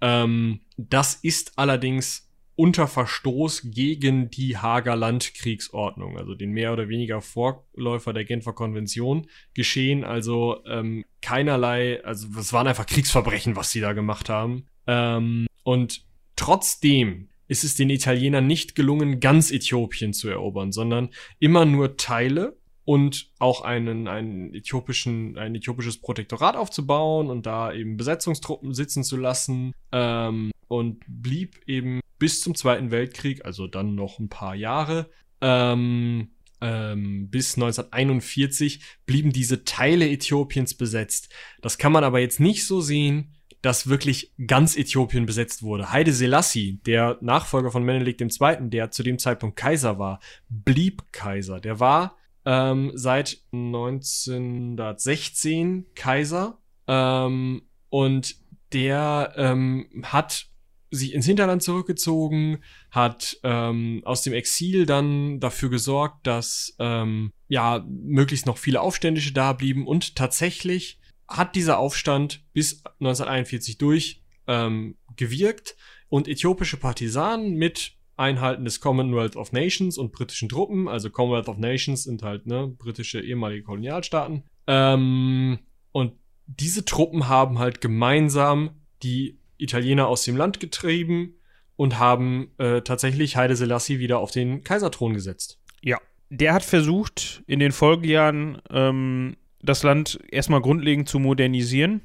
Ähm, 0.00 0.60
das 0.76 1.14
ist 1.14 1.58
allerdings 1.58 2.24
unter 2.56 2.86
Verstoß 2.86 3.70
gegen 3.72 4.30
die 4.30 4.56
Hager 4.56 4.94
Landkriegsordnung, 4.94 6.16
also 6.16 6.34
den 6.34 6.52
mehr 6.52 6.72
oder 6.72 6.88
weniger 6.88 7.20
Vorläufer 7.20 8.12
der 8.12 8.24
Genfer 8.24 8.52
Konvention, 8.52 9.26
geschehen. 9.54 10.04
Also 10.04 10.64
ähm, 10.66 11.04
keinerlei, 11.20 12.04
also 12.04 12.28
es 12.38 12.52
waren 12.52 12.68
einfach 12.68 12.86
Kriegsverbrechen, 12.86 13.56
was 13.56 13.72
sie 13.72 13.80
da 13.80 13.92
gemacht 13.92 14.28
haben. 14.28 14.66
Ähm, 14.86 15.46
und 15.64 16.04
trotzdem 16.36 17.28
ist 17.48 17.64
es 17.64 17.74
den 17.74 17.90
Italienern 17.90 18.46
nicht 18.46 18.74
gelungen, 18.74 19.20
ganz 19.20 19.50
Äthiopien 19.50 20.12
zu 20.12 20.28
erobern, 20.28 20.72
sondern 20.72 21.10
immer 21.40 21.64
nur 21.64 21.96
Teile 21.96 22.56
und 22.84 23.30
auch 23.38 23.62
einen, 23.62 24.08
einen 24.08 24.54
äthiopischen, 24.54 25.38
ein 25.38 25.54
äthiopisches 25.54 26.00
Protektorat 26.00 26.56
aufzubauen 26.56 27.30
und 27.30 27.46
da 27.46 27.72
eben 27.72 27.96
Besetzungstruppen 27.96 28.74
sitzen 28.74 29.04
zu 29.04 29.16
lassen 29.16 29.72
ähm, 29.92 30.50
und 30.68 31.02
blieb 31.06 31.60
eben 31.66 32.00
bis 32.18 32.40
zum 32.40 32.54
Zweiten 32.54 32.90
Weltkrieg, 32.90 33.44
also 33.44 33.66
dann 33.66 33.94
noch 33.94 34.18
ein 34.18 34.28
paar 34.28 34.54
Jahre, 34.54 35.10
ähm, 35.40 36.30
ähm, 36.60 37.28
bis 37.30 37.56
1941 37.56 38.80
blieben 39.06 39.32
diese 39.32 39.64
Teile 39.64 40.08
Äthiopiens 40.08 40.74
besetzt. 40.74 41.32
Das 41.60 41.78
kann 41.78 41.92
man 41.92 42.04
aber 42.04 42.20
jetzt 42.20 42.40
nicht 42.40 42.66
so 42.66 42.80
sehen, 42.80 43.34
dass 43.60 43.88
wirklich 43.88 44.32
ganz 44.46 44.76
Äthiopien 44.76 45.24
besetzt 45.24 45.62
wurde. 45.62 45.90
Haile 45.90 46.12
Selassie, 46.12 46.80
der 46.86 47.16
Nachfolger 47.22 47.70
von 47.70 47.82
Menelik 47.82 48.20
II., 48.20 48.68
der 48.68 48.90
zu 48.90 49.02
dem 49.02 49.18
Zeitpunkt 49.18 49.56
Kaiser 49.56 49.98
war, 49.98 50.20
blieb 50.50 51.02
Kaiser. 51.12 51.60
Der 51.60 51.80
war 51.80 52.16
ähm, 52.44 52.92
seit 52.94 53.38
1916 53.52 55.86
Kaiser. 55.94 56.58
Ähm, 56.86 57.62
und 57.88 58.36
der 58.72 59.32
ähm, 59.36 59.88
hat 60.02 60.46
sich 60.90 61.14
ins 61.14 61.26
Hinterland 61.26 61.62
zurückgezogen, 61.62 62.62
hat 62.90 63.38
ähm, 63.42 64.02
aus 64.04 64.22
dem 64.22 64.32
Exil 64.32 64.86
dann 64.86 65.40
dafür 65.40 65.68
gesorgt, 65.70 66.26
dass 66.26 66.74
ähm, 66.78 67.32
ja 67.48 67.84
möglichst 67.88 68.46
noch 68.46 68.58
viele 68.58 68.80
Aufständische 68.80 69.32
da 69.32 69.52
blieben. 69.52 69.86
Und 69.86 70.16
tatsächlich 70.16 70.98
hat 71.28 71.56
dieser 71.56 71.78
Aufstand 71.78 72.44
bis 72.52 72.84
1941 73.00 73.78
durch 73.78 74.22
ähm, 74.46 74.96
gewirkt. 75.16 75.76
Und 76.08 76.28
äthiopische 76.28 76.76
Partisanen 76.76 77.54
mit 77.54 77.96
Einhalten 78.16 78.64
des 78.64 78.80
Commonwealth 78.80 79.36
of 79.36 79.52
Nations 79.52 79.98
und 79.98 80.12
britischen 80.12 80.48
Truppen. 80.48 80.88
Also 80.88 81.10
Commonwealth 81.10 81.48
of 81.48 81.58
Nations 81.58 82.04
sind 82.04 82.22
halt 82.22 82.46
ne, 82.46 82.68
britische 82.68 83.20
ehemalige 83.20 83.64
Kolonialstaaten. 83.64 84.44
Ähm, 84.66 85.58
und 85.92 86.12
diese 86.46 86.84
Truppen 86.84 87.28
haben 87.28 87.58
halt 87.58 87.80
gemeinsam 87.80 88.70
die 89.02 89.38
Italiener 89.58 90.08
aus 90.08 90.24
dem 90.24 90.36
Land 90.36 90.60
getrieben 90.60 91.34
und 91.76 91.98
haben 91.98 92.52
äh, 92.58 92.82
tatsächlich 92.82 93.36
Haile 93.36 93.56
Selassie 93.56 93.98
wieder 93.98 94.18
auf 94.18 94.30
den 94.30 94.62
Kaiserthron 94.62 95.14
gesetzt. 95.14 95.60
Ja, 95.82 95.98
der 96.30 96.54
hat 96.54 96.64
versucht, 96.64 97.42
in 97.46 97.60
den 97.60 97.72
Folgejahren 97.72 98.60
ähm, 98.70 99.36
das 99.62 99.82
Land 99.82 100.18
erstmal 100.30 100.60
grundlegend 100.60 101.08
zu 101.08 101.18
modernisieren, 101.18 102.02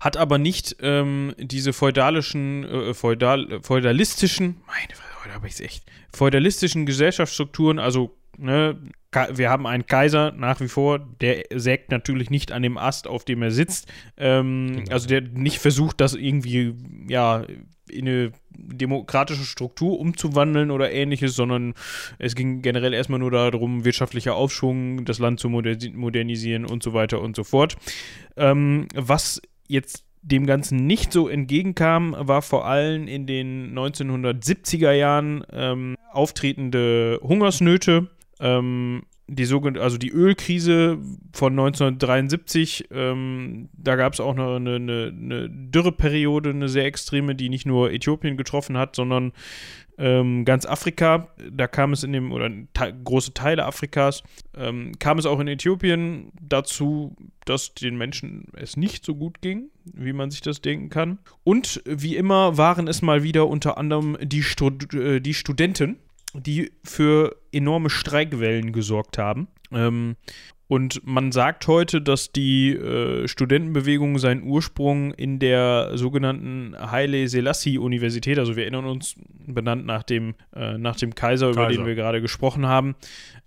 hat 0.00 0.16
aber 0.16 0.38
nicht 0.38 0.76
ähm, 0.80 1.34
diese 1.38 1.72
feudalischen, 1.72 2.64
äh, 2.64 2.94
feudal, 2.94 3.60
feudalistischen, 3.62 4.56
meine 4.66 4.94
heute 5.24 5.34
habe 5.34 5.46
ich 5.46 5.54
es 5.54 5.60
echt, 5.60 5.84
feudalistischen 6.12 6.86
Gesellschaftsstrukturen, 6.86 7.78
also 7.78 8.16
ne, 8.38 8.78
wir 9.32 9.50
haben 9.50 9.66
einen 9.66 9.86
Kaiser 9.86 10.32
nach 10.32 10.60
wie 10.60 10.68
vor, 10.68 10.98
der 10.98 11.44
sägt 11.54 11.90
natürlich 11.90 12.30
nicht 12.30 12.52
an 12.52 12.62
dem 12.62 12.76
Ast, 12.76 13.06
auf 13.06 13.24
dem 13.24 13.42
er 13.42 13.50
sitzt. 13.50 13.90
Ähm, 14.16 14.76
genau. 14.76 14.92
Also 14.92 15.08
der 15.08 15.22
nicht 15.22 15.58
versucht, 15.58 16.00
das 16.00 16.14
irgendwie 16.14 16.74
ja 17.08 17.44
in 17.88 18.08
eine 18.08 18.32
demokratische 18.50 19.44
Struktur 19.44 19.98
umzuwandeln 19.98 20.70
oder 20.70 20.90
ähnliches, 20.90 21.34
sondern 21.34 21.74
es 22.18 22.34
ging 22.34 22.60
generell 22.62 22.92
erstmal 22.92 23.20
nur 23.20 23.30
darum, 23.30 23.84
wirtschaftlicher 23.84 24.34
Aufschwung, 24.34 25.04
das 25.04 25.18
Land 25.18 25.40
zu 25.40 25.48
modernisieren 25.48 26.66
und 26.66 26.82
so 26.82 26.92
weiter 26.92 27.20
und 27.20 27.36
so 27.36 27.44
fort. 27.44 27.76
Ähm, 28.36 28.88
was 28.94 29.40
jetzt 29.68 30.04
dem 30.22 30.46
Ganzen 30.46 30.86
nicht 30.86 31.12
so 31.12 31.28
entgegenkam, 31.28 32.16
war 32.18 32.42
vor 32.42 32.66
allem 32.66 33.06
in 33.06 33.26
den 33.26 33.78
1970er 33.78 34.92
Jahren 34.92 35.44
ähm, 35.52 35.96
auftretende 36.12 37.20
Hungersnöte. 37.22 38.08
Ähm, 38.40 39.04
die 39.28 39.44
sogenannte, 39.44 39.82
also 39.82 39.98
die 39.98 40.10
Ölkrise 40.10 40.98
von 41.32 41.52
1973, 41.52 42.88
ähm, 42.92 43.68
da 43.72 43.96
gab 43.96 44.12
es 44.12 44.20
auch 44.20 44.34
noch 44.34 44.56
eine, 44.56 44.76
eine, 44.76 45.12
eine, 45.12 45.50
Dürreperiode, 45.50 46.50
eine 46.50 46.68
sehr 46.68 46.84
extreme, 46.84 47.34
die 47.34 47.48
nicht 47.48 47.66
nur 47.66 47.92
Äthiopien 47.92 48.36
getroffen 48.36 48.76
hat, 48.76 48.94
sondern 48.94 49.32
ähm, 49.98 50.44
ganz 50.44 50.66
Afrika, 50.66 51.28
da 51.50 51.66
kam 51.66 51.92
es 51.92 52.02
in 52.02 52.12
dem, 52.12 52.32
oder 52.32 52.50
te 52.74 52.94
große 53.04 53.34
Teile 53.34 53.64
Afrikas, 53.64 54.22
ähm, 54.56 54.92
kam 54.98 55.18
es 55.18 55.26
auch 55.26 55.40
in 55.40 55.48
Äthiopien 55.48 56.32
dazu, 56.40 57.16
dass 57.44 57.74
den 57.74 57.96
Menschen 57.96 58.48
es 58.54 58.76
nicht 58.76 59.04
so 59.04 59.14
gut 59.14 59.40
ging, 59.40 59.70
wie 59.84 60.12
man 60.12 60.30
sich 60.30 60.40
das 60.40 60.60
denken 60.60 60.90
kann. 60.90 61.18
Und 61.44 61.82
wie 61.86 62.16
immer 62.16 62.58
waren 62.58 62.88
es 62.88 63.02
mal 63.02 63.22
wieder 63.22 63.48
unter 63.48 63.78
anderem 63.78 64.16
die, 64.20 64.42
Stud 64.42 64.92
äh, 64.94 65.20
die 65.20 65.34
Studenten, 65.34 65.96
die 66.34 66.72
für 66.84 67.36
enorme 67.52 67.88
Streikwellen 67.88 68.72
gesorgt 68.72 69.16
haben. 69.16 69.48
Ähm, 69.72 70.16
und 70.68 71.06
man 71.06 71.30
sagt 71.30 71.68
heute, 71.68 72.02
dass 72.02 72.32
die 72.32 72.72
äh, 72.72 73.28
Studentenbewegung 73.28 74.18
seinen 74.18 74.42
Ursprung 74.42 75.14
in 75.14 75.38
der 75.38 75.92
sogenannten 75.94 76.74
Haile 76.78 77.28
Selassie-Universität, 77.28 78.38
also 78.38 78.56
wir 78.56 78.64
erinnern 78.64 78.86
uns, 78.86 79.14
benannt 79.46 79.86
nach 79.86 80.02
dem, 80.02 80.34
äh, 80.54 80.76
nach 80.76 80.96
dem 80.96 81.14
Kaiser, 81.14 81.46
Kaiser, 81.46 81.60
über 81.60 81.68
den 81.68 81.86
wir 81.86 81.94
gerade 81.94 82.20
gesprochen 82.20 82.66
haben. 82.66 82.96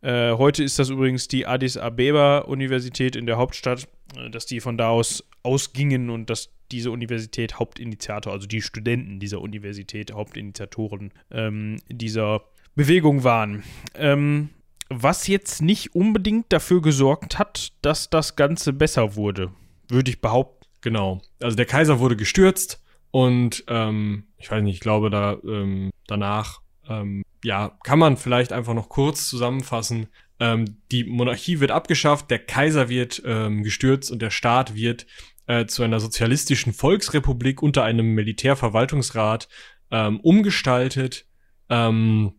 Äh, 0.02 0.34
heute 0.34 0.64
ist 0.64 0.80
das 0.80 0.90
übrigens 0.90 1.28
die 1.28 1.46
Addis 1.46 1.76
Abeba-Universität 1.76 3.18
in 3.18 3.26
der 3.26 3.36
Hauptstadt, 3.38 3.90
äh, 4.16 4.30
dass 4.30 4.46
die 4.46 4.62
von 4.62 4.78
da 4.78 4.90
aus 4.90 5.26
ausgingen 5.44 6.10
und 6.10 6.30
dass 6.30 6.52
diese 6.72 6.92
Universität 6.92 7.60
Hauptinitiator, 7.60 8.32
also 8.32 8.48
die 8.48 8.62
Studenten 8.62 9.20
dieser 9.20 9.42
Universität 9.42 10.14
Hauptinitiatoren 10.14 11.12
ähm, 11.32 11.78
dieser 11.90 12.44
Bewegung 12.76 13.24
waren. 13.24 13.64
Ähm, 13.96 14.50
was 14.90 15.28
jetzt 15.28 15.62
nicht 15.62 15.96
unbedingt 15.96 16.52
dafür 16.52 16.82
gesorgt 16.82 17.40
hat, 17.40 17.74
dass 17.82 18.10
das 18.10 18.36
Ganze 18.36 18.74
besser 18.74 19.16
wurde, 19.16 19.52
würde 19.88 20.12
ich 20.12 20.22
behaupten. 20.22 20.66
Genau. 20.82 21.22
Also 21.42 21.56
der 21.56 21.66
Kaiser 21.66 22.00
wurde 22.00 22.16
gestürzt 22.16 22.84
und 23.12 23.64
ähm, 23.68 24.26
ich 24.38 24.50
weiß 24.50 24.64
nicht, 24.64 24.76
ich 24.76 24.82
glaube 24.82 25.10
da 25.10 25.38
ähm, 25.44 25.92
danach, 26.08 26.62
ähm, 26.88 27.24
ja, 27.44 27.78
kann 27.84 28.00
man 28.00 28.18
vielleicht 28.18 28.52
einfach 28.52 28.74
noch 28.74 28.90
kurz 28.90 29.30
zusammenfassen. 29.30 30.08
Ähm, 30.40 30.78
die 30.92 31.04
Monarchie 31.04 31.60
wird 31.60 31.72
abgeschafft, 31.72 32.32
der 32.32 32.40
Kaiser 32.40 32.90
wird 32.90 33.22
ähm, 33.26 33.64
gestürzt 33.64 34.12
und 34.12 34.22
der 34.22 34.30
Staat 34.30 34.76
wird 34.76 35.06
äh, 35.48 35.66
zu 35.66 35.84
einer 35.84 36.00
sozialistischen 36.00 36.74
Volksrepublik 36.74 37.62
unter 37.62 37.84
einem 37.84 38.14
Militärverwaltungsrat 38.14 39.50
ähm, 39.92 40.20
umgestaltet. 40.22 41.26
Ähm, 41.70 42.39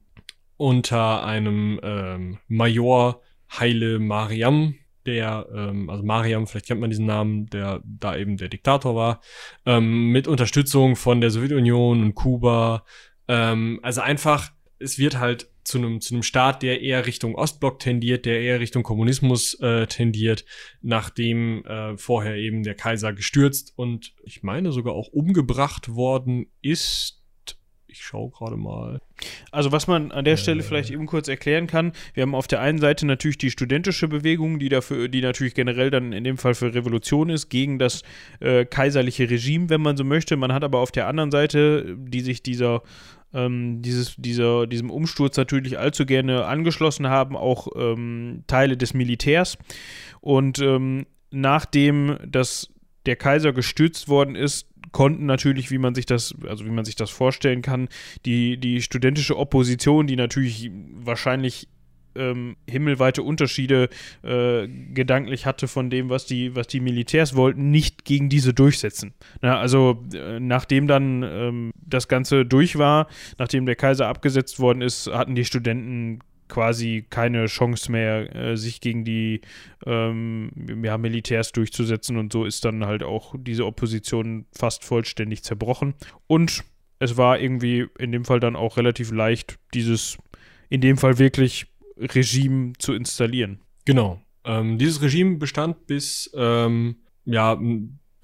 unter 0.61 1.25
einem 1.25 1.81
ähm, 1.83 2.39
Major 2.47 3.23
Haile 3.49 3.99
Mariam, 3.99 4.75
der, 5.07 5.49
ähm, 5.55 5.89
also 5.89 6.05
Mariam, 6.05 6.47
vielleicht 6.47 6.67
kennt 6.67 6.83
man 6.83 6.91
diesen 6.91 7.07
Namen, 7.07 7.47
der 7.47 7.81
da 7.83 8.15
eben 8.15 8.37
der 8.37 8.51
Diktator 8.51 8.95
war, 8.95 9.23
ähm, 9.65 10.09
mit 10.13 10.29
Unterstützung 10.29 10.97
von 10.97 11.23
der 11.23 11.31
Sowjetunion 11.31 12.03
und 12.03 12.15
Kuba 12.15 12.85
Ähm, 13.27 13.81
also 13.83 14.03
einfach, 14.03 14.51
es 14.79 14.99
wird 14.99 15.19
halt 15.19 15.49
zu 15.65 15.79
einem 15.79 16.03
zu 16.03 16.21
Staat, 16.23 16.63
der 16.63 16.83
eher 16.83 17.07
Richtung 17.07 17.37
Ostblock 17.37 17.79
tendiert, 17.79 18.27
der 18.27 18.43
eher 18.43 18.61
Richtung 18.61 18.83
Kommunismus 18.83 19.55
äh, 19.61 19.87
tendiert, 19.87 20.45
nachdem 20.83 21.65
äh, 21.65 21.97
vorher 21.97 22.35
eben 22.35 22.65
der 22.65 22.75
Kaiser 22.75 23.15
gestürzt 23.15 23.73
und 23.77 24.13
ich 24.25 24.43
meine 24.43 24.73
sogar 24.73 24.93
auch 24.93 25.09
umgebracht 25.09 25.95
worden 25.95 26.53
ist. 26.61 27.20
Ich 27.91 28.03
schaue 28.03 28.30
gerade 28.30 28.57
mal. 28.57 29.01
Also 29.51 29.72
was 29.72 29.86
man 29.86 30.12
an 30.12 30.24
der 30.24 30.36
Stelle 30.36 30.62
vielleicht 30.62 30.91
eben 30.91 31.07
kurz 31.07 31.28
erklären 31.28 31.66
kann, 31.66 31.93
wir 32.14 32.22
haben 32.22 32.34
auf 32.34 32.47
der 32.47 32.61
einen 32.61 32.78
Seite 32.78 33.05
natürlich 33.05 33.38
die 33.38 33.51
studentische 33.51 34.07
Bewegung, 34.07 34.59
die 34.59 34.68
dafür, 34.68 35.09
die 35.09 35.20
natürlich 35.20 35.55
generell 35.55 35.91
dann 35.91 36.12
in 36.12 36.24
dem 36.24 36.38
Fall 36.38 36.55
für 36.55 36.72
Revolution 36.72 37.30
ist, 37.30 37.49
gegen 37.49 37.78
das 37.78 38.03
äh, 38.38 38.64
kaiserliche 38.64 39.28
Regime, 39.28 39.68
wenn 39.70 39.82
man 39.82 39.97
so 39.97 40.05
möchte. 40.05 40.36
Man 40.36 40.53
hat 40.53 40.62
aber 40.62 40.78
auf 40.78 40.93
der 40.93 41.09
anderen 41.09 41.30
Seite, 41.30 41.97
die 41.99 42.20
sich 42.20 42.43
dieser 42.43 42.82
ähm, 43.32 43.80
dieses, 43.82 44.16
dieser, 44.16 44.66
diesem 44.66 44.91
Umsturz 44.91 45.36
natürlich 45.36 45.78
allzu 45.78 46.05
gerne 46.07 46.47
angeschlossen 46.47 47.09
haben, 47.09 47.36
auch 47.36 47.68
ähm, 47.76 48.45
Teile 48.47 48.76
des 48.76 48.95
Militärs. 48.95 49.57
Und 50.20 50.59
ähm, 50.59 51.07
nachdem 51.30 52.18
das, 52.26 52.70
der 53.07 53.16
Kaiser 53.16 53.53
gestürzt 53.53 54.09
worden 54.09 54.34
ist, 54.34 54.66
konnten 54.93 55.26
natürlich, 55.26 55.70
wie 55.70 55.78
man 55.78 55.95
sich 55.95 56.07
das, 56.07 56.34
also 56.47 56.64
wie 56.64 56.70
man 56.70 56.84
sich 56.84 56.97
das 56.97 57.11
vorstellen 57.11 57.62
kann, 57.62 57.88
die, 58.26 58.57
die 58.57 58.82
studentische 58.82 59.36
Opposition, 59.36 60.07
die 60.07 60.16
natürlich 60.16 60.70
wahrscheinlich 60.95 61.68
ähm, 62.14 62.57
himmelweite 62.68 63.22
Unterschiede 63.22 63.88
äh, 64.22 64.66
gedanklich 64.66 65.47
hatte 65.47 65.68
von 65.68 65.91
dem, 65.91 66.11
was 66.11 66.26
die, 66.26 66.55
was 66.55 66.66
die 66.66 66.80
Militärs 66.80 67.36
wollten, 67.36 67.70
nicht 67.70 68.05
gegen 68.05 68.28
diese 68.28 68.53
durchsetzen. 68.53 69.14
Na, 69.43 69.59
also 69.59 70.05
äh, 70.12 70.41
nachdem 70.41 70.86
dann 70.86 71.22
ähm, 71.22 71.72
das 71.76 72.09
Ganze 72.09 72.45
durch 72.45 72.78
war, 72.78 73.07
nachdem 73.38 73.66
der 73.66 73.76
Kaiser 73.76 74.09
abgesetzt 74.09 74.59
worden 74.59 74.82
ist, 74.82 75.07
hatten 75.07 75.34
die 75.34 75.45
Studenten 75.45 76.20
quasi 76.51 77.07
keine 77.09 77.47
Chance 77.47 77.91
mehr, 77.91 78.35
äh, 78.35 78.57
sich 78.57 78.83
gegen 78.83 79.05
die 79.05 79.41
ähm, 79.87 80.51
ja, 80.83 80.99
Militärs 80.99 81.53
durchzusetzen 81.53 82.19
und 82.19 82.33
so 82.33 82.45
ist 82.45 82.65
dann 82.67 82.85
halt 82.85 83.03
auch 83.03 83.35
diese 83.39 83.65
Opposition 83.65 84.45
fast 84.53 84.85
vollständig 84.85 85.43
zerbrochen. 85.43 85.95
Und 86.27 86.65
es 86.99 87.17
war 87.17 87.41
irgendwie 87.41 87.87
in 87.99 88.13
dem 88.13 88.27
Fall 88.27 88.41
dann 88.41 88.57
auch 88.57 88.77
relativ 88.77 89.11
leicht, 89.11 89.59
dieses 89.73 90.19
in 90.69 90.83
dem 90.83 90.99
Fall 90.99 91.19
wirklich 91.19 91.67
Regime 91.97 92.75
zu 92.79 92.93
installieren. 92.93 93.61
Genau. 93.87 94.21
Ähm, 94.45 94.79
dieses 94.79 95.01
Regime 95.03 95.37
bestand 95.37 95.87
bis 95.87 96.31
ähm, 96.35 96.97
ja 97.25 97.59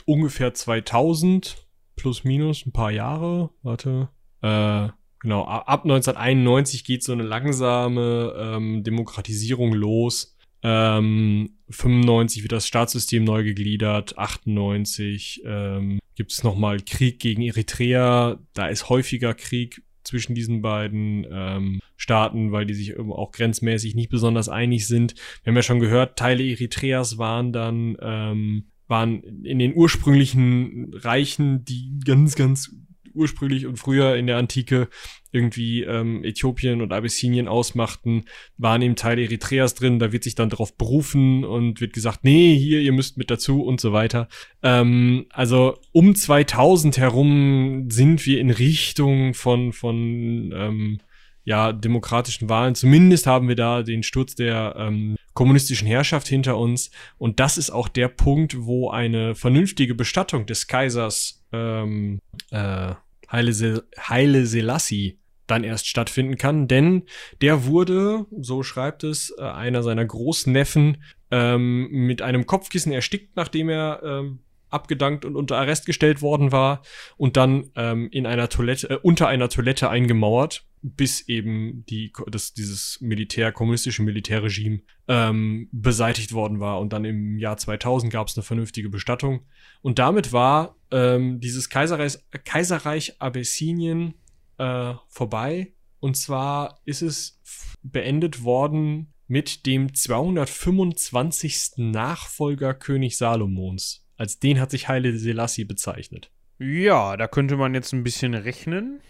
ungefähr 0.04 0.54
2000 0.54 1.66
plus 1.96 2.24
minus 2.24 2.66
ein 2.66 2.72
paar 2.72 2.90
Jahre. 2.90 3.50
Warte. 3.62 4.08
Äh, 4.42 4.88
genau. 5.20 5.44
Ab 5.44 5.84
1991 5.84 6.84
geht 6.84 7.02
so 7.02 7.12
eine 7.12 7.22
langsame 7.22 8.34
ähm, 8.38 8.82
Demokratisierung 8.82 9.72
los. 9.72 10.36
Ähm, 10.62 11.50
95 11.70 12.42
wird 12.42 12.52
das 12.52 12.66
Staatssystem 12.66 13.24
neu 13.24 13.44
gegliedert, 13.44 14.18
98 14.18 15.42
ähm, 15.44 15.98
gibt 16.14 16.32
es 16.32 16.42
nochmal 16.42 16.78
Krieg 16.80 17.20
gegen 17.20 17.42
Eritrea, 17.42 18.38
da 18.54 18.68
ist 18.68 18.88
häufiger 18.88 19.34
Krieg 19.34 19.82
zwischen 20.02 20.34
diesen 20.34 20.62
beiden 20.62 21.26
ähm, 21.30 21.80
Staaten, 21.96 22.52
weil 22.52 22.64
die 22.64 22.74
sich 22.74 22.98
auch 22.98 23.32
grenzmäßig 23.32 23.94
nicht 23.94 24.08
besonders 24.08 24.48
einig 24.48 24.86
sind. 24.86 25.14
Wir 25.42 25.50
haben 25.50 25.56
ja 25.56 25.62
schon 25.62 25.80
gehört, 25.80 26.18
Teile 26.18 26.44
Eritreas 26.44 27.18
waren 27.18 27.52
dann 27.52 27.96
ähm, 28.00 28.66
waren 28.88 29.22
in 29.44 29.58
den 29.58 29.74
ursprünglichen 29.74 30.94
Reichen, 30.94 31.64
die 31.64 31.98
ganz, 32.04 32.36
ganz 32.36 32.72
ursprünglich 33.16 33.66
und 33.66 33.78
früher 33.78 34.16
in 34.16 34.26
der 34.26 34.36
Antike 34.36 34.88
irgendwie 35.32 35.82
ähm, 35.82 36.24
Äthiopien 36.24 36.80
und 36.80 36.92
Abyssinien 36.92 37.48
ausmachten, 37.48 38.24
waren 38.56 38.82
eben 38.82 38.96
Teile 38.96 39.22
Eritreas 39.22 39.74
drin. 39.74 39.98
Da 39.98 40.12
wird 40.12 40.24
sich 40.24 40.34
dann 40.34 40.50
darauf 40.50 40.76
berufen 40.76 41.44
und 41.44 41.80
wird 41.80 41.92
gesagt, 41.92 42.20
nee, 42.22 42.56
hier, 42.56 42.80
ihr 42.80 42.92
müsst 42.92 43.18
mit 43.18 43.30
dazu 43.30 43.62
und 43.62 43.80
so 43.80 43.92
weiter. 43.92 44.28
Ähm, 44.62 45.26
also 45.30 45.78
um 45.92 46.14
2000 46.14 46.98
herum 46.98 47.88
sind 47.90 48.24
wir 48.24 48.40
in 48.40 48.50
Richtung 48.50 49.34
von, 49.34 49.72
von 49.72 50.52
ähm, 50.54 51.00
ja, 51.44 51.72
demokratischen 51.72 52.48
Wahlen. 52.48 52.74
Zumindest 52.74 53.26
haben 53.26 53.46
wir 53.46 53.54
da 53.54 53.82
den 53.82 54.02
Sturz 54.02 54.34
der 54.34 54.74
ähm, 54.76 55.16
kommunistischen 55.32 55.86
Herrschaft 55.86 56.26
hinter 56.26 56.58
uns. 56.58 56.90
Und 57.18 57.38
das 57.38 57.56
ist 57.56 57.70
auch 57.70 57.88
der 57.88 58.08
Punkt, 58.08 58.64
wo 58.66 58.90
eine 58.90 59.36
vernünftige 59.36 59.94
Bestattung 59.94 60.46
des 60.46 60.66
Kaisers 60.66 61.44
ähm, 61.52 62.20
äh, 62.50 62.94
Haile, 63.28 63.52
Se 63.52 63.84
Haile 63.98 64.46
Selassie 64.46 65.18
dann 65.46 65.64
erst 65.64 65.86
stattfinden 65.86 66.36
kann, 66.36 66.68
denn 66.68 67.04
der 67.40 67.66
wurde, 67.66 68.26
so 68.36 68.62
schreibt 68.62 69.04
es, 69.04 69.32
äh, 69.38 69.42
einer 69.42 69.82
seiner 69.82 70.04
Großneffen 70.04 71.02
ähm, 71.30 71.88
mit 71.90 72.22
einem 72.22 72.46
Kopfkissen 72.46 72.92
erstickt, 72.92 73.36
nachdem 73.36 73.68
er 73.68 74.02
ähm, 74.04 74.40
abgedankt 74.70 75.24
und 75.24 75.36
unter 75.36 75.56
Arrest 75.56 75.86
gestellt 75.86 76.22
worden 76.22 76.52
war 76.52 76.82
und 77.16 77.36
dann 77.36 77.70
ähm, 77.76 78.08
in 78.10 78.26
einer 78.26 78.48
Toilette, 78.48 78.90
äh, 78.90 78.98
unter 79.00 79.28
einer 79.28 79.48
Toilette 79.48 79.88
eingemauert, 79.88 80.64
bis 80.94 81.28
eben 81.28 81.84
die, 81.86 82.12
das, 82.28 82.52
dieses 82.52 83.00
Militär, 83.00 83.50
kommunistische 83.50 84.02
Militärregime 84.02 84.82
ähm, 85.08 85.68
beseitigt 85.72 86.32
worden 86.32 86.60
war. 86.60 86.80
Und 86.80 86.92
dann 86.92 87.04
im 87.04 87.38
Jahr 87.38 87.56
2000 87.56 88.12
gab 88.12 88.28
es 88.28 88.36
eine 88.36 88.44
vernünftige 88.44 88.88
Bestattung. 88.88 89.46
Und 89.82 89.98
damit 89.98 90.32
war 90.32 90.76
ähm, 90.92 91.40
dieses 91.40 91.68
Kaiserreich, 91.68 92.18
Kaiserreich 92.44 93.20
Abessinien 93.20 94.14
äh, 94.58 94.94
vorbei. 95.08 95.72
Und 95.98 96.16
zwar 96.16 96.80
ist 96.84 97.02
es 97.02 97.40
beendet 97.82 98.44
worden 98.44 99.12
mit 99.26 99.66
dem 99.66 99.92
225. 99.92 101.72
Nachfolger 101.78 102.74
König 102.74 103.16
Salomons. 103.16 104.04
Als 104.16 104.38
den 104.38 104.60
hat 104.60 104.70
sich 104.70 104.88
Haile 104.88 105.18
Selassie 105.18 105.64
bezeichnet. 105.64 106.30
Ja, 106.58 107.16
da 107.16 107.26
könnte 107.26 107.56
man 107.56 107.74
jetzt 107.74 107.92
ein 107.92 108.04
bisschen 108.04 108.34
rechnen. 108.34 109.00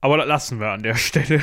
Aber 0.00 0.16
das 0.16 0.26
lassen 0.26 0.60
wir 0.60 0.68
an 0.68 0.82
der 0.82 0.94
Stelle. 0.96 1.42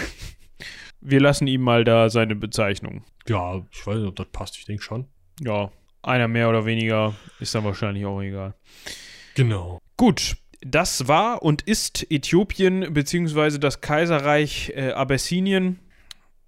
Wir 1.01 1.19
lassen 1.19 1.47
ihm 1.47 1.61
mal 1.61 1.83
da 1.83 2.09
seine 2.09 2.35
Bezeichnung. 2.35 3.03
Ja, 3.27 3.61
ich 3.71 3.85
weiß 3.85 3.97
nicht, 3.97 4.07
ob 4.07 4.15
das 4.15 4.27
passt. 4.31 4.57
Ich 4.57 4.65
denke 4.65 4.83
schon. 4.83 5.07
Ja, 5.41 5.71
einer 6.01 6.27
mehr 6.27 6.49
oder 6.49 6.65
weniger 6.65 7.15
ist 7.39 7.53
dann 7.55 7.63
wahrscheinlich 7.63 8.05
auch 8.05 8.21
egal. 8.21 8.55
Genau. 9.35 9.79
Gut, 9.97 10.37
das 10.61 11.07
war 11.07 11.43
und 11.43 11.61
ist 11.63 12.09
Äthiopien 12.09 12.93
bzw. 12.93 13.59
das 13.59 13.81
Kaiserreich 13.81 14.71
äh, 14.75 14.91
Abessinien 14.91 15.79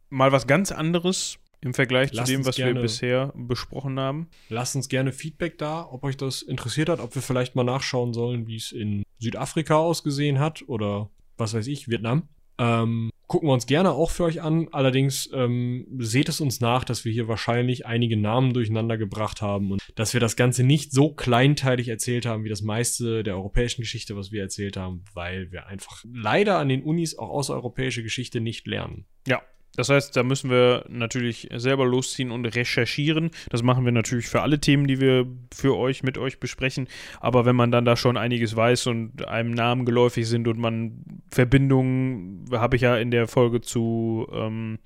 mal 0.10 0.32
was 0.32 0.48
ganz 0.48 0.72
anderes 0.72 1.38
im 1.62 1.74
Vergleich 1.74 2.14
Lasst 2.14 2.28
zu 2.28 2.34
dem, 2.34 2.46
was 2.46 2.56
gerne, 2.56 2.76
wir 2.76 2.82
bisher 2.82 3.34
besprochen 3.36 4.00
haben. 4.00 4.30
Lasst 4.50 4.76
uns 4.76 4.90
gerne 4.90 5.12
Feedback 5.12 5.58
da, 5.58 5.88
ob 5.90 6.04
euch 6.04 6.18
das 6.18 6.42
interessiert 6.42 6.90
hat, 6.90 7.00
ob 7.00 7.14
wir 7.16 7.22
vielleicht 7.22 7.56
mal 7.56 7.64
nachschauen 7.64 8.14
sollen, 8.14 8.48
wie 8.48 8.58
es 8.58 8.72
in 8.72 9.04
Südafrika 9.20 9.76
ausgesehen 9.76 10.40
hat 10.40 10.64
oder 10.68 11.10
was 11.38 11.54
weiß 11.54 11.68
ich, 11.68 11.88
Vietnam. 11.88 12.28
Ähm, 12.60 13.12
gucken 13.28 13.50
wir 13.50 13.54
uns 13.54 13.68
gerne 13.68 13.92
auch 13.92 14.10
für 14.10 14.24
euch 14.24 14.42
an. 14.42 14.70
Allerdings 14.72 15.30
ähm, 15.34 15.86
seht 16.00 16.30
es 16.30 16.42
uns 16.42 16.60
nach, 16.60 16.84
dass 16.84 17.06
wir 17.06 17.12
hier 17.12 17.28
wahrscheinlich 17.28 17.86
einige 17.86 18.18
Namen 18.18 18.54
durcheinander 18.54 18.98
gebracht 18.98 19.42
haben 19.42 19.72
und 19.72 19.82
dass 19.96 20.14
wir 20.14 20.22
das 20.22 20.36
Ganze 20.36 20.64
nicht 20.64 20.92
so 20.92 21.14
kleinteilig 21.14 21.90
erzählt 21.90 22.26
haben 22.26 22.44
wie 22.44 22.50
das 22.50 22.62
meiste 22.62 23.24
der 23.24 23.36
europäischen 23.36 23.82
Geschichte, 23.82 24.16
was 24.16 24.32
wir 24.32 24.42
erzählt 24.42 24.78
haben, 24.78 25.04
weil 25.14 25.52
wir 25.52 25.68
einfach 25.68 26.04
leider 26.12 26.58
an 26.58 26.70
den 26.70 26.84
Unis 26.84 27.18
auch 27.18 27.30
außereuropäische 27.30 28.02
Geschichte 28.02 28.42
nicht 28.42 28.66
lernen. 28.66 29.06
Ja, 29.28 29.42
das 29.78 29.90
heißt, 29.90 30.16
da 30.16 30.24
müssen 30.24 30.50
wir 30.50 30.86
natürlich 30.90 31.50
selber 31.56 31.86
losziehen 31.86 32.32
und 32.32 32.46
recherchieren. 32.46 33.30
Das 33.50 33.62
machen 33.62 33.86
wir 33.86 33.92
natürlich 33.92 34.28
für 34.28 34.42
alle 34.42 34.60
Themen, 34.60 34.88
die 34.88 35.00
wir 35.00 35.28
für 35.54 35.78
euch, 35.78 36.02
mit 36.02 36.18
euch 36.18 36.40
besprechen. 36.40 36.88
Aber 37.20 37.46
wenn 37.46 37.56
man 37.56 37.72
dann 37.72 37.86
da 37.86 37.96
schon 37.96 38.18
einiges 38.18 38.56
weiß 38.56 38.88
und 38.88 39.28
einem 39.28 39.52
Namen 39.52 39.86
geläufig 39.86 40.28
sind 40.28 40.48
und 40.48 40.58
man 40.58 41.22
Verbindungen, 41.30 42.46
habe 42.52 42.76
ich 42.76 42.82
ja 42.82 42.98
in 42.98 43.12
der 43.12 43.28
Folge 43.28 43.62
zu, 43.62 44.28
ähm, 44.34 44.80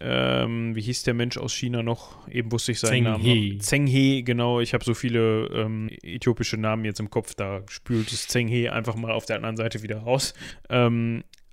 ähm, 0.00 0.74
wie 0.74 0.80
hieß 0.80 1.02
der 1.02 1.14
Mensch 1.14 1.36
aus 1.36 1.52
China 1.52 1.82
noch? 1.82 2.26
Eben 2.28 2.50
wusste 2.50 2.72
ich 2.72 2.80
seinen 2.80 2.90
Zeng 2.90 3.04
Namen. 3.04 3.22
He. 3.22 3.58
Zeng 3.58 3.86
He, 3.86 4.22
genau. 4.22 4.60
Ich 4.60 4.72
habe 4.72 4.82
so 4.82 4.94
viele 4.94 5.46
ähm, 5.52 5.90
äthiopische 6.02 6.56
Namen 6.56 6.86
jetzt 6.86 7.00
im 7.00 7.10
Kopf, 7.10 7.34
da 7.34 7.60
spült 7.68 8.10
es 8.12 8.28
Zeng 8.28 8.48
He 8.48 8.70
einfach 8.70 8.96
mal 8.96 9.12
auf 9.12 9.26
der 9.26 9.36
anderen 9.36 9.58
Seite 9.58 9.82
wieder 9.82 9.98
raus. 9.98 10.32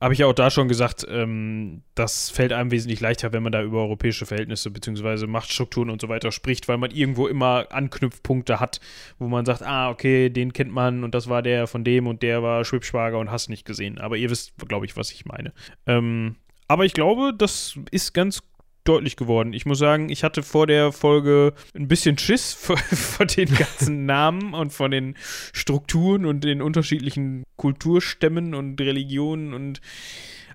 Habe 0.02 0.14
ich 0.14 0.20
ja 0.20 0.28
auch 0.28 0.34
da 0.34 0.52
schon 0.52 0.68
gesagt, 0.68 1.06
ähm, 1.10 1.82
das 1.96 2.30
fällt 2.30 2.52
einem 2.52 2.70
wesentlich 2.70 3.00
leichter, 3.00 3.32
wenn 3.32 3.44
man 3.44 3.54
da 3.54 3.64
über 3.64 3.80
europäische 3.80 4.26
Verhältnisse 4.26 4.70
bzw. 4.70 5.26
Machtstrukturen 5.26 5.90
und 5.90 6.02
so 6.02 6.10
weiter 6.10 6.34
spricht, 6.34 6.68
weil 6.68 6.78
man 6.78 6.92
irgendwo 6.92 7.28
immer 7.28 7.68
Anknüpfpunkte 7.72 8.60
hat, 8.60 8.82
wo 9.20 9.28
man 9.28 9.46
sagt, 9.46 9.62
ah, 9.62 9.90
okay, 9.90 10.30
den 10.30 10.52
kennt 10.52 10.74
man 10.74 11.06
und 11.06 11.16
das 11.16 11.30
war 11.30 11.42
der 11.42 11.68
von 11.68 11.86
dem 11.86 12.08
und 12.08 12.24
der 12.24 12.44
war 12.44 12.66
Schwibschwager 12.66 13.18
und 13.18 13.32
hast 13.32 13.50
nicht 13.50 13.66
gesehen. 13.66 13.98
Aber 13.98 14.18
ihr 14.18 14.30
wisst, 14.30 14.54
glaube 14.68 14.86
ich, 14.86 14.98
was 14.98 15.12
ich 15.12 15.26
meine. 15.26 15.54
Ähm, 15.88 16.36
aber 16.68 16.84
ich 16.84 16.94
glaube, 16.94 17.34
das 17.36 17.80
ist 17.92 18.14
ganz 18.14 18.44
deutlich 18.86 19.18
geworden. 19.18 19.54
Ich 19.54 19.66
muss 19.66 19.80
sagen, 19.80 20.10
ich 20.10 20.24
hatte 20.24 20.44
vor 20.44 20.68
der 20.68 20.92
Folge 20.92 21.54
ein 21.76 21.88
bisschen 21.88 22.18
Schiss 22.18 22.54
vor, 22.60 22.78
vor 22.78 23.26
den 23.26 23.54
ganzen 23.54 24.06
Namen 24.08 24.54
und 24.54 24.72
von 24.72 24.92
den 24.92 25.16
Strukturen 25.54 26.26
und 26.26 26.44
den 26.44 26.62
unterschiedlichen 26.62 27.44
Kulturstämmen 27.58 28.54
und 28.54 28.80
Religionen 28.80 29.54
und 29.54 29.82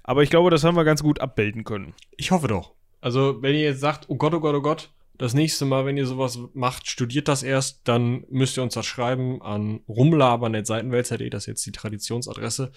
aber 0.02 0.22
ich 0.22 0.30
glaube, 0.30 0.50
das 0.50 0.64
haben 0.64 0.76
wir 0.76 0.84
ganz 0.84 1.02
gut 1.02 1.20
abbilden 1.20 1.62
können. 1.62 1.94
Ich 2.16 2.30
hoffe 2.30 2.48
doch. 2.48 2.72
Also, 3.00 3.42
wenn 3.42 3.54
ihr 3.54 3.62
jetzt 3.62 3.80
sagt, 3.80 4.06
oh 4.08 4.16
Gott, 4.16 4.34
oh 4.34 4.40
Gott, 4.40 4.54
oh 4.54 4.62
Gott, 4.62 4.90
das 5.20 5.34
nächste 5.34 5.66
Mal, 5.66 5.84
wenn 5.84 5.98
ihr 5.98 6.06
sowas 6.06 6.38
macht, 6.54 6.88
studiert 6.88 7.28
das 7.28 7.42
erst, 7.42 7.82
dann 7.84 8.24
müsst 8.30 8.56
ihr 8.56 8.62
uns 8.62 8.72
das 8.72 8.86
schreiben 8.86 9.42
an 9.42 9.80
rumlabern.seitenwälzer.de, 9.86 11.28
das 11.28 11.42
ist 11.42 11.46
jetzt 11.46 11.66
die 11.66 11.72
Traditionsadresse. 11.72 12.72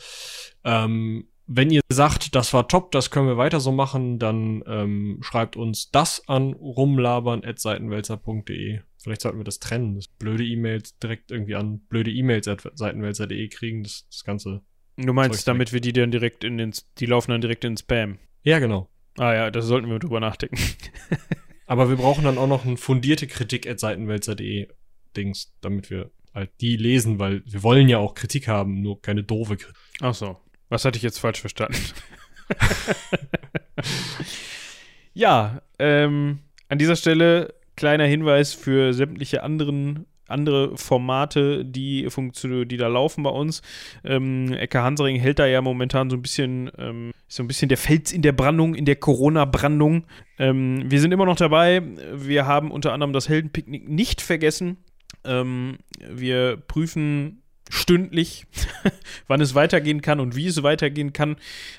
Ähm, 0.65 1.30
wenn 1.45 1.70
ihr 1.70 1.82
sagt, 1.90 2.34
das 2.36 2.53
war 2.53 2.68
top, 2.68 2.91
das 2.91 3.11
können 3.11 3.28
wir 3.28 3.38
weiter 3.38 3.60
so 3.60 3.72
machen, 3.72 4.18
dann 4.20 4.64
ähm, 4.65 5.20
schreibt 5.22 5.56
uns 5.57 5.91
das 5.91 6.28
an 6.28 6.53
rumlabern.seitenwälzer.de. 6.53 8.80
Vielleicht 8.98 9.22
sollten 9.22 9.38
wir 9.40 9.44
das 9.44 9.60
trennen. 9.60 9.95
Das 9.95 10.07
blöde 10.07 10.45
E-Mails 10.45 10.98
direkt 10.99 11.32
irgendwie 11.32 11.56
an 11.56 11.80
blöde 11.90 12.11
E-Mails.seitenwälzer.de 12.11 13.49
kriegen, 13.49 13.84
das, 13.84 14.07
das 14.10 14.24
Ganze. 14.24 14.61
Du 14.95 15.11
meinst, 15.11 15.48
damit 15.48 15.74
wir 15.74 15.82
die 15.82 15.91
dann 15.91 16.11
direkt 16.11 16.44
in 16.44 16.57
den, 16.57 16.72
die 16.99 17.06
laufen 17.06 17.32
dann 17.32 17.41
direkt 17.41 17.65
in 17.65 17.74
den 17.74 17.78
Spam. 17.78 18.20
Ja, 18.44 18.60
genau. 18.60 18.90
Ah 19.18 19.34
ja, 19.34 19.52
das 19.52 19.65
sollten 19.65 19.90
wir 19.90 19.99
drüber 19.99 20.20
nachdenken. 20.20 20.57
Aber 21.65 21.90
wir 21.90 21.98
brauchen 21.98 22.24
dann 22.24 22.38
auch 22.38 22.48
noch 22.48 22.65
eine 22.65 22.78
fundierte 22.78 23.28
Kritik 23.28 23.68
at 23.68 23.80
Seitenwälzer.de 23.80 24.68
Dings, 25.15 25.53
damit 25.61 25.90
wir 25.90 26.11
halt 26.34 26.52
die 26.61 26.78
lesen, 26.78 27.20
weil 27.20 27.44
wir 27.45 27.64
wollen 27.64 27.90
ja 27.90 27.99
auch 27.99 28.15
Kritik 28.15 28.48
haben, 28.48 28.82
nur 28.82 29.02
keine 29.02 29.24
doofe 29.24 29.57
Kritik. 29.57 29.76
Ach 30.02 30.14
so. 30.14 30.38
Was 30.73 30.85
hatte 30.85 30.97
ich 30.97 31.03
jetzt 31.03 31.19
falsch 31.19 31.39
verstanden? 31.39 31.77
ja, 35.13 35.61
ähm, 35.77 36.39
an 36.67 36.79
dieser 36.79 36.95
Stelle 36.95 37.53
kleiner 37.75 38.05
Hinweis 38.05 38.55
für 38.55 38.91
sämtliche 38.91 39.43
anderen 39.43 40.07
andere 40.27 40.75
Formate, 40.75 41.63
die, 41.63 42.09
die 42.09 42.77
da 42.77 42.87
laufen 42.87 43.23
bei 43.23 43.29
uns. 43.29 43.61
Ähm, 44.03 44.51
Ecke 44.53 44.81
Hansering 44.81 45.17
hält 45.17 45.37
da 45.37 45.45
ja 45.45 45.61
momentan 45.61 46.09
so 46.09 46.15
ein 46.15 46.23
bisschen, 46.23 46.71
ähm, 46.79 47.11
so 47.27 47.43
ein 47.43 47.47
bisschen 47.47 47.69
der 47.69 47.77
Fels 47.77 48.11
in 48.11 48.23
der 48.23 48.31
Brandung, 48.31 48.73
in 48.73 48.85
der 48.85 48.95
Corona-Brandung. 48.95 50.05
Ähm, 50.39 50.89
wir 50.89 51.01
sind 51.01 51.11
immer 51.11 51.27
noch 51.27 51.35
dabei. 51.35 51.83
Wir 52.15 52.47
haben 52.47 52.71
unter 52.71 52.93
anderem 52.93 53.13
das 53.13 53.29
Heldenpicknick 53.29 53.87
nicht 53.87 54.21
vergessen. 54.21 54.77
Ähm, 55.23 55.77
wir 55.99 56.57
prüfen 56.57 57.43
stündlich, 57.73 58.45
wann 59.27 59.41
es 59.41 59.55
weitergehen 59.55 60.01
kann 60.01 60.19
und 60.19 60.35
wie 60.35 60.45
es 60.45 60.61
weitergehen 60.61 61.11
kann. 61.11 61.37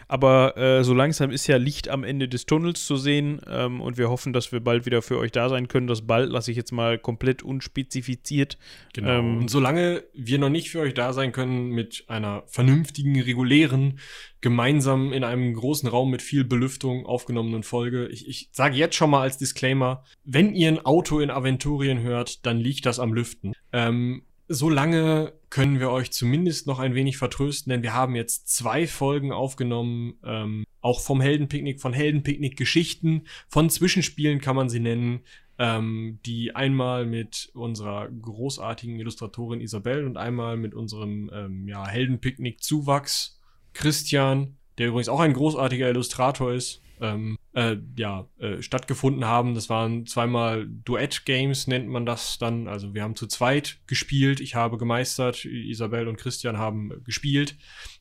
Aber 0.09 0.57
äh, 0.57 0.83
so 0.83 0.93
langsam 0.93 1.31
ist 1.31 1.47
ja 1.47 1.57
Licht 1.57 1.89
am 1.89 2.03
Ende 2.03 2.29
des 2.29 2.47
Tunnels 2.47 2.85
zu 2.85 2.97
sehen 2.97 3.41
ähm, 3.49 3.81
und 3.81 3.97
wir 3.97 4.11
hoffen, 4.11 4.33
dass 4.33 4.51
wir 4.51 4.59
bald 4.61 4.87
wieder 4.87 5.03
für 5.03 5.19
euch 5.19 5.31
da 5.31 5.49
sein 5.49 5.69
können. 5.69 5.87
Das 5.87 6.03
bald 6.03 6.31
lasse 6.31 6.51
ich 6.51 6.57
jetzt 6.57 6.73
mal 6.73 6.99
komplett 6.99 7.43
unspezifiziert. 7.43 8.59
Genau. 8.93 9.21
Ähm, 9.21 9.39
und 9.39 9.51
solange 9.51 10.03
wir 10.13 10.39
noch 10.39 10.49
nicht 10.49 10.71
für 10.71 10.81
euch 10.81 10.95
da 10.95 11.13
sein 11.13 11.31
können 11.31 11.69
mit 11.69 12.05
einer 12.09 12.43
vernünftigen, 12.47 13.21
regulären, 13.21 14.01
gemeinsam 14.41 15.13
in 15.13 15.23
einem 15.23 15.55
großen 15.55 15.89
Raum 15.89 16.11
mit 16.11 16.23
viel 16.23 16.45
Belüftung 16.45 17.07
aufgenommenen 17.07 17.63
Folge, 17.63 18.09
ich, 18.09 18.29
ich 18.29 18.49
sage 18.53 18.77
jetzt 18.77 18.97
schon 18.97 19.11
mal 19.11 19.23
als 19.23 19.39
Disclaimer, 19.39 20.05
wenn 20.25 20.55
ihr 20.55 20.69
ein 20.69 20.85
Auto 20.85 21.21
in 21.21 21.31
Aventurien 21.31 22.03
hört, 22.03 22.45
dann 22.45 22.59
liegt 22.59 22.85
das 22.85 22.99
am 22.99 23.15
Lüften. 23.15 23.53
Ähm, 23.73 24.25
so 24.49 24.69
lange 24.69 25.33
können 25.51 25.81
wir 25.81 25.91
euch 25.91 26.11
zumindest 26.11 26.67
noch 26.67 26.79
ein 26.79 26.95
wenig 26.95 27.17
vertrösten, 27.17 27.71
denn 27.71 27.83
wir 27.83 27.95
haben 27.95 28.15
jetzt 28.15 28.49
zwei 28.49 28.87
Folgen 28.87 29.33
aufgenommen, 29.33 30.15
ähm, 30.25 30.65
auch 30.81 31.01
vom 31.01 31.21
Heldenpicknick, 31.21 31.81
von 31.81 31.93
Heldenpicknick 31.93 32.57
Geschichten, 32.57 33.23
von 33.49 33.71
Zwischenspielen 33.71 34.41
kann 34.41 34.57
man 34.57 34.69
sie 34.69 34.81
nennen, 34.81 35.21
ähm, 35.59 36.19
die 36.27 36.55
einmal 36.55 37.07
mit 37.07 37.51
unserer 37.55 38.09
großartigen 38.09 38.99
Illustratorin 38.99 39.61
Isabel 39.61 40.05
und 40.05 40.17
einmal 40.17 40.57
mit 40.57 40.75
unserem 40.75 41.31
ähm, 41.33 41.69
ja, 41.69 41.87
Heldenpicknick 41.87 42.63
Zuwachs 42.63 43.41
Christian, 43.73 44.57
der 44.79 44.89
übrigens 44.89 45.09
auch 45.09 45.21
ein 45.21 45.33
großartiger 45.33 45.89
Illustrator 45.89 46.53
ist, 46.53 46.83
ähm, 47.01 47.39
äh, 47.55 47.77
ja, 47.97 48.29
äh, 48.39 48.63
stattgefunden 48.63 49.25
haben. 49.25 49.55
Das 49.55 49.69
waren 49.69 50.07
zweimal 50.07 50.67
Duett-Games, 50.67 51.67
nennt 51.67 51.89
man 51.89 52.07
das 52.07 52.39
dann. 52.39 52.69
Also 52.69 52.95
wir 52.95 53.03
haben 53.03 53.17
zu 53.17 53.27
zweit 53.27 53.79
gespielt. 53.87 54.41
Ich 54.41 54.55
habe 54.55 54.79
gemeistert, 54.79 55.45
Isabel 55.45 56.09
und 56.09 56.17
Christian 56.17 56.59
haben 56.59 57.03
gespielt. 57.05 57.57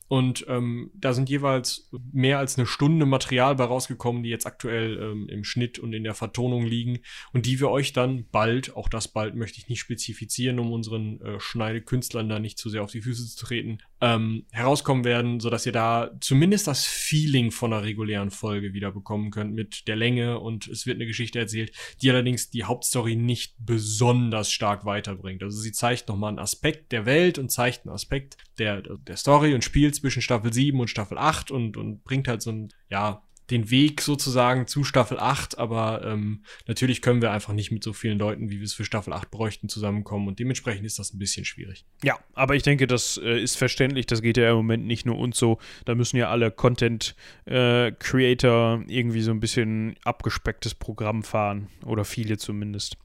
Und 0.06 0.44
ähm, 0.48 0.90
da 0.94 1.14
sind 1.14 1.30
jeweils 1.30 1.90
mehr 2.12 2.38
als 2.38 2.58
eine 2.58 2.66
Stunde 2.66 3.06
Material 3.06 3.54
bei 3.54 3.64
rausgekommen, 3.64 4.22
die 4.22 4.28
jetzt 4.28 4.46
aktuell 4.46 4.98
ähm, 5.00 5.28
im 5.28 5.44
Schnitt 5.44 5.78
und 5.78 5.94
in 5.94 6.04
der 6.04 6.14
Vertonung 6.14 6.66
liegen 6.66 6.98
und 7.32 7.46
die 7.46 7.58
wir 7.58 7.70
euch 7.70 7.94
dann 7.94 8.26
bald, 8.30 8.76
auch 8.76 8.88
das 8.88 9.08
bald 9.08 9.34
möchte 9.34 9.58
ich 9.58 9.68
nicht 9.68 9.80
spezifizieren, 9.80 10.58
um 10.58 10.72
unseren 10.72 11.20
äh, 11.22 11.40
Schneidekünstlern 11.40 12.28
da 12.28 12.38
nicht 12.38 12.58
zu 12.58 12.68
sehr 12.68 12.82
auf 12.82 12.90
die 12.90 13.00
Füße 13.00 13.26
zu 13.26 13.46
treten, 13.46 13.78
ähm, 14.04 14.44
herauskommen 14.52 15.02
werden, 15.02 15.40
sodass 15.40 15.64
ihr 15.64 15.72
da 15.72 16.10
zumindest 16.20 16.66
das 16.66 16.84
Feeling 16.84 17.50
von 17.50 17.72
einer 17.72 17.82
regulären 17.82 18.30
Folge 18.30 18.74
wieder 18.74 18.92
bekommen 18.92 19.30
könnt 19.30 19.54
mit 19.54 19.88
der 19.88 19.96
Länge 19.96 20.40
und 20.40 20.68
es 20.68 20.84
wird 20.84 20.98
eine 20.98 21.06
Geschichte 21.06 21.38
erzählt, 21.38 21.72
die 22.02 22.10
allerdings 22.10 22.50
die 22.50 22.64
Hauptstory 22.64 23.16
nicht 23.16 23.54
besonders 23.58 24.52
stark 24.52 24.84
weiterbringt. 24.84 25.42
Also 25.42 25.58
sie 25.58 25.72
zeigt 25.72 26.08
nochmal 26.08 26.28
einen 26.28 26.38
Aspekt 26.38 26.92
der 26.92 27.06
Welt 27.06 27.38
und 27.38 27.50
zeigt 27.50 27.86
einen 27.86 27.94
Aspekt 27.94 28.36
der, 28.58 28.82
der 28.82 29.16
Story 29.16 29.54
und 29.54 29.64
spielt 29.64 29.94
zwischen 29.94 30.20
Staffel 30.20 30.52
7 30.52 30.78
und 30.78 30.88
Staffel 30.88 31.16
8 31.16 31.50
und, 31.50 31.78
und 31.78 32.04
bringt 32.04 32.28
halt 32.28 32.42
so 32.42 32.52
ein, 32.52 32.68
ja, 32.90 33.22
den 33.50 33.70
Weg 33.70 34.00
sozusagen 34.00 34.66
zu 34.66 34.84
Staffel 34.84 35.18
8, 35.18 35.58
aber 35.58 36.02
ähm, 36.04 36.44
natürlich 36.66 37.02
können 37.02 37.20
wir 37.20 37.30
einfach 37.30 37.52
nicht 37.52 37.70
mit 37.70 37.84
so 37.84 37.92
vielen 37.92 38.18
Leuten, 38.18 38.48
wie 38.50 38.58
wir 38.58 38.64
es 38.64 38.72
für 38.72 38.84
Staffel 38.84 39.12
8 39.12 39.30
bräuchten, 39.30 39.68
zusammenkommen 39.68 40.28
und 40.28 40.38
dementsprechend 40.38 40.86
ist 40.86 40.98
das 40.98 41.12
ein 41.12 41.18
bisschen 41.18 41.44
schwierig. 41.44 41.84
Ja, 42.02 42.18
aber 42.32 42.56
ich 42.56 42.62
denke, 42.62 42.86
das 42.86 43.20
äh, 43.22 43.38
ist 43.38 43.56
verständlich, 43.56 44.06
das 44.06 44.22
geht 44.22 44.38
ja 44.38 44.50
im 44.50 44.56
Moment 44.56 44.86
nicht 44.86 45.04
nur 45.04 45.18
uns 45.18 45.38
so, 45.38 45.58
da 45.84 45.94
müssen 45.94 46.16
ja 46.16 46.30
alle 46.30 46.50
Content-Creator 46.50 48.84
äh, 48.86 48.92
irgendwie 48.92 49.20
so 49.20 49.30
ein 49.30 49.40
bisschen 49.40 49.96
abgespecktes 50.04 50.74
Programm 50.74 51.22
fahren 51.22 51.68
oder 51.84 52.04
viele 52.04 52.38
zumindest. 52.38 52.96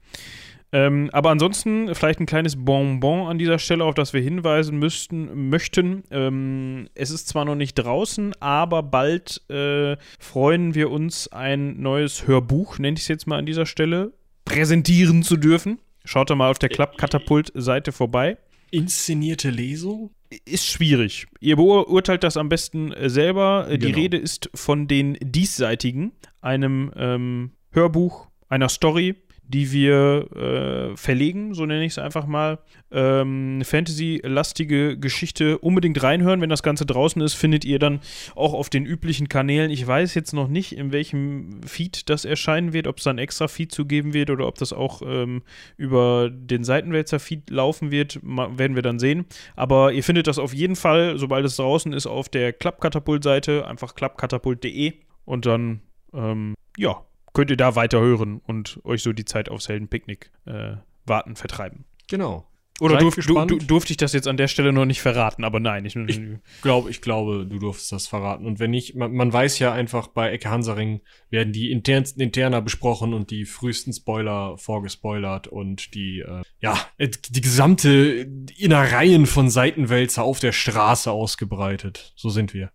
Ähm, 0.72 1.10
aber 1.12 1.30
ansonsten 1.30 1.94
vielleicht 1.94 2.20
ein 2.20 2.26
kleines 2.26 2.64
Bonbon 2.64 3.26
an 3.26 3.38
dieser 3.38 3.58
Stelle, 3.58 3.84
auf 3.84 3.94
das 3.94 4.12
wir 4.12 4.20
hinweisen 4.20 4.78
müssten, 4.78 5.48
möchten. 5.48 6.04
Ähm, 6.10 6.88
es 6.94 7.10
ist 7.10 7.28
zwar 7.28 7.44
noch 7.44 7.56
nicht 7.56 7.74
draußen, 7.74 8.34
aber 8.40 8.82
bald 8.82 9.42
äh, 9.50 9.96
freuen 10.18 10.74
wir 10.74 10.90
uns, 10.90 11.28
ein 11.28 11.80
neues 11.80 12.26
Hörbuch, 12.26 12.78
nenne 12.78 12.96
ich 12.96 13.02
es 13.02 13.08
jetzt 13.08 13.26
mal 13.26 13.38
an 13.38 13.46
dieser 13.46 13.66
Stelle, 13.66 14.12
präsentieren 14.44 15.22
zu 15.22 15.36
dürfen. 15.36 15.80
Schaut 16.04 16.30
da 16.30 16.34
mal 16.34 16.50
auf 16.50 16.58
der 16.58 16.68
Klappkatapult-Seite 16.68 17.92
vorbei. 17.92 18.38
Inszenierte 18.70 19.50
Lesung? 19.50 20.10
Ist 20.44 20.66
schwierig. 20.66 21.26
Ihr 21.40 21.56
beurteilt 21.56 22.22
das 22.22 22.36
am 22.36 22.48
besten 22.48 22.92
äh, 22.92 23.10
selber. 23.10 23.66
Genau. 23.68 23.86
Die 23.86 23.92
Rede 23.92 24.16
ist 24.16 24.48
von 24.54 24.86
den 24.86 25.18
Diesseitigen, 25.20 26.12
einem 26.40 26.92
ähm, 26.96 27.50
Hörbuch, 27.72 28.28
einer 28.48 28.68
Story, 28.68 29.16
die 29.52 29.72
wir 29.72 30.28
äh, 30.36 30.96
verlegen, 30.96 31.54
so 31.54 31.66
nenne 31.66 31.84
ich 31.84 31.92
es 31.92 31.98
einfach 31.98 32.26
mal. 32.26 32.58
Ähm, 32.92 33.62
Fantasy-lastige 33.64 34.96
Geschichte 34.96 35.58
unbedingt 35.58 36.00
reinhören. 36.02 36.40
Wenn 36.40 36.50
das 36.50 36.62
Ganze 36.62 36.86
draußen 36.86 37.20
ist, 37.20 37.34
findet 37.34 37.64
ihr 37.64 37.80
dann 37.80 38.00
auch 38.36 38.54
auf 38.54 38.70
den 38.70 38.86
üblichen 38.86 39.28
Kanälen. 39.28 39.72
Ich 39.72 39.84
weiß 39.84 40.14
jetzt 40.14 40.32
noch 40.32 40.46
nicht, 40.46 40.76
in 40.76 40.92
welchem 40.92 41.62
Feed 41.66 42.08
das 42.08 42.24
erscheinen 42.24 42.72
wird, 42.72 42.86
ob 42.86 42.98
es 42.98 43.04
dann 43.04 43.18
extra 43.18 43.48
Feed 43.48 43.72
zugeben 43.72 44.14
wird 44.14 44.30
oder 44.30 44.46
ob 44.46 44.56
das 44.56 44.72
auch 44.72 45.02
ähm, 45.04 45.42
über 45.76 46.30
den 46.30 46.62
Seitenwälzer-Feed 46.62 47.50
laufen 47.50 47.90
wird, 47.90 48.20
werden 48.22 48.76
wir 48.76 48.82
dann 48.82 49.00
sehen. 49.00 49.26
Aber 49.56 49.92
ihr 49.92 50.04
findet 50.04 50.28
das 50.28 50.38
auf 50.38 50.54
jeden 50.54 50.76
Fall, 50.76 51.18
sobald 51.18 51.44
es 51.44 51.56
draußen 51.56 51.92
ist, 51.92 52.06
auf 52.06 52.28
der 52.28 52.52
Klappkatapult-Seite, 52.52 53.66
einfach 53.66 53.96
klappkatapult.de 53.96 54.92
und 55.24 55.46
dann, 55.46 55.80
ähm, 56.14 56.54
ja, 56.76 57.02
könnt 57.32 57.50
ihr 57.50 57.56
da 57.56 57.76
weiter 57.76 58.00
hören 58.00 58.40
und 58.46 58.80
euch 58.84 59.02
so 59.02 59.12
die 59.12 59.24
Zeit 59.24 59.48
aufs 59.48 59.68
Heldenpicknick 59.68 60.30
äh, 60.46 60.76
warten, 61.06 61.36
vertreiben. 61.36 61.84
Genau. 62.08 62.50
Oder 62.80 62.96
durf, 62.96 63.14
du, 63.14 63.44
du, 63.44 63.58
durfte 63.58 63.92
ich 63.92 63.98
das 63.98 64.14
jetzt 64.14 64.26
an 64.26 64.38
der 64.38 64.48
Stelle 64.48 64.72
noch 64.72 64.86
nicht 64.86 65.02
verraten, 65.02 65.44
aber 65.44 65.60
nein. 65.60 65.84
Ich, 65.84 65.96
ich 65.96 66.20
glaube, 66.62 66.88
ich 66.88 67.02
glaube, 67.02 67.46
du 67.46 67.58
durftest 67.58 67.92
das 67.92 68.06
verraten. 68.06 68.46
Und 68.46 68.58
wenn 68.58 68.70
nicht, 68.70 68.96
man, 68.96 69.12
man 69.12 69.30
weiß 69.30 69.58
ja 69.58 69.72
einfach, 69.72 70.06
bei 70.06 70.30
Ecke 70.30 70.48
Hansaring 70.48 71.02
werden 71.28 71.52
die 71.52 71.70
internsten 71.70 72.22
Interna 72.22 72.60
besprochen 72.60 73.12
und 73.12 73.30
die 73.30 73.44
frühesten 73.44 73.92
Spoiler 73.92 74.56
vorgespoilert 74.56 75.46
und 75.46 75.94
die, 75.94 76.20
äh, 76.20 76.40
ja, 76.60 76.78
die 76.98 77.40
gesamte 77.42 78.26
Innereien 78.56 79.26
von 79.26 79.50
Seitenwälzer 79.50 80.22
auf 80.22 80.40
der 80.40 80.52
Straße 80.52 81.10
ausgebreitet. 81.10 82.14
So 82.16 82.30
sind 82.30 82.54
wir. 82.54 82.72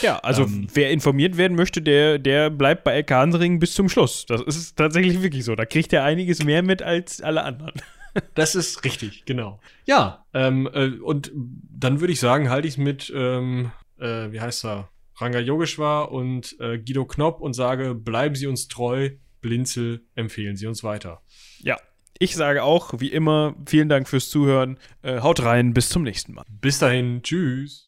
Ja, 0.00 0.18
also 0.18 0.44
ähm, 0.44 0.68
wer 0.72 0.90
informiert 0.90 1.36
werden 1.36 1.56
möchte, 1.56 1.82
der, 1.82 2.18
der 2.18 2.50
bleibt 2.50 2.84
bei 2.84 2.98
LK 3.00 3.10
Hansring 3.10 3.58
bis 3.58 3.74
zum 3.74 3.88
Schluss. 3.88 4.26
Das 4.26 4.42
ist 4.42 4.76
tatsächlich 4.76 5.22
wirklich 5.22 5.44
so. 5.44 5.54
Da 5.54 5.64
kriegt 5.64 5.92
er 5.92 6.04
einiges 6.04 6.44
mehr 6.44 6.62
mit 6.62 6.82
als 6.82 7.20
alle 7.20 7.42
anderen. 7.44 7.74
Das 8.34 8.56
ist 8.56 8.82
richtig, 8.84 9.26
genau. 9.26 9.60
Ja, 9.86 10.24
ähm, 10.34 10.68
äh, 10.72 10.88
und 10.88 11.30
dann 11.34 12.00
würde 12.00 12.12
ich 12.12 12.18
sagen, 12.18 12.50
halte 12.50 12.66
ich 12.66 12.74
es 12.74 12.78
mit, 12.78 13.12
ähm, 13.14 13.70
äh, 14.00 14.32
wie 14.32 14.40
heißt 14.40 14.64
er, 14.64 14.88
Ranga 15.16 15.38
Yogeshwar 15.38 16.10
und 16.10 16.56
äh, 16.58 16.78
Guido 16.78 17.04
Knopp 17.04 17.40
und 17.40 17.52
sage, 17.52 17.94
bleiben 17.94 18.34
Sie 18.34 18.48
uns 18.48 18.66
treu, 18.66 19.10
Blinzel, 19.40 20.02
empfehlen 20.16 20.56
Sie 20.56 20.66
uns 20.66 20.82
weiter. 20.82 21.20
Ja, 21.60 21.76
ich 22.18 22.34
sage 22.34 22.64
auch, 22.64 22.94
wie 22.98 23.12
immer, 23.12 23.54
vielen 23.66 23.88
Dank 23.88 24.08
fürs 24.08 24.28
Zuhören. 24.28 24.78
Äh, 25.02 25.20
haut 25.20 25.42
rein, 25.44 25.72
bis 25.72 25.88
zum 25.88 26.02
nächsten 26.02 26.34
Mal. 26.34 26.44
Bis 26.48 26.80
dahin, 26.80 27.22
tschüss. 27.22 27.86